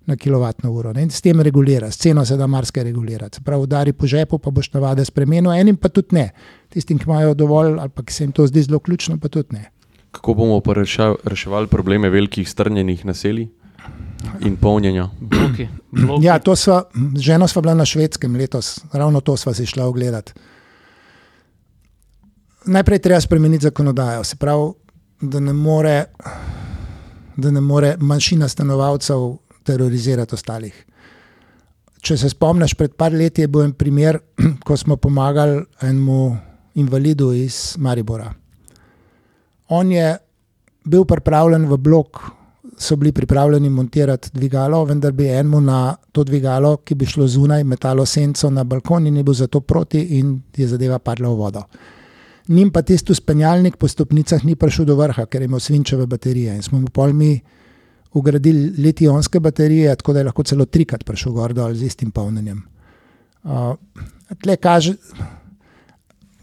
[0.05, 0.91] na kilovatno uro.
[0.93, 1.05] Ne?
[1.05, 3.39] In s tem reguliraš, ceno se da marsikaj regulirati.
[3.39, 6.31] Se pravi, udari po žepu, pa boš navade spremenil, enim pa tudi ne.
[6.73, 9.55] Tistim, ki imajo dovolj ali pa ki se jim to zdi zelo ključno, pa tudi
[9.55, 9.69] ne.
[10.11, 13.47] Kako bomo pa rešav, reševali probleme velikih strnjenih naselij
[14.41, 15.07] in polnjenja?
[15.19, 16.25] Bloki, bloki.
[16.25, 16.83] Ja, to sva,
[17.15, 20.33] z ženo sva bila na švedskem letos, ravno to sva si šla ogledati.
[22.65, 24.71] Najprej treba spremeniti zakonodajo, se pravi,
[25.21, 26.05] da ne more,
[27.35, 30.85] da ne more manjšina stanovalcev terorizirati ostalih.
[32.03, 34.19] Če se spomniš, pred par leti je bil en primer,
[34.65, 36.37] ko smo pomagali enemu
[36.75, 38.31] invalidu iz Maribora.
[39.69, 40.17] On je
[40.85, 42.21] bil pripravljen v blok,
[42.77, 47.63] so bili pripravljeni montirati dvigalo, vendar bi enemu na to dvigalo, ki bi šlo zunaj,
[47.63, 51.63] metalo senco na balkon in je bil zato proti in je zadeva padla v vodo.
[52.47, 56.55] Nim pa tisti spenjalnik po stopnicah ni prišel do vrha, ker je imel svinčeve baterije
[56.55, 57.39] in smo mu pol mi
[58.13, 62.63] ugradili litijonske baterije, tako da je lahko celo trikrat prišel gor dol z istim polnjenjem.
[63.43, 63.75] Uh,
[64.43, 64.95] tle kaže,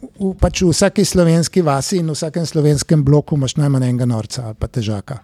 [0.01, 4.47] v, pač v vsaki slovenski vasi in v vsakem slovenskem bloku imaš najmanj enega norca
[4.51, 5.20] ali pa težaka.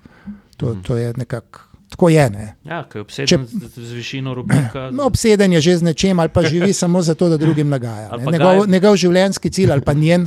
[0.57, 1.61] To, to je nekako.
[1.87, 2.31] Tako je.
[2.31, 2.47] Ne.
[2.67, 4.91] Ja, ki je obseden z, z višino rubika.
[4.91, 8.11] No, obseden je že z nečem, ali pa živi samo zato, da drugim nagaja.
[8.19, 10.27] Njegov, njegov življenjski cilj ali pa njen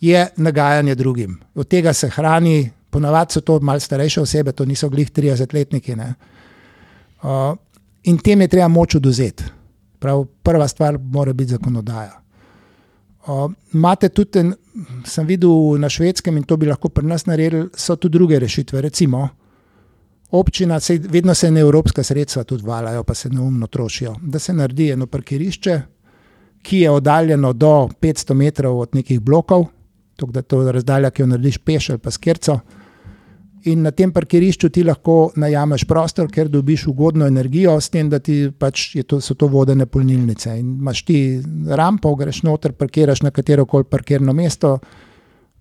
[0.00, 1.40] je nagajanje drugim.
[1.54, 5.96] Od tega se hrani, ponavadi so to malce starejše osebe, to niso glih 30-letniki.
[5.96, 6.14] ne.
[7.22, 7.56] Uh,
[8.02, 9.44] in tem je treba moč oduzeti.
[9.98, 12.20] Prav, prva stvar mora biti zakonodaja.
[13.26, 14.54] Uh, Imate tudi, en,
[15.04, 18.80] sem videl na švedskem in to bi lahko pri nas naredili, so tudi druge rešitve.
[18.80, 19.28] Recimo,
[20.30, 24.14] občina, sej, vedno se ne evropska sredstva tudi valajo, pa se neumno trošijo.
[24.22, 25.80] Da se naredi eno parkirišče,
[26.62, 29.66] ki je oddaljeno do 500 metrov od nekih blokov,
[30.18, 32.58] tako da to razdalja, ki jo narediš peš ali pa skerco.
[33.70, 38.20] In na tem parkirišču ti lahko najameš prostor, ker dobiš ugodno energijo, s tem, da
[38.22, 40.54] ti pač je to, so to vodene polnilnice.
[40.60, 41.18] In imaš ti
[41.66, 44.78] rampo, greš noter, parkiraš na katero koli parkirno mesto,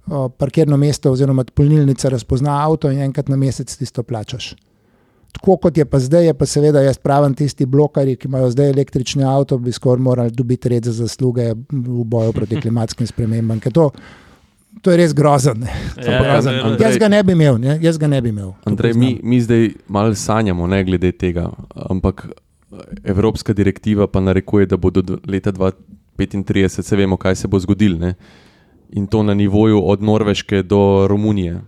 [0.08, 4.54] o, parkirno mesto oziroma polnilnica razpozna avto in enkrat na mesec tisto plačaš.
[5.38, 8.70] Tako kot je pa zdaj, je pa seveda jaz pravim, tisti blokarji, ki imajo zdaj
[8.70, 13.60] električni avto, bi skoraj morali dobiti red za zasluge v boju proti klimatskim spremembam.
[13.60, 13.92] ker To,
[14.82, 15.16] to je res je
[16.08, 16.52] Ja, grozno.
[16.52, 16.78] ja, ja.
[16.80, 17.80] Jaz ga ne bi imel, ne?
[17.82, 18.52] jaz ga ne bi imel.
[18.66, 22.28] Andrej, mi, mi zdaj malo sanjamo, ne glede tega, ampak
[23.04, 27.98] Evropska direktiva pa narekuje, da bo do leta 2035 se vemo, kaj se bo zgodilo.
[27.98, 28.14] Ne?
[28.92, 31.62] In to na nivoju od Norveške do Romunije.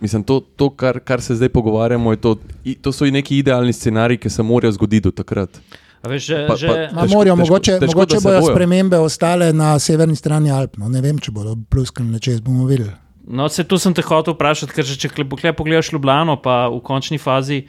[0.00, 2.36] Mislim, to, to kar, kar se zdaj pogovarjamo, je to,
[2.80, 5.60] to so i neki idealni scenariji, ki se morajo zgoditi do takrat.
[6.04, 8.98] A veš, že, Pa- že, pa- Ma Težko- morajo, težko- mogoče, težko, mogoče bojo spremembe
[8.98, 10.76] ostale na severni strani Alp.
[10.76, 12.92] No, ne vem, če bodo pluskali na čez, bomo videli.
[13.24, 16.68] No, se tu sem te hotel vprašati, ker že če kle- kle pogledaš Ljubljano, pa
[16.68, 17.64] v končni fazi.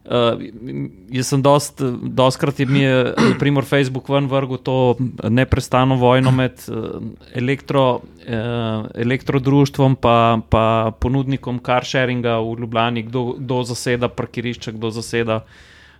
[0.00, 0.40] Uh,
[1.12, 4.96] jaz sem dost, dostkrat je mi je primor Facebook ven vrgel to
[5.28, 7.04] neprestano vojno med uh,
[7.36, 10.64] elektro, uh, elektrodruštvom pa, pa
[11.00, 15.44] ponudnikom carsharinga v Ljubljani, kdo, kdo zaseda parkirišče, kdo zaseda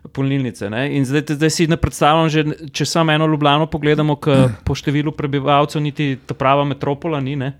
[0.09, 0.70] polnilnice.
[0.70, 0.97] Ne?
[0.97, 5.12] In zdaj, zdaj si ne predstavljam, že, če samo eno Ljubljano pogledamo, ki po številu
[5.16, 7.36] prebivalcev niti ta prava metropola ni.
[7.36, 7.52] Ne?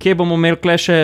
[0.00, 0.94] Kje bomo imeli kle še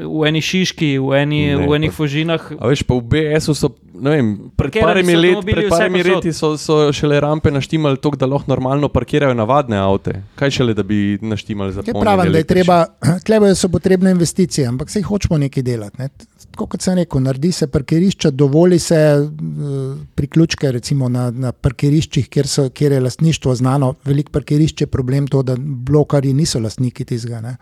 [0.00, 2.46] v eni Šiški, v, eni, Ne, v enih pa- Fužinah?
[2.56, 6.04] A veš, pa v BS-u so, ne vem, pred parimi, so let, pred vse parimi
[6.06, 10.22] leti so, so šele rampe naštimali tako, da lahko normalno parkirajo navadne avte.
[10.40, 12.78] Kaj šele, da bi naštimali za Kaj polnjenje pravim, da je treba,
[13.28, 16.00] tle so potrebne investicije, ampak se jih hočemo nekaj delati.
[16.00, 16.08] Ne.
[16.48, 22.30] Tako kot sem rekel, naredi se parkirišča, dovoli se uh, priključke recimo na, na parkiriščih,
[22.32, 23.92] kjer, so, kjer je lastništvo znano.
[24.08, 27.44] Veliko parkirišč je problem to, da blokarji niso lastniki tistega.
[27.44, 27.54] Ne.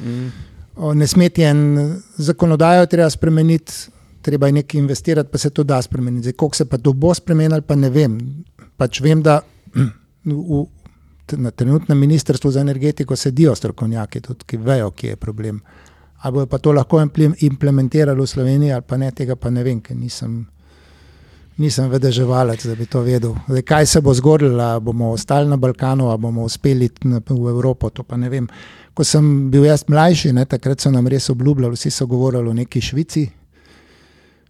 [0.00, 0.30] Mm.
[0.76, 1.62] O, ne smeti en
[2.16, 3.72] zakonodajo, treba spremeniti,
[4.22, 6.28] treba je nekaj investirati, pa se to da spremeniti.
[6.28, 8.18] Zdaj, koliko se pa to bo spremenilo, pa ne vem.
[8.76, 9.40] Pač vem, da
[10.24, 10.64] v,
[11.36, 15.60] na trenutnem ministrstvu za energetiko sedijo strokovnjaki, tudi, ki vejo, kje je problem.
[16.18, 17.02] Ali bojo pa to lahko
[17.40, 20.40] implementirali v Sloveniji, ali pa ne, tega pa ne vem, ker nisem,
[21.58, 23.36] nisem vedeževalec, da bi to vedel.
[23.48, 28.02] Zdaj, kaj se bo zgodilo, bomo ostali na Balkanu, ali bomo uspeli v Evropo, to
[28.02, 28.48] pa ne vem.
[28.98, 32.54] Ko sem bil jaz mlajši, ne, takrat so nam res obljubljali, vsi so govorili o
[32.56, 33.28] neki Švici.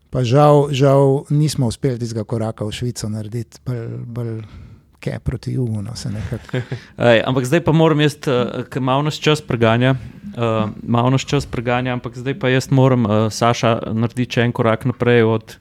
[0.08, 3.60] Pa žal, žal nismo uspeli tistega koraka v Švico narediti,
[4.08, 4.38] bolj,
[5.04, 5.82] kaj proti jugu.
[5.84, 5.92] No,
[7.10, 9.98] Ej, ampak zdaj pa moram jaz, uh, ker malo nas čas preganja,
[10.32, 14.56] uh, malo nas čas preganja, ampak zdaj pa jaz moram, uh, Saša, narediti še en
[14.56, 15.58] korak naprej od.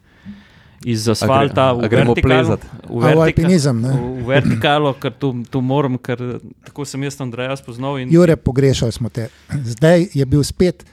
[0.88, 2.66] Iz asfalta a gremo plezati.
[2.88, 3.80] V, vertika, v alpinizem.
[3.84, 7.98] V, v vertikalo, ker tu, tu moram, ker tako sem jaz, Andrej, spoznal.
[8.00, 8.12] In...
[8.12, 9.28] Jure, pogrešali smo te.
[9.52, 10.86] Zdaj je bil spet.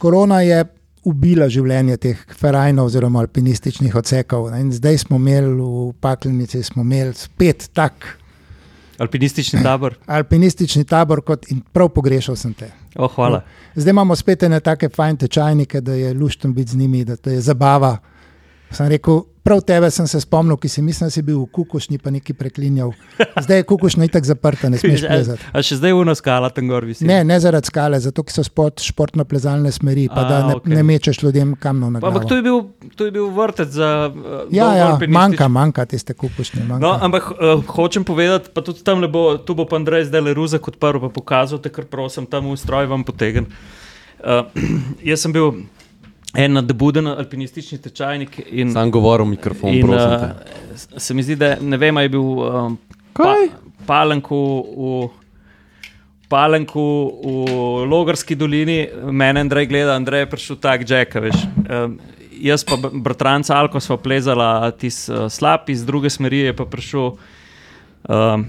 [0.00, 0.62] Korona je
[1.08, 4.48] ubila življenje teh ferajnov oziroma alpinističnih odsekov.
[4.56, 8.16] In zdaj smo imeli v Paklenici spet tak.
[9.02, 9.98] Alpinistični tabor.
[10.06, 12.70] Alpinistični tabor, kot in prav pogrešal sem te.
[12.96, 13.42] Oh, hvala.
[13.74, 17.40] Zdaj imamo spet ene take fajne tečajnike, da je luštno biti z njimi, da je
[17.40, 17.98] zabava.
[18.72, 21.98] Sem rekel, Prav tebe sem se spomnil, ki si mislil, da si bil v kukušni,
[21.98, 22.92] pa nekaj preklinjal.
[23.42, 25.48] Zdaj je kukušna itak zaprta, ne smeš plezati.
[25.50, 27.02] A še zdaj uno skala tam gor visi?
[27.08, 30.76] Ne, ne zaradi skale, zato so spod športno plezalne smeri, pa A, da ne, okay.
[30.78, 32.14] ne mečeš ljudem kamno na glavo.
[32.14, 32.62] Ampak to je bil,
[32.94, 33.90] to je bil vrtec za.
[34.14, 36.68] Uh, ja, ja manjka, manjka tiste kukušne.
[36.78, 40.38] No, ampak uh, hočem povedati, pa tudi tam bo, tu bo pa Andrej zdaj le
[40.38, 43.50] ruzak kot prvo, pa pokazal te, kar prosim, tam v stroj vam potegnem.
[44.22, 44.46] Uh,
[45.10, 45.64] jaz sem bil
[46.34, 48.40] en nadebuden alpinistični tečajnik.
[48.72, 49.74] Sam govoril v mikrofon.
[49.74, 50.30] In, uh,
[50.96, 52.78] se mi zdi, da ne vem, ali je bil um,
[53.12, 53.34] pa,
[53.86, 54.38] palenku
[54.76, 55.02] v.
[56.32, 56.82] Palenku
[57.20, 61.12] v Logarski dolini, meni Andrej gleda, Andrej je prišel tak, Jack.
[61.20, 61.98] Um,
[62.40, 67.12] jaz pa bratranca Alko smo plezala tisti uh, slab, iz druge smeri je pa prišel.
[68.08, 68.46] Um,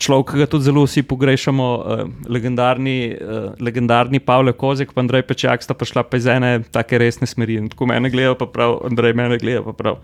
[0.00, 5.26] človek, ki ga tudi zelo vsi pogrešamo, uh, legendarni, uh, legendarni Pavle Kozek, pa Andrej
[5.28, 7.58] Pečak, sta prišla pa iz ene tako resne smeri.
[7.62, 10.00] In tako mene gledajo, pa prav, Andrej mene gleda, pa prav.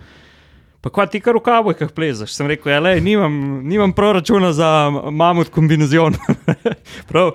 [0.81, 2.33] Pa kva ti kar v kavbojkah plezaš?
[2.33, 3.35] Sem rekel, ja, le, nimam,
[3.69, 6.17] nimam proračuna za mamut kombinacijon.
[7.11, 7.35] prav,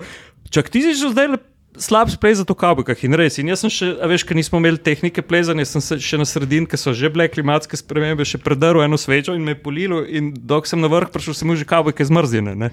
[0.50, 3.38] čak ti si že zdaj lepo slab splezati v kabukah in res.
[3.40, 6.68] In jaz sem še, veš, ker nismo imeli tehnike plezanja, sem se še na sredini,
[6.68, 10.02] ker so že bile klimatske spremembe, še predrl eno svečo in me polilo.
[10.04, 12.56] In dok sem na vrh prišel, sem že kabujke zmrzine.
[12.56, 12.72] Ne?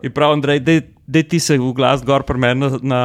[0.00, 2.70] In prav, da ti se v glas gor premen na.
[2.80, 3.02] na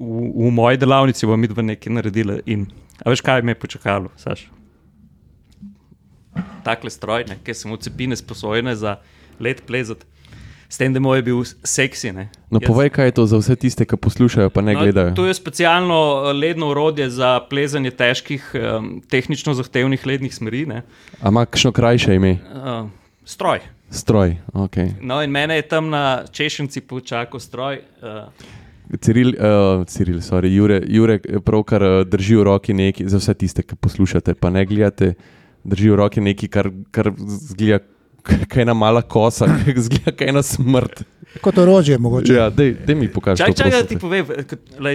[0.00, 2.38] V, v moji delavnici bomo mi dva nekaj naredili.
[2.48, 2.62] In,
[3.04, 4.46] a veš, kaj me je počakalo, Saš?
[6.64, 8.96] Takle strojne, ki so mu cepine sposojene za
[9.36, 10.08] let plezati
[10.70, 12.12] s tem, da je bil seksi.
[12.14, 12.28] Ne.
[12.50, 12.70] No, Jaz...
[12.70, 15.14] povej, kaj je to za vse tiste, ki poslušajo, pa ne no, gledajo.
[15.18, 20.62] To je specialno eh, ledno urodje za plezanje težkih, um, tehnično zahtevnih lednih smeri.
[21.20, 22.38] Ampak, kakšno krajše ime?
[22.54, 22.86] Uh,
[23.26, 23.66] stroj.
[23.90, 25.02] Stroj, ok.
[25.02, 27.82] No, in mene je tam na češenci počakal stroj.
[27.98, 28.30] Uh,
[29.02, 33.66] Ciril, uh, Ciril sorry, Jure, Jure pravkar uh, drži v roki nekaj, za vse tiste,
[33.66, 35.14] ki poslušate, pa ne gledate,
[35.66, 37.82] drži v roki nekaj, kar, kar zgleda
[38.22, 41.02] kaj ena mala kosa, ki zgleda, kaj ena smrt.
[41.40, 42.34] Kot orožje, mogoče.
[42.34, 43.38] Ja, dej, dej mi pokaži.
[43.38, 44.26] Čakaj, čakaj, da ti povem,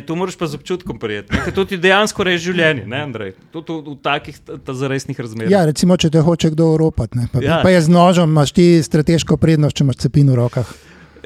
[0.08, 1.38] tu moraš pa z občutkom prijeti.
[1.56, 3.32] To ti dejansko reže življenje, ne, Andrej?
[3.56, 5.52] To v, v takih zaresnih razmerah.
[5.52, 7.62] Ja, recimo, če te hoče kdo oropati, pa, ja.
[7.64, 10.76] pa je z nožem, imaš ti strateško prednost, če imaš cepin v rokah.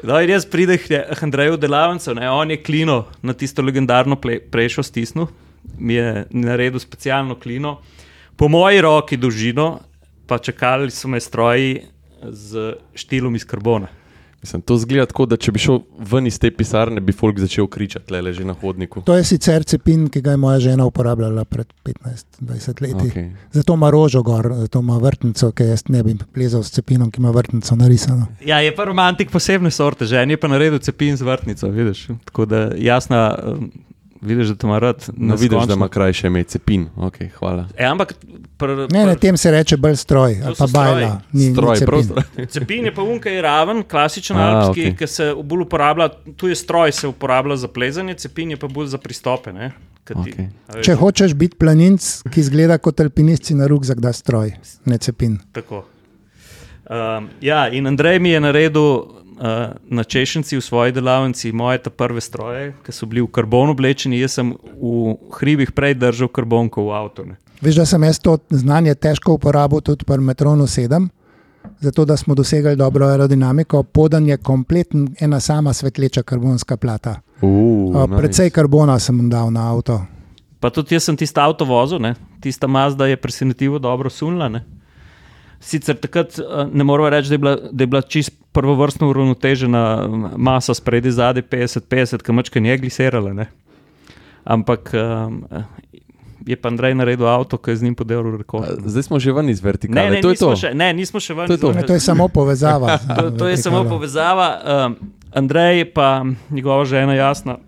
[0.06, 4.86] No, in jaz pridem k Andreju delavnico, ne, on je klino na tisto legendarno prejšo
[4.86, 5.26] stisnil,
[5.78, 7.80] mi je naredil specialno klino,
[8.36, 9.80] po moji roki dolžino,
[10.30, 11.80] pa čakali so me stroji
[12.22, 13.88] z štilom iz karbona.
[14.42, 17.66] Mislim, to zgleda tako, da če bi šel ven iz te pisarne, bi folk začel
[17.68, 19.02] kričati, le že na hodniku.
[19.04, 23.10] To je sicer cepin, ki ga je moja žena uporabljala pred 15-20 leti.
[23.10, 23.26] Okay.
[23.52, 27.20] Zato ima rožo gor, zato ima vrtnico, ki jaz ne bi plezal s cepinom, ki
[27.20, 28.30] ima vrtnico narisano.
[28.46, 32.06] Ja, je pa romantik posebne sorte, že en je pa naredil cepin z vrtnico, vidiš.
[32.30, 33.26] Tako da jasna.
[34.20, 35.08] Vidiš, da ima rad.
[35.16, 36.88] No, vidiš, da ima krajše ime, cepin.
[36.96, 37.28] Okay,
[37.76, 38.14] e, ampak,
[38.56, 41.20] pr, pr, ne, na tem se reče bolj stroj, ali pa bajla.
[41.32, 42.46] Ni, stroj, ni cepin.
[42.54, 44.96] cepin je pa unkaj raven, klasičen A, alpski, okay.
[44.96, 46.08] ki se bolj uporablja.
[46.36, 49.52] Tu je stroj, se uporablja za plezanje, cepin je pa bolj za pristope.
[50.10, 50.48] Okay.
[50.82, 54.52] Če hočeš biti planinc, ki izgleda kot alpinist, na rukzak da stroj,
[54.84, 55.38] ne cepin.
[55.52, 55.84] Tako.
[56.90, 58.86] Um, ja, in Andrej mi je naredil
[59.40, 64.20] uh, na češenci v svoji delavnici moje prve stroje, ki so bili v karbonu oblečeni,
[64.20, 67.24] jaz sem v hribih prej držal karbonko v avtu.
[67.24, 67.40] Ne.
[67.60, 71.08] Veš, da sem jaz to znanje težko uporabil tudi pri Metronu 7,
[71.80, 73.82] zato da smo dosegli dobro aerodinamiko.
[73.82, 77.20] Podan je kompletna ena sama svetleča karbonska plata.
[77.40, 78.54] Uh, uh, precej nice.
[78.54, 80.00] karbona sem dal na avto.
[80.60, 82.14] Pa tudi jaz sem tisto avto vozil, ne?
[82.40, 84.48] tista Mazda je presenetljivo dobro sunila.
[84.48, 84.64] Ne?
[85.60, 90.08] Sicer takrat eh, ne moramo reči, da je bila, da je bila čist prvovrstno uravnotežena
[90.36, 93.32] masa spredi zadaj 50-50, kamačka nije glisirala.
[93.32, 93.46] Ne?
[94.44, 95.44] Ampak um,
[96.46, 98.80] je pa Andrej naredil avto, ki je z njim podelil rekord.
[98.86, 100.00] Zdaj smo že ven iz vertikale.
[100.00, 100.56] Ne, ne, to je nismo to.
[100.56, 101.46] še, ne, nismo še ven.
[101.46, 101.70] To je to.
[101.70, 102.98] iz- to je samo povezava.
[103.16, 104.48] to, to je samo povezava.
[104.64, 104.96] Um,
[105.32, 107.58] Andrej in njegova žena, jasna,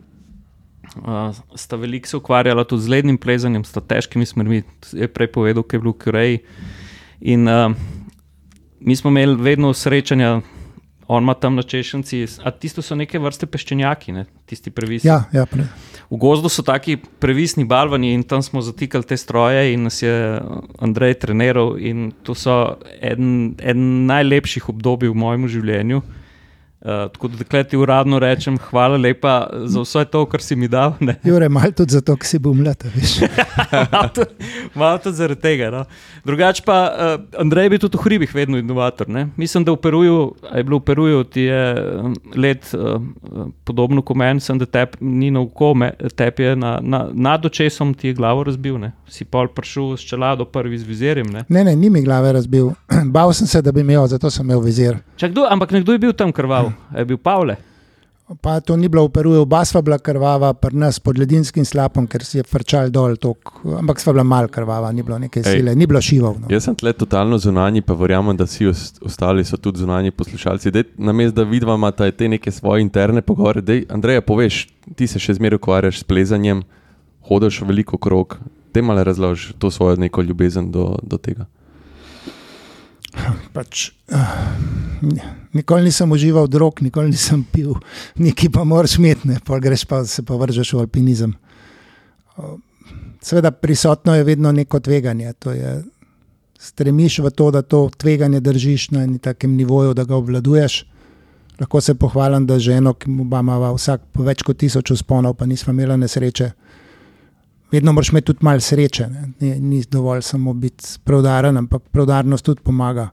[0.96, 4.62] uh, sta veliko se ukvarjala tudi z lednim plezanjem, sta težkimi smermi.
[4.92, 6.38] Je prej povedal, ki je bil v Koreji.
[7.22, 7.70] In uh,
[8.80, 10.40] mi smo imeli vedno srečanja,
[11.06, 14.24] on ima tam na češenci, a tisto so neke vrste peščenjaki, ne?
[14.46, 15.08] tisti previsni.
[15.08, 15.66] Ja, ja, pre,
[16.10, 20.12] V gozdu so taki previsni balvani in tam smo zatikali te stroje in nas je
[20.78, 21.78] Andrej treniral.
[21.80, 26.02] In to so eden, eden najlepših obdobij v mojem življenju.
[26.82, 29.34] Uh, tako da takrat ti uradno rečem, hvala lepa
[29.70, 30.96] za vse to, kar si mi dal.
[31.00, 31.14] ne.
[31.24, 32.82] Jure, malo tudi zato, ker si bil mlad.
[32.94, 33.20] veš.
[33.92, 34.34] Malo tudi-
[34.74, 35.70] Malo tudi zaradi tega.
[35.70, 35.84] No.
[36.24, 39.08] Drugače pa uh, Andrej je bil tudi v hribih vedno inovator.
[39.08, 39.28] Ne?
[39.36, 40.16] Mislim, da v Peruju,
[40.56, 41.62] je bilo v Peruju, ti je
[42.02, 42.98] um, let uh,
[43.64, 45.70] podobno kot meni, sem da tep ni na oko,
[46.16, 48.78] tep je na, na, nad očesom ti je glavo razbil.
[48.78, 48.90] Ne?
[49.06, 51.30] Si pol prišel s čelado prvi z vizirjem.
[51.30, 51.44] Ne?
[51.48, 52.72] Ne, ne, ni mi glave razbil.
[53.14, 54.98] Bal sem se, da bi imel, zato sem imel vizir.
[55.16, 57.56] Čak, kdo, ampak nekdo je bil tam krval, je bil Pavle.
[58.40, 62.06] Pa to ni bilo v Peruju, oba sva bila krvava, pri nas pod ledinskim slapom,
[62.06, 65.50] ker si je frčal dol, tok, ampak sva bila mal krvava, ni bilo neke Ej.
[65.50, 66.38] sile, ni bilo šivov.
[66.40, 66.46] No.
[66.48, 70.72] Jaz sem tle totalno zunanji, pa verjamem, da vsi os- ostali so tudi zunanji poslušalci.
[70.96, 73.60] Na mestu, da vidva imata te neke svoje interne pogovore.
[73.60, 76.62] Dej, Andreja, poveš, ti se še zmeraj ukvarjaš s plezanjem,
[77.22, 78.38] hodiš veliko krog.
[78.72, 81.44] Te malo razloži to svojo neko ljubezen do, do tega.
[83.52, 84.34] Pač, uh,
[85.52, 87.74] nikoli nisem užival drog, nikoli nisem pil,
[88.16, 91.34] nekaj pa moraš imeti, ne, pol greš pa se pa vržeš v alpinizem.
[92.36, 92.56] Uh,
[93.22, 95.34] Seveda prisotno je vedno neko tveganje.
[95.44, 95.84] je-
[96.58, 100.86] Stremiš v to, da to tveganje držiš na enem takem nivoju, da ga obvladuješ.
[101.60, 105.72] Lahko se pohvalim, da ženo, ki mu imamo vsak več kot tisoč usponov, pa nismo
[105.72, 106.50] imeli nesreče.
[107.72, 109.28] Vedno moraš imeti tudi malo sreče, ne.
[109.40, 113.08] ni, ni dovolj samo biti preudaren, ampak preudarnost tudi pomaga.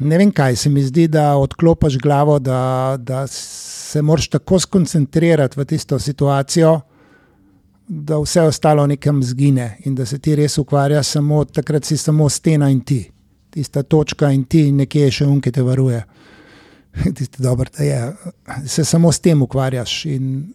[0.00, 5.60] Ne vem, kaj se mi zdi, da odklopiš glavo, da, da se moraš tako skoncentrirati
[5.60, 6.80] v tisto situacijo,
[7.88, 12.28] da vse ostalo nekam zgine in da se ti res ukvarja samo takrat, si samo
[12.28, 13.10] stena in ti.
[13.50, 16.02] Tista točka in ti, in nekje je še um, ki te varuje.
[17.16, 18.00] Tisti dober, da je.
[18.66, 20.52] Se samo s tem ukvarjaš in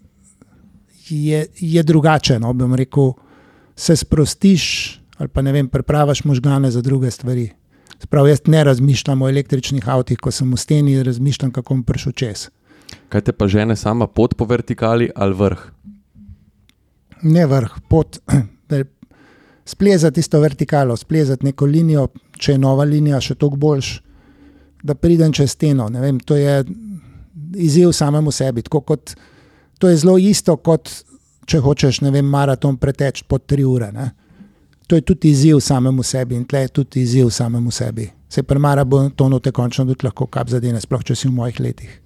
[1.09, 2.39] je, je drugače.
[2.39, 3.13] No, bom rekel,
[3.75, 7.49] se sprostiš ali pa ne vem, prepravaš možgane za druge stvari.
[7.99, 12.11] Sprav, jaz ne razmišljam o električnih avtih, ko sem v steni, razmišljam, kako bom prišel
[12.11, 12.49] čez.
[13.09, 15.61] Kaj te pa žene sama pot po vertikali ali vrh?
[17.23, 18.19] Ne vrh, pot,
[19.73, 23.93] splezati tisto vertikalo, splezati neko linijo, če je nova linija, še toliko boljš,
[24.83, 25.87] da pridem čez steno.
[25.87, 26.63] Vem, to je
[27.55, 28.61] izziv samemu sebi.
[28.61, 29.15] tako Kot,
[29.79, 30.89] to je zelo isto, kot
[31.45, 33.91] če hočeš vem, maraton preteči pod tri ure.
[33.91, 34.11] Ne.
[34.87, 38.09] To je tudi izziv samemu sebi in tle je tudi izziv samemu sebi.
[38.29, 41.99] Se pri maratonu te končno tudi lahko kap zadene, sploh če si v mojih letih.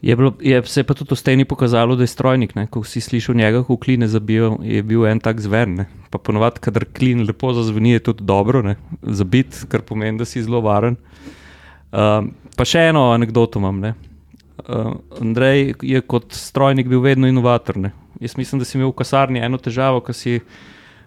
[0.00, 2.54] Je, bilo, je se je pa tudi v steni pokazalo, da je strojnik.
[2.56, 2.66] Ne?
[2.72, 5.68] Ko si slišal njega, ko kline zabijo, je bil en tak zver.
[5.68, 5.88] Ne?
[6.10, 8.78] Pa ponovadi, kadar klin lepo zazveni, je tudi dobro, ne?
[9.02, 10.96] zabit, kar pomeni, da si zelo varen.
[11.92, 13.80] Um, pa še eno anegdoto imam.
[13.80, 13.94] ne.
[14.68, 17.76] Uh, Andrej je kot strojnik bil vedno inovator.
[17.76, 17.92] Ne?
[18.20, 20.40] Jaz mislim, da si imel v kasarni eno težavo, ki si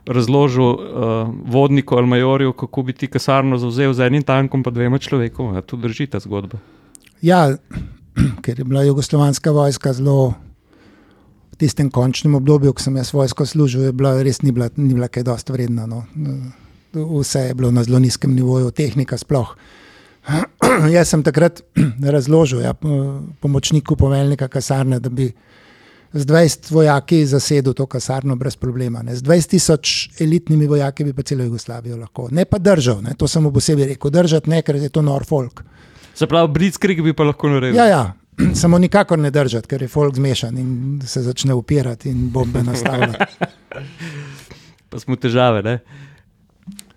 [0.05, 4.99] razložil uh, vodniku ali majorju, kako bi ti kasarno zauzel z enim tankom, pa dvema
[4.99, 5.61] človekoma.
[5.61, 6.59] Tu drži ta zgodba.
[7.21, 7.55] Ja,
[8.43, 10.33] ker je bila jugoslovanska vojska zelo
[11.53, 14.93] v tistem končnem obdobju, ko sem jaz vojsko služil, je bila res ni bila, ni
[14.93, 15.85] bila kaj dosti vredna.
[15.85, 16.03] No.
[16.93, 19.55] Vse je bilo na zelo nizkem nivoju, tehnika sploh.
[20.95, 21.61] jaz sem takrat
[22.15, 22.73] razložil ja,
[23.41, 25.31] pomočniku poveljnika kasarne, da bi
[26.13, 29.01] z 20 vojaki zasedel to kasarno brez problema.
[29.01, 29.15] Ne.
[29.15, 32.27] Z 20 tisoč elitnimi vojaki bi pa celo Jugoslavijo lahko.
[32.31, 33.15] Ne pa držal, ne.
[33.17, 34.11] to sem mu posebej rekel.
[34.11, 35.63] Držati ne, ker je to Norfolk.
[36.13, 37.77] Se pravi, Blitzkrieg bi pa lahko naredil.
[37.77, 38.03] Ja, ja.
[38.61, 43.25] Samo nikakor ne držati, ker je folk zmešan in se začne upirati in bombe nastavljati.
[44.89, 45.63] Pa smo težave.
[45.65, 45.79] Ne?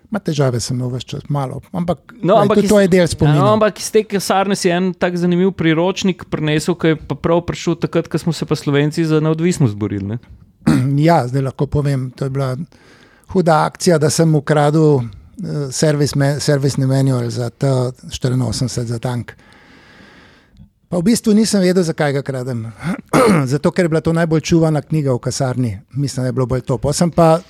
[0.07, 1.59] Ma težave sem imel več čas, malo.
[1.75, 3.41] Ampak, No, lej, ampak tudi to je del spomina.
[3.41, 7.17] Ja, no, ampak iz te kasarne si en tak zanimiv priročnik prinesel, ki je pa
[7.19, 10.15] prav prišel takrat, ko smo se pa Slovenci za neodvisnost borili.
[10.15, 10.19] Ne?
[11.07, 12.55] Ja, zdaj lahko povem, to je bila
[13.35, 15.03] huda akcija, da sem ukradel uh,
[15.75, 19.35] servis me, servisni manual za T84 za tank.
[20.87, 22.69] Pa v bistvu nisem vedel, zakaj ga kradem.
[23.51, 25.71] Zato, ker je bila to najbolj čuvana knjiga v kasarni.
[25.99, 26.77] Mislim, da je bilo bolj to.
[26.79, 27.41] Pa sem pa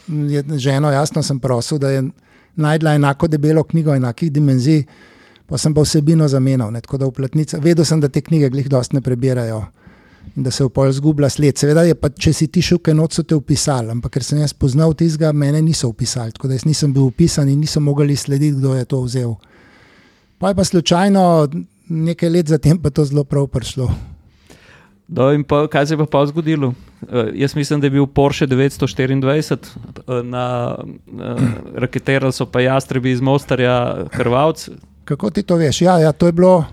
[0.57, 2.09] ženo jasno prosil, da je
[2.57, 4.83] najdla enako debelo knjigo enakih dimenzij,
[5.47, 6.71] pa sem pa vsebino zamenjal.
[6.71, 9.65] Ne, tako da v platnicah, vedel sem, da te knjige glih dosti ne prebirajo
[10.35, 11.57] in da se v pol zgublja sled.
[11.57, 14.41] Seveda je pa, če si ti šel kaj noč, so te upisali, ampak ker sem
[14.41, 18.15] jaz poznal tistega, mene niso upisali, tako da jaz nisem bil upisan in niso mogli
[18.15, 19.33] slediti, kdo je to vzel.
[20.37, 21.23] Pa je pa slučajno
[21.89, 23.89] nekaj let zatem pa to zelo prav prišlo.
[25.07, 26.67] Do, in pa, kaj se je pa, pa zgodilo?
[27.01, 29.57] Uh, jaz mislim, da je bil Porsche 924,
[30.07, 31.41] uh, na uh,
[31.75, 34.69] raketerali so pa jastrebi iz Mostarja, Hrvavc.
[35.05, 35.81] Kako ti to veš?
[35.81, 36.65] Ja, ja, to je bilo.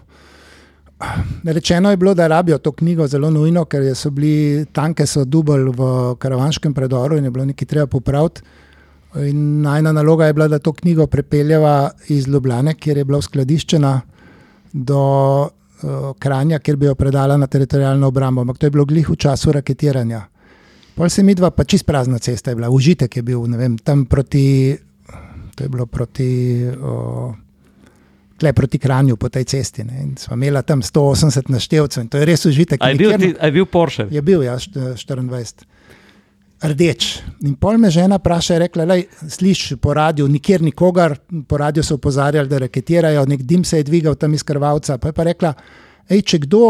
[1.44, 5.70] Rečeno je bilo, da rabijo to knjigo zelo nujno, ker so bili tanke so dubali
[5.70, 8.42] v karavanskem predoru in je bilo nekaj treba popraviti.
[9.14, 14.00] In najna naloga je bila, da to knjigo prepeljeva iz Ljubljane, kjer je bila uskladiščena,
[14.72, 15.02] do
[16.18, 18.40] Kranja, kjer bi jo predala na teritorijalno obrambo.
[18.40, 20.22] Ampak to je bilo glih v času raketiranja.
[20.94, 23.78] Pol se mi dva, pa čist prazna cesta je bila, užitek je bil, ne vem,
[23.78, 24.76] tam proti,
[25.54, 26.28] to je bilo proti.
[26.70, 27.34] Uh,
[28.34, 29.84] Tle proti Kranju po tej cesti.
[30.18, 32.82] Smo imeli tam 180 naštevcev in to je res užitek.
[32.82, 34.08] Je bil, ti, je bil Porsche?
[34.10, 35.68] Je bil, ja, 24.
[36.64, 37.18] Rdeč.
[37.44, 38.96] In pol me žena vpraša, je rekla,
[39.28, 41.16] slišiš po radiju, nikjer nikogar,
[41.48, 44.98] po radiju so opozarjali, da raketirajo, nek dim se je dvigal tam iz krvavca.
[44.98, 45.52] Pa je pa rekla,
[46.08, 46.62] hej, če kdo,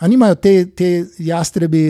[0.00, 1.82] a nimajo te, te jastrebi,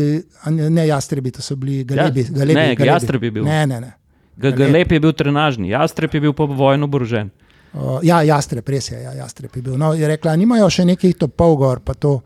[0.51, 2.27] ne jastrebi, to so bili galebi.
[2.27, 2.91] Ja, galebi ne, galebi.
[2.91, 3.47] jastreb je bil.
[3.47, 3.95] Ne, ne, ne.
[4.41, 7.31] Galeb je bil trenažni, jastreb je bil pa vojno oborožen.
[7.71, 9.79] Uh, ja, jastreb, res je, ja, jastreb je bil.
[9.79, 12.19] No, je rekla, nimajo še nekih topov gor, pa to.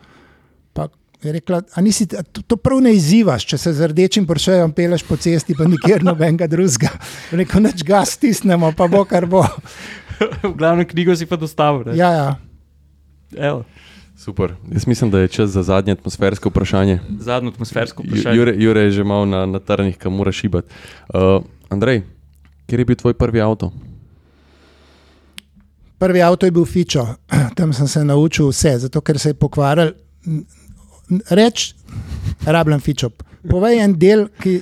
[1.25, 5.07] Je rekla, a nisi, to, to prav ne izzivaš, če se z rdečim pršejem peleš
[5.09, 6.91] po cesti, pa nikjer nobenega drugega.
[7.33, 9.41] Rekel, neč ga stisnemo, pa bo kar bo.
[10.45, 11.95] v glavnem knjigo si pa dostavil.
[11.97, 12.29] Ja, ja.
[13.35, 13.65] Evo,
[14.17, 14.55] Super.
[14.73, 17.01] Jaz mislim, da je čas za zadnje atmosfersko vprašanje.
[17.19, 18.37] zadnjo atmosfersko vprašanje.
[18.37, 20.69] Jure, Jure je že mal na, na trnih, kam moraš šibati.
[21.09, 22.03] Uh, Andrej,
[22.67, 23.73] kje je bil tvoj prvi avto?
[25.99, 27.07] Prvi avto je bil Fičo,
[27.57, 29.93] tam sem se naučil vse, zato ker se je pokvaril.
[31.31, 31.75] Reč,
[32.47, 33.11] rabljen Fičo.
[33.51, 34.59] Povej en del, ki,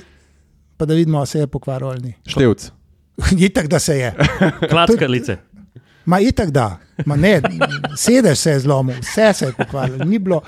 [0.77, 2.13] pa da vidimo, se je pokvaril ali ni.
[2.27, 2.71] Števc.
[3.47, 4.13] Itak, da se je.
[4.69, 5.37] Klackalice.
[6.05, 7.41] Ma itak da, Ma ne,
[7.97, 10.05] sedež se je zlomil, vse se je pokvarilo.
[10.05, 10.41] ni bilo.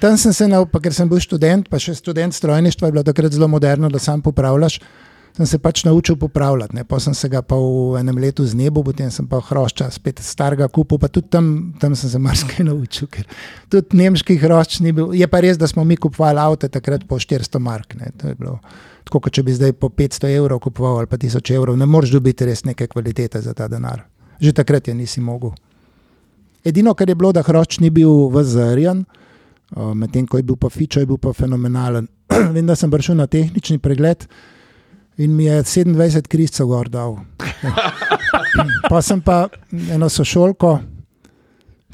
[0.00, 3.32] Tam sem se naučil, ker sem bil študent, pa še študent strojništva, je bilo takrat
[3.32, 4.80] zelo moderno, da sam popravljaš.
[5.38, 6.82] Sem se pač naučil popravljati, ne.
[6.84, 10.66] pa sem se ga pa v enem letu znebil, potem sem pa hrošča spet starega
[10.66, 13.22] kupil, pa tudi tam, tam sem se marsikaj naučil, ker
[13.70, 15.12] tudi nemških hrošč ni bil.
[15.14, 17.94] Je pa res, da smo mi kupovali avto takrat po 400 mark.
[18.00, 18.10] Ne.
[18.18, 18.56] To je bilo
[19.06, 22.18] tako, kot če bi zdaj po 500 evrov kupoval ali pa 1000 evrov, ne moreš
[22.18, 24.08] dobiti res neke kvalitete za ta denar.
[24.42, 25.54] Že takrat je nisi mogel.
[26.66, 29.06] Edino, kar je bilo, da hrošč ni bil vzarjen,
[29.94, 32.10] medtem ko je bil pa Fičo, je bil pa fenomenalen.
[32.54, 34.26] Vem, da sem prišel na tehnični pregled
[35.18, 37.16] in mi je 27 kriscev gor dal.
[38.88, 39.48] Pa sem pa
[39.90, 40.78] eno sošolko,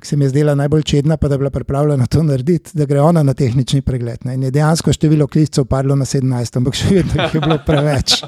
[0.01, 2.85] ki se mi je zdela najbolj čedna, pa da je bila pripravljena to narediti, da
[2.85, 4.25] gre ona na tehnični pregled.
[4.25, 4.35] Ne.
[4.35, 8.21] In je dejansko število kriscev padlo na 17, ampak še vedno jih je bilo preveč.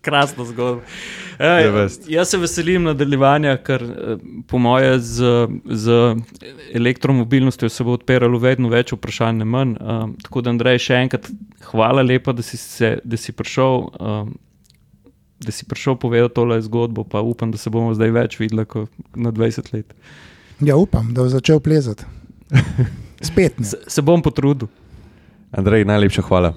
[0.00, 0.82] Krasna zgodba.
[0.82, 4.18] The Ej, jaz se veselim nadaljevanja, ker eh,
[4.48, 5.30] po moje z,
[5.64, 5.94] z
[6.76, 9.72] elektromobilnostjo se bo odpiralo vedno več vprašanj, ne manj.
[9.80, 11.30] Um, tako da, Andrej, še enkrat
[11.70, 13.90] hvala lepa, da si, se, da si prišel.
[13.98, 14.38] Um,
[15.40, 18.92] Da si prišel povedati tole zgodbo, pa upam, da se bomo zdaj več videli kot
[19.16, 19.94] na 20 let.
[20.60, 22.04] Ja, upam, da bo začel plezati.
[23.30, 23.64] Spet ne.
[23.64, 24.68] Se, se bom potrudil.
[25.56, 26.52] Andrej, najlepša hvala.